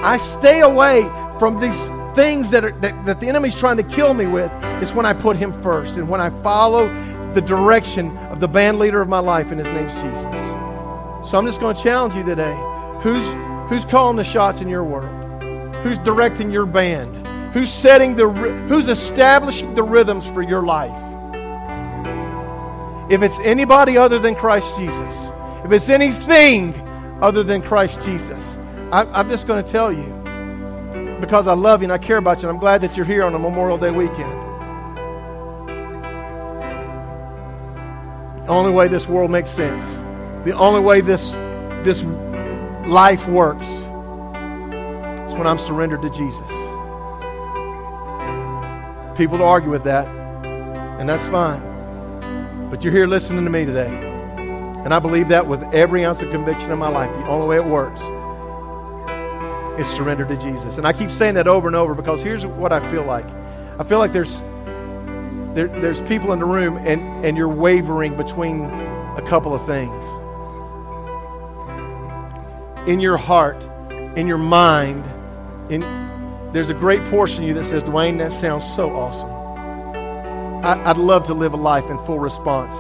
I, 0.04 0.18
stay 0.18 0.62
away 0.62 1.04
from 1.40 1.60
these 1.60 1.88
things 2.16 2.52
that, 2.52 2.66
are, 2.66 2.72
that, 2.80 3.06
that 3.06 3.20
the 3.20 3.28
enemy's 3.28 3.56
trying 3.56 3.78
to 3.78 3.84
kill 3.84 4.14
me 4.14 4.26
with 4.26 4.52
is 4.82 4.94
when 4.94 5.06
I 5.06 5.14
put 5.14 5.38
him 5.38 5.62
first 5.62 5.98
and 5.98 6.10
when 6.10 6.22
I 6.22 6.30
follow 6.42 6.88
the 7.34 7.42
direction 7.42 8.16
of 8.30 8.40
the 8.40 8.48
band 8.48 8.80
leader 8.80 9.02
of 9.02 9.08
my 9.08 9.20
life, 9.20 9.52
and 9.52 9.60
his 9.60 9.70
name's 9.70 9.94
Jesus. 9.94 11.30
So 11.30 11.38
I'm 11.38 11.46
just 11.46 11.60
going 11.60 11.76
to 11.76 11.84
challenge 11.84 12.16
you 12.16 12.24
today. 12.24 12.56
Who's, 13.02 13.34
who's 13.70 13.86
calling 13.86 14.18
the 14.18 14.24
shots 14.24 14.62
in 14.62 14.70
your 14.70 14.84
world? 14.84 15.14
Who's 15.84 15.98
directing 16.00 16.52
your 16.52 16.66
band? 16.66 17.16
Who's 17.54 17.72
setting 17.72 18.16
the 18.16 18.30
who's 18.30 18.88
establishing 18.88 19.74
the 19.74 19.84
rhythms 19.84 20.28
for 20.28 20.42
your 20.42 20.64
life? 20.64 21.04
If 23.10 23.22
it's 23.22 23.40
anybody 23.40 23.98
other 23.98 24.20
than 24.20 24.36
Christ 24.36 24.76
Jesus, 24.78 25.30
if 25.64 25.72
it's 25.72 25.90
anything 25.90 26.74
other 27.22 27.44
than 27.44 27.62
Christ 27.62 28.02
Jesus, 28.04 28.58
I'm 28.92 29.30
just 29.30 29.48
going 29.48 29.64
to 29.64 29.70
tell 29.70 29.92
you 29.92 30.06
because 31.20 31.48
I 31.48 31.54
love 31.54 31.82
you 31.82 31.86
and 31.86 31.92
I 31.92 31.98
care 31.98 32.18
about 32.18 32.38
you. 32.38 32.48
And 32.48 32.56
I'm 32.56 32.60
glad 32.60 32.82
that 32.82 32.96
you're 32.96 33.06
here 33.06 33.24
on 33.24 33.34
a 33.36 33.40
Memorial 33.40 33.78
Day 33.78 33.92
weekend. 33.92 34.32
The 38.46 38.48
only 38.48 38.72
way 38.72 38.88
this 38.88 39.08
world 39.08 39.30
makes 39.30 39.52
sense, 39.52 39.86
the 40.46 40.54
only 40.54 40.80
way 40.80 41.02
this, 41.02 41.32
this 41.84 42.02
life 42.88 43.28
works, 43.28 43.68
is 43.68 45.36
when 45.36 45.48
I'm 45.48 45.58
surrendered 45.58 46.02
to 46.04 46.10
Jesus. 46.10 46.50
People 49.18 49.44
argue 49.44 49.70
with 49.70 49.84
that, 49.84 50.08
and 50.08 51.10
that's 51.10 51.28
fine. 51.28 52.70
But 52.70 52.86
you're 52.86 52.94
here 52.94 53.08
listening 53.08 53.44
to 53.44 53.50
me 53.50 53.66
today. 53.66 53.90
And 54.86 54.94
I 54.94 55.00
believe 55.00 55.28
that 55.28 55.46
with 55.46 55.62
every 55.74 56.06
ounce 56.06 56.22
of 56.22 56.30
conviction 56.32 56.72
in 56.72 56.80
my 56.80 56.88
life. 56.88 57.14
The 57.14 57.26
only 57.28 57.48
way 57.48 57.58
it 57.58 57.66
works 57.66 58.02
is 59.78 59.88
surrender 59.88 60.26
to 60.26 60.38
Jesus. 60.38 60.78
And 60.78 60.88
I 60.88 60.94
keep 60.94 61.12
saying 61.12 61.36
that 61.36 61.48
over 61.48 61.68
and 61.68 61.76
over 61.76 61.94
because 61.94 62.22
here's 62.22 62.46
what 62.46 62.72
I 62.72 62.80
feel 62.92 63.04
like. 63.04 63.26
I 63.80 63.84
feel 63.84 64.00
like 64.00 64.12
there's 64.12 64.40
there, 65.58 65.68
there's 65.68 66.02
people 66.04 66.34
in 66.34 66.40
the 66.40 66.46
room 66.46 66.78
and, 66.78 67.26
and 67.26 67.36
you're 67.36 67.50
wavering 67.50 68.16
between 68.16 68.66
a 68.66 69.24
couple 69.26 69.56
of 69.56 69.66
things. 69.66 70.06
In 72.88 73.00
your 73.00 73.18
heart, 73.18 73.62
in 74.16 74.28
your 74.28 74.38
mind, 74.38 75.04
in 75.72 75.82
there's 76.54 76.70
a 76.70 76.76
great 76.76 77.04
portion 77.06 77.44
of 77.44 77.48
you 77.48 77.54
that 77.56 77.66
says, 77.66 77.84
Dwayne, 77.84 78.20
that 78.20 78.32
sounds 78.32 78.66
so 78.72 78.96
awesome. 78.96 79.32
I, 80.64 80.88
would 80.88 80.98
love 80.98 81.24
to 81.26 81.34
live 81.34 81.54
a 81.54 81.58
life 81.58 81.90
in 81.90 81.98
full 82.06 82.20
response 82.20 82.76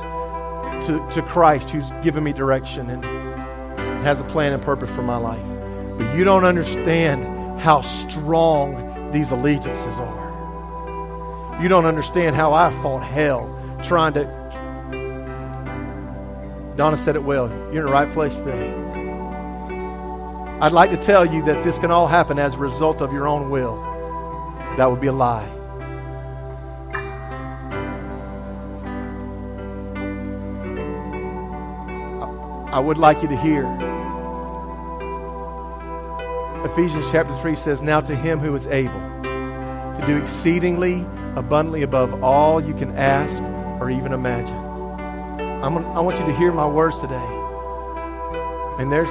to, 0.85 1.05
to 1.11 1.21
Christ 1.21 1.69
who's 1.71 1.91
given 2.03 2.23
me 2.23 2.31
direction 2.31 2.89
and 2.89 3.03
has 4.05 4.19
a 4.19 4.23
plan 4.23 4.53
and 4.53 4.61
purpose 4.61 4.89
for 4.91 5.01
my 5.03 5.17
life. 5.17 5.56
But 5.97 6.15
you 6.15 6.23
don't 6.23 6.45
understand 6.45 7.25
how 7.59 7.81
strong 7.81 9.11
these 9.11 9.31
allegiances 9.31 9.99
are. 9.99 11.59
You 11.61 11.69
don't 11.69 11.85
understand 11.85 12.35
how 12.35 12.53
I 12.53 12.69
fought 12.81 13.03
hell 13.03 13.53
trying 13.83 14.13
to. 14.13 14.25
Donna 16.75 16.97
said 16.97 17.15
it 17.15 17.23
well. 17.23 17.49
You're 17.73 17.79
in 17.79 17.85
the 17.87 17.91
right 17.91 18.11
place 18.13 18.37
today. 18.37 18.71
I'd 20.61 20.71
like 20.71 20.91
to 20.91 20.97
tell 20.97 21.25
you 21.25 21.43
that 21.43 21.63
this 21.63 21.77
can 21.79 21.91
all 21.91 22.07
happen 22.07 22.37
as 22.39 22.55
a 22.55 22.57
result 22.57 23.01
of 23.01 23.11
your 23.11 23.27
own 23.27 23.49
will. 23.49 23.81
That 24.77 24.89
would 24.89 25.01
be 25.01 25.07
a 25.07 25.11
lie. 25.11 25.47
I 32.71 32.79
would 32.79 32.99
like 32.99 33.23
you 33.23 33.27
to 33.29 33.37
hear. 33.37 33.86
Ephesians 36.67 37.05
chapter 37.11 37.33
3 37.39 37.55
says, 37.55 37.81
Now 37.81 38.01
to 38.01 38.13
him 38.13 38.39
who 38.39 38.53
is 38.53 38.67
able 38.67 38.99
to 39.23 40.03
do 40.05 40.17
exceedingly 40.17 41.05
abundantly 41.37 41.83
above 41.83 42.21
all 42.21 42.61
you 42.61 42.73
can 42.73 42.91
ask 42.97 43.41
or 43.81 43.89
even 43.89 44.11
imagine. 44.11 44.57
I'm, 45.63 45.77
I 45.77 46.01
want 46.01 46.19
you 46.19 46.25
to 46.25 46.35
hear 46.35 46.51
my 46.51 46.67
words 46.67 46.99
today. 46.99 47.25
And 48.79 48.91
there's, 48.91 49.09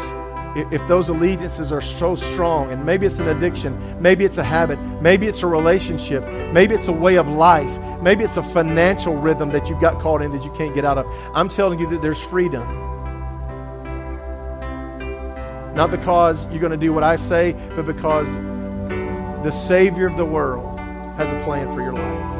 if 0.70 0.86
those 0.86 1.08
allegiances 1.08 1.72
are 1.72 1.80
so 1.80 2.14
strong, 2.14 2.70
and 2.72 2.84
maybe 2.84 3.06
it's 3.06 3.20
an 3.20 3.28
addiction, 3.28 4.00
maybe 4.02 4.26
it's 4.26 4.36
a 4.36 4.44
habit, 4.44 4.78
maybe 5.00 5.26
it's 5.26 5.42
a 5.42 5.46
relationship, 5.46 6.24
maybe 6.52 6.74
it's 6.74 6.88
a 6.88 6.92
way 6.92 7.16
of 7.16 7.26
life, 7.26 8.02
maybe 8.02 8.22
it's 8.22 8.36
a 8.36 8.42
financial 8.42 9.16
rhythm 9.16 9.48
that 9.48 9.66
you've 9.70 9.80
got 9.80 9.98
caught 10.02 10.20
in 10.20 10.30
that 10.32 10.44
you 10.44 10.50
can't 10.52 10.74
get 10.74 10.84
out 10.84 10.98
of. 10.98 11.06
I'm 11.34 11.48
telling 11.48 11.78
you 11.78 11.88
that 11.88 12.02
there's 12.02 12.20
freedom. 12.20 12.85
Not 15.76 15.90
because 15.90 16.44
you're 16.50 16.58
going 16.58 16.72
to 16.72 16.78
do 16.78 16.92
what 16.94 17.04
I 17.04 17.16
say, 17.16 17.52
but 17.76 17.84
because 17.84 18.32
the 19.44 19.50
Savior 19.50 20.06
of 20.06 20.16
the 20.16 20.24
world 20.24 20.80
has 21.18 21.30
a 21.30 21.44
plan 21.44 21.68
for 21.74 21.82
your 21.82 21.92
life. 21.92 22.36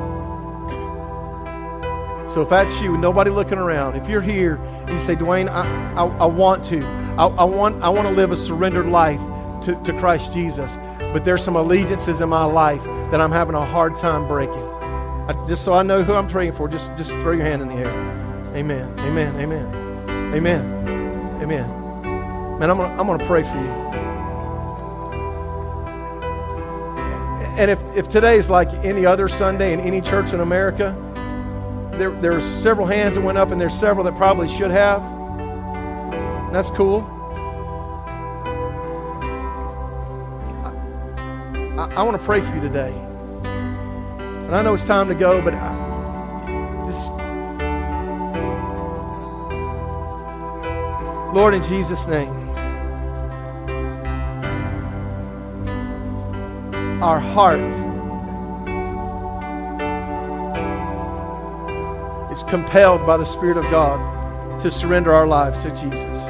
So 2.33 2.41
if 2.43 2.49
that's 2.49 2.81
you, 2.81 2.97
nobody 2.97 3.31
looking 3.31 3.59
around, 3.59 3.95
if 3.97 4.09
you're 4.09 4.23
here 4.23 4.57
and 4.57 4.91
you 4.91 4.99
say, 4.99 5.15
Dwayne, 5.15 5.49
I, 5.49 5.67
I, 5.95 6.07
I 6.07 6.27
want 6.27 6.65
to, 6.67 6.85
I, 7.19 7.27
I, 7.27 7.45
want, 7.45 7.83
I 7.83 7.91
want 7.91 8.09
to 8.09 8.15
live 8.15 8.33
a 8.33 8.37
surrendered 8.37 8.87
life 8.87 9.21
to, 9.65 9.79
to 9.85 9.93
Christ 9.99 10.33
Jesus, 10.33 10.77
but 11.13 11.25
there's 11.25 11.45
some 11.45 11.57
allegiances 11.57 12.23
in 12.23 12.29
my 12.29 12.45
life 12.45 12.85
that 13.11 13.21
I'm 13.21 13.33
having 13.33 13.55
a 13.55 13.65
hard 13.65 13.97
time 13.97 14.27
breaking. 14.27 14.63
I, 15.29 15.45
just 15.47 15.63
so 15.63 15.75
I 15.75 15.83
know 15.83 16.03
who 16.03 16.15
I'm 16.15 16.27
praying 16.27 16.53
for, 16.53 16.69
just, 16.69 16.95
just 16.97 17.11
throw 17.11 17.33
your 17.33 17.45
hand 17.45 17.63
in 17.63 17.69
the 17.69 17.75
air. 17.75 17.93
Amen. 18.57 18.99
Amen. 19.01 19.37
Amen. 19.37 20.35
Amen. 20.35 21.43
Amen. 21.43 21.86
Man, 22.59 22.71
I'm 22.71 22.79
gonna, 22.79 22.95
I'm 22.99 23.07
gonna 23.07 23.27
pray 23.27 23.43
for 23.43 23.57
you. 23.59 23.87
And 27.59 27.71
if, 27.71 27.83
if 27.95 28.09
today 28.09 28.39
is 28.39 28.49
like 28.49 28.73
any 28.85 29.05
other 29.05 29.29
Sunday 29.29 29.75
in 29.75 29.81
any 29.81 30.01
church 30.01 30.33
in 30.33 30.41
America, 30.41 30.95
there, 31.99 32.11
there's 32.11 32.45
several 32.45 32.87
hands 32.87 33.15
that 33.15 33.23
went 33.23 33.37
up, 33.37 33.51
and 33.51 33.61
there's 33.61 33.79
several 33.79 34.05
that 34.05 34.15
probably 34.15 34.49
should 34.49 34.71
have. 34.71 35.03
That's 36.53 36.71
cool. 36.71 37.01
I, 40.65 40.73
I, 41.79 41.93
I 41.97 42.03
want 42.03 42.19
to 42.19 42.25
pray 42.25 42.41
for 42.41 42.55
you 42.55 42.61
today. 42.63 42.93
And 43.45 44.55
I 44.55 44.63
know 44.63 44.75
it's 44.75 44.87
time 44.87 45.09
to 45.09 45.15
go, 45.15 45.43
but 45.43 45.53
I, 45.55 46.85
just 46.87 47.13
Lord, 51.35 51.53
in 51.53 51.63
Jesus' 51.65 52.07
name. 52.07 52.46
Our 57.07 57.21
heart 57.21 57.61
is 62.33 62.43
compelled 62.51 63.07
by 63.07 63.17
the 63.17 63.25
Spirit 63.25 63.57
of 63.57 63.63
God 63.71 64.61
to 64.61 64.73
surrender 64.73 65.13
our 65.13 65.25
lives 65.25 65.63
to 65.63 65.71
Jesus. 65.71 66.27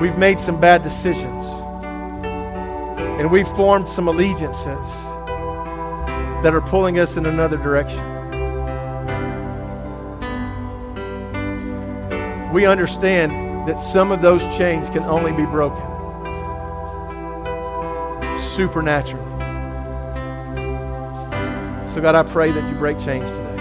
We've 0.00 0.18
made 0.18 0.40
some 0.40 0.60
bad 0.60 0.82
decisions 0.82 1.46
and 3.20 3.30
we've 3.30 3.46
formed 3.46 3.88
some 3.88 4.08
allegiances 4.08 5.04
that 6.42 6.50
are 6.52 6.62
pulling 6.62 6.98
us 6.98 7.16
in 7.16 7.26
another 7.26 7.58
direction. 7.58 8.02
We 12.52 12.66
understand 12.66 13.68
that 13.68 13.78
some 13.78 14.10
of 14.10 14.20
those 14.20 14.42
chains 14.56 14.90
can 14.90 15.04
only 15.04 15.30
be 15.30 15.46
broken 15.46 15.93
supernaturally. 18.54 19.24
So, 21.92 22.00
God, 22.00 22.14
I 22.14 22.22
pray 22.22 22.52
that 22.52 22.68
you 22.68 22.76
break 22.76 22.98
chains 23.00 23.30
today. 23.32 23.54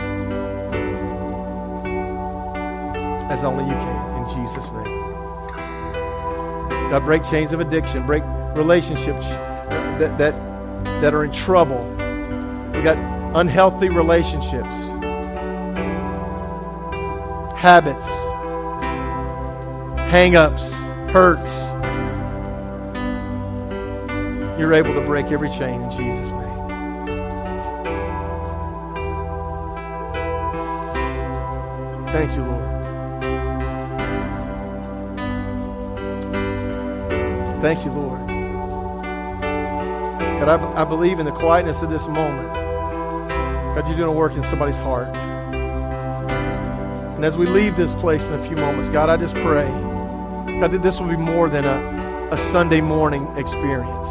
As 3.30 3.44
only 3.44 3.64
you 3.64 3.72
can, 3.72 4.24
in 4.24 4.28
Jesus' 4.36 4.72
name. 4.72 5.02
God, 6.92 7.04
break 7.06 7.24
chains 7.24 7.54
of 7.54 7.60
addiction, 7.60 8.06
break 8.06 8.24
relationships 8.56 9.26
that, 10.00 10.16
that, 10.20 10.34
that 11.02 11.14
are 11.16 11.24
in 11.24 11.32
trouble. 11.32 11.84
We 12.74 12.84
got 12.84 12.98
unhealthy 13.36 13.90
relationships, 13.90 14.70
habits, 17.58 18.10
hang 20.12 20.36
ups, 20.36 20.74
hurts. 21.12 21.73
You're 24.64 24.76
able 24.76 24.94
to 24.94 25.02
break 25.02 25.30
every 25.30 25.50
chain 25.50 25.82
in 25.82 25.92
Jesus' 25.92 26.32
name. 26.32 26.68
Thank 32.08 32.34
you, 32.34 32.44
Lord. 32.46 32.64
Thank 37.62 37.84
you, 37.84 37.92
Lord. 37.92 38.26
God, 40.40 40.48
I, 40.48 40.82
I 40.82 40.86
believe 40.86 41.20
in 41.20 41.26
the 41.26 41.34
quietness 41.34 41.82
of 41.82 41.90
this 41.90 42.08
moment. 42.08 42.54
God, 42.56 43.86
you're 43.86 43.98
doing 43.98 44.08
a 44.08 44.14
work 44.14 44.36
in 44.36 44.44
somebody's 44.44 44.78
heart. 44.78 45.14
And 47.18 47.26
as 47.26 47.36
we 47.36 47.48
leave 47.48 47.76
this 47.76 47.94
place 47.96 48.26
in 48.30 48.34
a 48.36 48.48
few 48.48 48.56
moments, 48.56 48.88
God, 48.88 49.10
I 49.10 49.18
just 49.18 49.36
pray, 49.36 49.68
God, 50.62 50.72
that 50.72 50.82
this 50.82 51.02
will 51.02 51.10
be 51.10 51.18
more 51.18 51.50
than 51.50 51.66
a, 51.66 52.30
a 52.32 52.38
Sunday 52.38 52.80
morning 52.80 53.28
experience. 53.36 54.08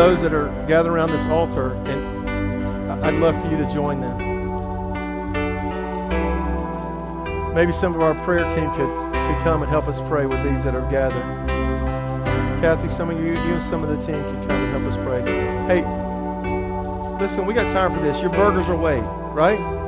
Those 0.00 0.22
that 0.22 0.32
are 0.32 0.48
gathered 0.66 0.92
around 0.92 1.10
this 1.10 1.26
altar, 1.26 1.74
and 1.84 3.04
I'd 3.04 3.16
love 3.16 3.38
for 3.42 3.50
you 3.50 3.58
to 3.58 3.70
join 3.70 4.00
them. 4.00 4.16
Maybe 7.54 7.70
some 7.70 7.94
of 7.94 8.00
our 8.00 8.14
prayer 8.24 8.44
team 8.54 8.70
could, 8.70 8.88
could 9.12 9.42
come 9.42 9.60
and 9.60 9.70
help 9.70 9.88
us 9.88 10.00
pray 10.08 10.24
with 10.24 10.42
these 10.42 10.64
that 10.64 10.74
are 10.74 10.90
gathered. 10.90 11.22
Kathy, 12.62 12.88
some 12.88 13.10
of 13.10 13.18
you, 13.18 13.32
you 13.32 13.52
and 13.52 13.62
some 13.62 13.84
of 13.84 13.90
the 13.90 13.98
team 13.98 14.22
can 14.24 14.40
come 14.48 14.52
and 14.52 14.70
help 14.70 14.84
us 14.90 14.96
pray. 15.04 15.20
Hey, 15.66 15.82
listen, 17.20 17.44
we 17.44 17.52
got 17.52 17.70
time 17.70 17.92
for 17.92 18.00
this. 18.00 18.22
Your 18.22 18.30
burgers 18.30 18.70
are 18.70 18.72
away, 18.72 19.00
right? 19.34 19.79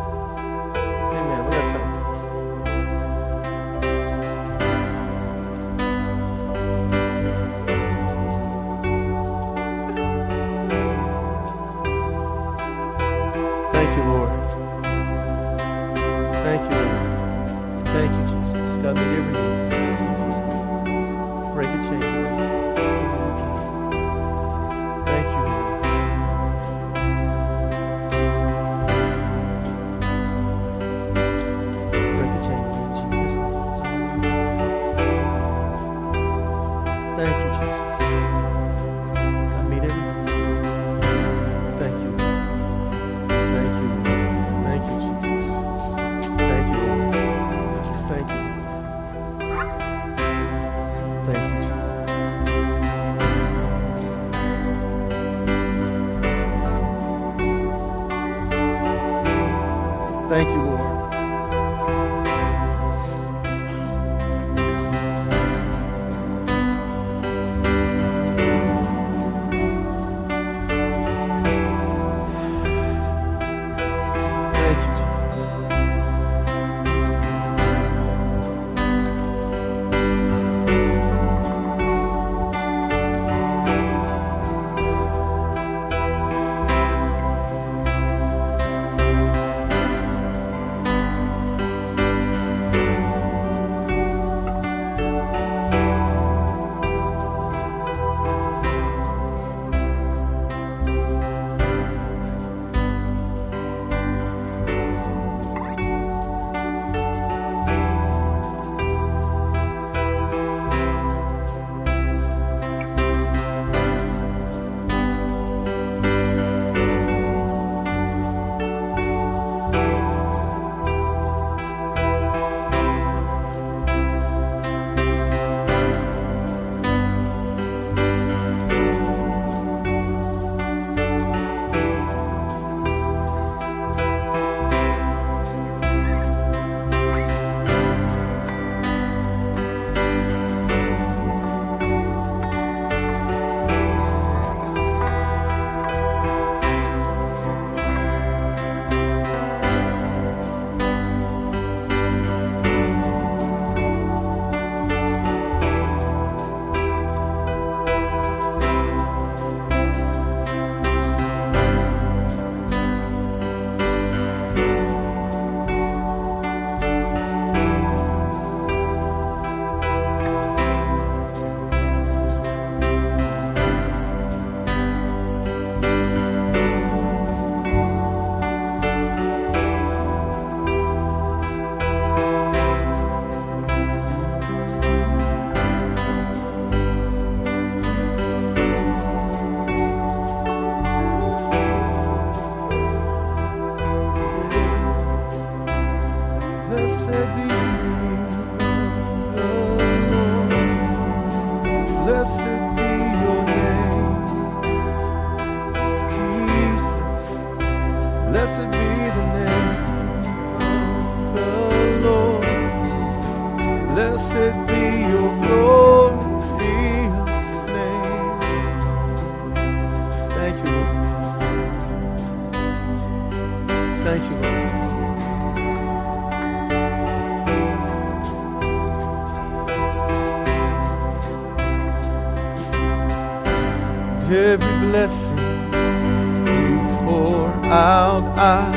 Out, 237.72 238.24
I 238.36 238.70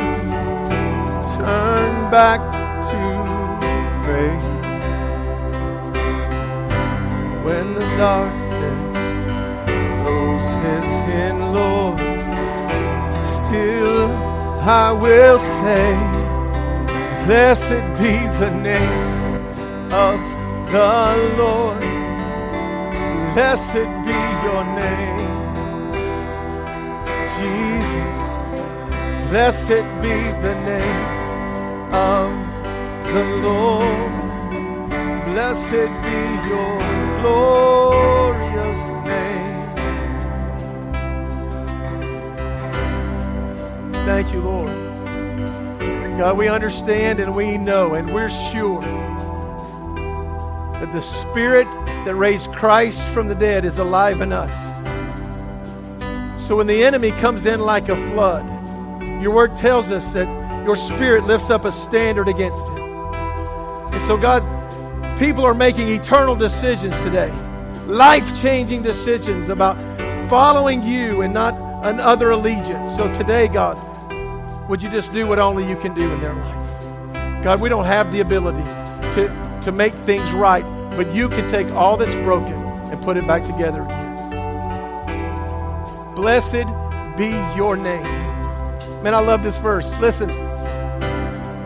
turn 1.35 2.09
back 2.09 2.39
to 2.89 3.01
praise. 4.03 4.49
When 7.45 7.73
the 7.73 7.85
darkness 7.97 8.97
closes 10.01 10.89
in, 11.23 11.35
Lord, 11.53 11.99
still 13.35 14.11
I 14.61 14.91
will 14.93 15.39
say, 15.39 15.95
Blessed 17.25 17.83
be 17.99 18.13
the 18.39 18.51
name 18.51 19.91
of 19.91 20.19
the 20.71 21.35
Lord. 21.37 21.81
Blessed 23.33 23.89
be 24.05 24.19
your 24.45 24.63
name, 24.81 25.24
Blessed 29.35 29.83
be 30.01 30.15
the 30.47 30.55
name 30.63 31.93
of 31.93 32.31
the 33.13 33.23
Lord. 33.43 34.15
Blessed 35.25 35.91
be 36.05 36.19
your 36.47 36.79
glorious 37.19 38.81
name. 39.03 39.75
Thank 44.05 44.31
you, 44.31 44.39
Lord. 44.39 44.73
God, 46.17 46.37
we 46.37 46.47
understand 46.47 47.19
and 47.19 47.35
we 47.35 47.57
know 47.57 47.95
and 47.95 48.13
we're 48.13 48.29
sure 48.29 48.79
that 50.79 50.93
the 50.93 51.01
Spirit 51.01 51.67
that 52.05 52.15
raised 52.15 52.53
Christ 52.53 53.05
from 53.09 53.27
the 53.27 53.35
dead 53.35 53.65
is 53.65 53.79
alive 53.79 54.21
in 54.21 54.31
us. 54.31 54.71
So 56.41 56.55
when 56.55 56.67
the 56.67 56.85
enemy 56.85 57.11
comes 57.11 57.45
in 57.45 57.59
like 57.59 57.89
a 57.89 57.97
flood, 58.11 58.54
your 59.21 59.33
word 59.33 59.55
tells 59.55 59.91
us 59.91 60.13
that 60.13 60.27
your 60.65 60.75
Spirit 60.75 61.25
lifts 61.25 61.49
up 61.49 61.65
a 61.65 61.71
standard 61.71 62.27
against 62.27 62.67
him. 62.69 62.77
And 62.77 64.03
so, 64.05 64.17
God, 64.17 64.43
people 65.19 65.45
are 65.45 65.53
making 65.53 65.89
eternal 65.89 66.35
decisions 66.35 66.99
today, 67.03 67.31
life 67.85 68.41
changing 68.41 68.81
decisions 68.81 69.49
about 69.49 69.77
following 70.29 70.83
you 70.83 71.21
and 71.21 71.33
not 71.33 71.53
another 71.85 72.31
allegiance. 72.31 72.95
So 72.95 73.13
today, 73.13 73.47
God, 73.47 73.77
would 74.69 74.81
you 74.81 74.89
just 74.89 75.13
do 75.13 75.27
what 75.27 75.37
only 75.39 75.67
you 75.67 75.75
can 75.77 75.93
do 75.93 76.11
in 76.11 76.19
their 76.19 76.33
life? 76.33 77.43
God, 77.43 77.61
we 77.61 77.69
don't 77.69 77.85
have 77.85 78.11
the 78.11 78.21
ability 78.21 78.63
to, 79.13 79.59
to 79.63 79.71
make 79.71 79.93
things 79.93 80.31
right, 80.31 80.65
but 80.95 81.13
you 81.13 81.29
can 81.29 81.47
take 81.47 81.67
all 81.67 81.95
that's 81.95 82.15
broken 82.15 82.55
and 82.55 82.99
put 83.03 83.17
it 83.17 83.27
back 83.27 83.43
together 83.43 83.83
again. 83.83 84.15
Blessed 86.15 86.65
be 87.17 87.29
your 87.55 87.77
name. 87.77 88.24
Man, 89.05 89.13
I 89.13 89.19
love 89.19 89.43
this 89.43 89.59
verse. 89.59 89.95
Listen. 89.99 90.31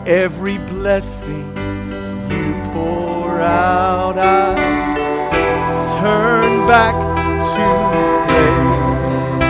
Every 0.05 0.57
blessing 0.57 1.47
you 2.29 2.53
pour 2.73 3.39
out, 3.39 4.17
I 4.17 4.55
turn 6.01 6.67
back 6.67 6.93
to 7.55 7.65
praise. 8.27 9.45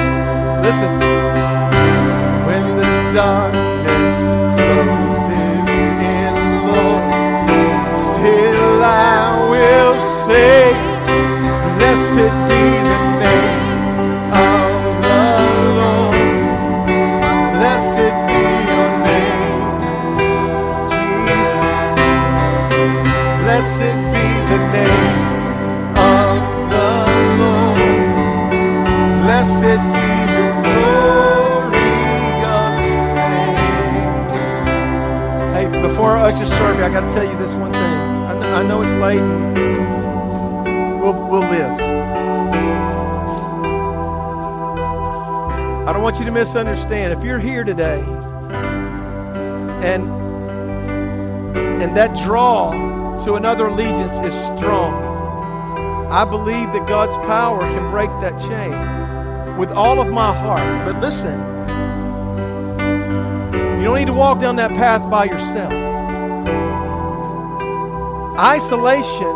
Listen. 0.62 1.00
When 2.46 2.64
the 2.78 3.12
darkness 3.12 3.59
to 46.30 46.36
misunderstand. 46.36 47.12
If 47.12 47.24
you're 47.24 47.40
here 47.40 47.64
today 47.64 48.02
and 49.82 50.04
and 51.82 51.98
that 51.98 52.16
draw 52.24 52.72
to 53.26 53.34
another 53.34 53.68
allegiance 53.68 54.14
is 54.20 54.34
strong, 54.58 54.94
I 56.12 56.26
believe 56.26 56.72
that 56.74 56.88
God's 56.88 57.16
power 57.26 57.60
can 57.62 57.90
break 57.90 58.10
that 58.22 58.38
chain 58.40 59.58
with 59.58 59.72
all 59.72 60.00
of 60.00 60.12
my 60.12 60.34
heart. 60.34 60.86
But 60.86 61.02
listen, 61.02 61.40
you 63.80 63.86
don't 63.86 63.98
need 63.98 64.08
to 64.08 64.14
walk 64.14 64.40
down 64.40 64.56
that 64.58 64.72
path 64.72 65.10
by 65.10 65.26
yourself. 65.26 65.74
Isolation 68.38 69.36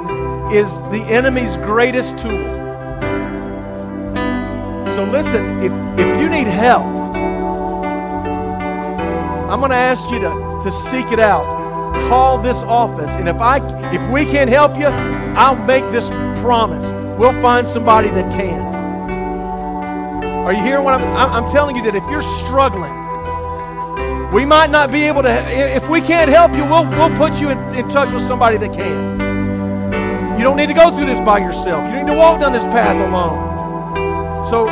is 0.52 0.70
the 0.92 1.04
enemy's 1.10 1.56
greatest 1.58 2.20
tool. 2.20 2.52
So 4.96 5.06
listen, 5.06 5.64
if, 5.64 5.83
if 5.98 6.20
you 6.20 6.30
need 6.30 6.48
help, 6.48 6.86
I'm 9.50 9.60
going 9.60 9.72
to 9.72 9.78
ask 9.78 10.10
you 10.10 10.20
to, 10.20 10.30
to 10.64 10.72
seek 10.72 11.12
it 11.12 11.20
out. 11.20 11.44
Call 12.10 12.42
this 12.42 12.64
office, 12.64 13.16
and 13.16 13.30
if 13.30 13.38
I 13.38 13.58
if 13.94 14.02
we 14.12 14.26
can't 14.26 14.50
help 14.50 14.78
you, 14.78 14.88
I'll 14.88 15.56
make 15.56 15.84
this 15.92 16.10
promise. 16.42 16.86
We'll 17.20 17.40
find 17.42 17.68
somebody 17.68 18.10
that 18.10 18.32
can. 18.32 18.62
Are 20.46 20.52
you 20.52 20.62
hearing 20.62 20.84
what 20.84 20.96
I'm, 20.96 21.46
I'm 21.46 21.52
telling 21.52 21.76
you? 21.76 21.84
That 21.84 21.96
if 21.96 22.04
you're 22.10 22.22
struggling, 22.22 22.92
we 24.34 24.44
might 24.44 24.72
not 24.72 24.92
be 24.92 25.04
able 25.04 25.22
to. 25.22 25.30
If 25.30 25.88
we 25.88 26.02
can't 26.02 26.30
help 26.30 26.52
you, 26.54 26.66
we'll 26.66 26.90
we'll 26.90 27.16
put 27.16 27.40
you 27.40 27.50
in, 27.50 27.60
in 27.76 27.88
touch 27.90 28.12
with 28.12 28.24
somebody 28.24 28.58
that 28.58 28.74
can. 28.74 29.20
You 30.38 30.44
don't 30.44 30.58
need 30.58 30.68
to 30.68 30.74
go 30.74 30.90
through 30.90 31.06
this 31.06 31.20
by 31.20 31.38
yourself. 31.38 31.88
You 31.88 32.04
need 32.04 32.12
to 32.12 32.18
walk 32.18 32.42
down 32.42 32.52
this 32.54 32.66
path 32.66 32.98
alone. 33.08 34.50
So 34.50 34.68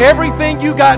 everything 0.00 0.60
you 0.60 0.74
got 0.74 0.96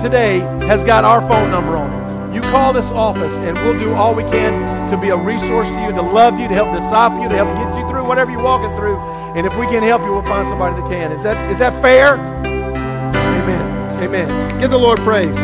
today 0.00 0.38
has 0.66 0.84
got 0.84 1.04
our 1.04 1.20
phone 1.28 1.50
number 1.50 1.76
on 1.76 1.90
it. 1.92 2.34
You 2.34 2.40
call 2.40 2.72
this 2.72 2.90
office, 2.90 3.34
and 3.34 3.56
we'll 3.58 3.78
do 3.78 3.94
all 3.94 4.14
we 4.14 4.24
can 4.24 4.90
to 4.90 4.96
be 4.96 5.08
a 5.08 5.16
resource 5.16 5.68
to 5.68 5.80
you, 5.82 5.92
to 5.92 6.02
love 6.02 6.38
you, 6.38 6.48
to 6.48 6.54
help 6.54 6.72
disciple 6.72 7.20
you, 7.22 7.28
to 7.28 7.34
help 7.36 7.48
get 7.56 7.76
you 7.76 7.88
through 7.88 8.04
whatever 8.06 8.30
you're 8.30 8.42
walking 8.42 8.76
through. 8.76 8.98
And 9.36 9.46
if 9.46 9.56
we 9.56 9.66
can 9.66 9.82
help 9.82 10.02
you, 10.02 10.12
we'll 10.12 10.22
find 10.22 10.48
somebody 10.48 10.80
that 10.80 10.88
can. 10.88 11.12
Is 11.12 11.22
that 11.24 11.50
is 11.50 11.58
that 11.58 11.80
fair? 11.82 12.16
Amen. 12.16 14.02
Amen. 14.02 14.58
Give 14.60 14.70
the 14.70 14.78
Lord 14.78 14.98
praise. 15.00 15.38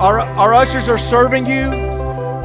Our, 0.00 0.20
our 0.20 0.54
ushers 0.54 0.88
are 0.88 0.98
serving 0.98 1.44
you. 1.46 1.89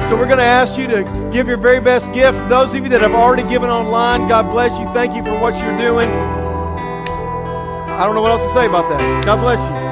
So 0.08 0.16
we're 0.16 0.26
going 0.26 0.38
to 0.38 0.44
ask 0.44 0.78
you 0.78 0.86
to 0.86 1.30
give 1.32 1.48
your 1.48 1.56
very 1.56 1.80
best 1.80 2.12
gift. 2.12 2.38
Those 2.48 2.72
of 2.72 2.82
you 2.82 2.88
that 2.90 3.00
have 3.00 3.12
already 3.12 3.42
given 3.48 3.68
online, 3.68 4.28
God 4.28 4.50
bless 4.50 4.78
you. 4.78 4.86
Thank 4.94 5.16
you 5.16 5.24
for 5.24 5.36
what 5.36 5.54
you're 5.54 5.76
doing. 5.78 6.08
I 6.08 8.04
don't 8.04 8.14
know 8.14 8.22
what 8.22 8.30
else 8.30 8.42
to 8.44 8.50
say 8.50 8.66
about 8.66 8.88
that. 8.88 9.24
God 9.24 9.40
bless 9.40 9.58
you. 9.58 9.85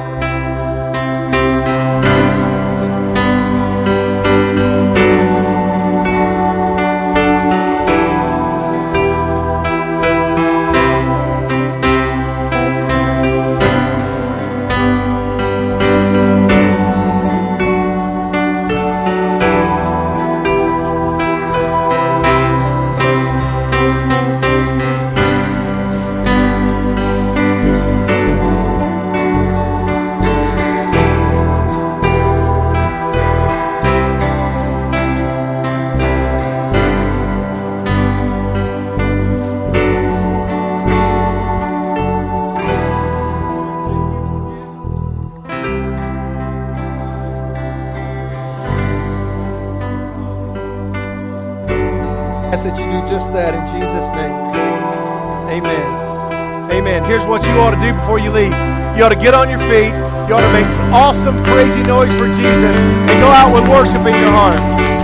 Ought 59.05 59.09
to 59.09 59.15
get 59.15 59.35
on 59.35 59.47
your 59.47 59.59
feet. 59.69 59.93
You 60.25 60.33
ought 60.33 60.41
to 60.41 60.51
make 60.51 60.65
awesome, 60.91 61.37
crazy 61.43 61.83
noise 61.83 62.11
for 62.17 62.25
Jesus 62.25 62.75
and 63.05 63.19
go 63.21 63.27
out 63.27 63.53
with 63.53 63.69
worship 63.69 64.01
in 64.01 64.19
your 64.19 64.31
heart. 64.31 64.94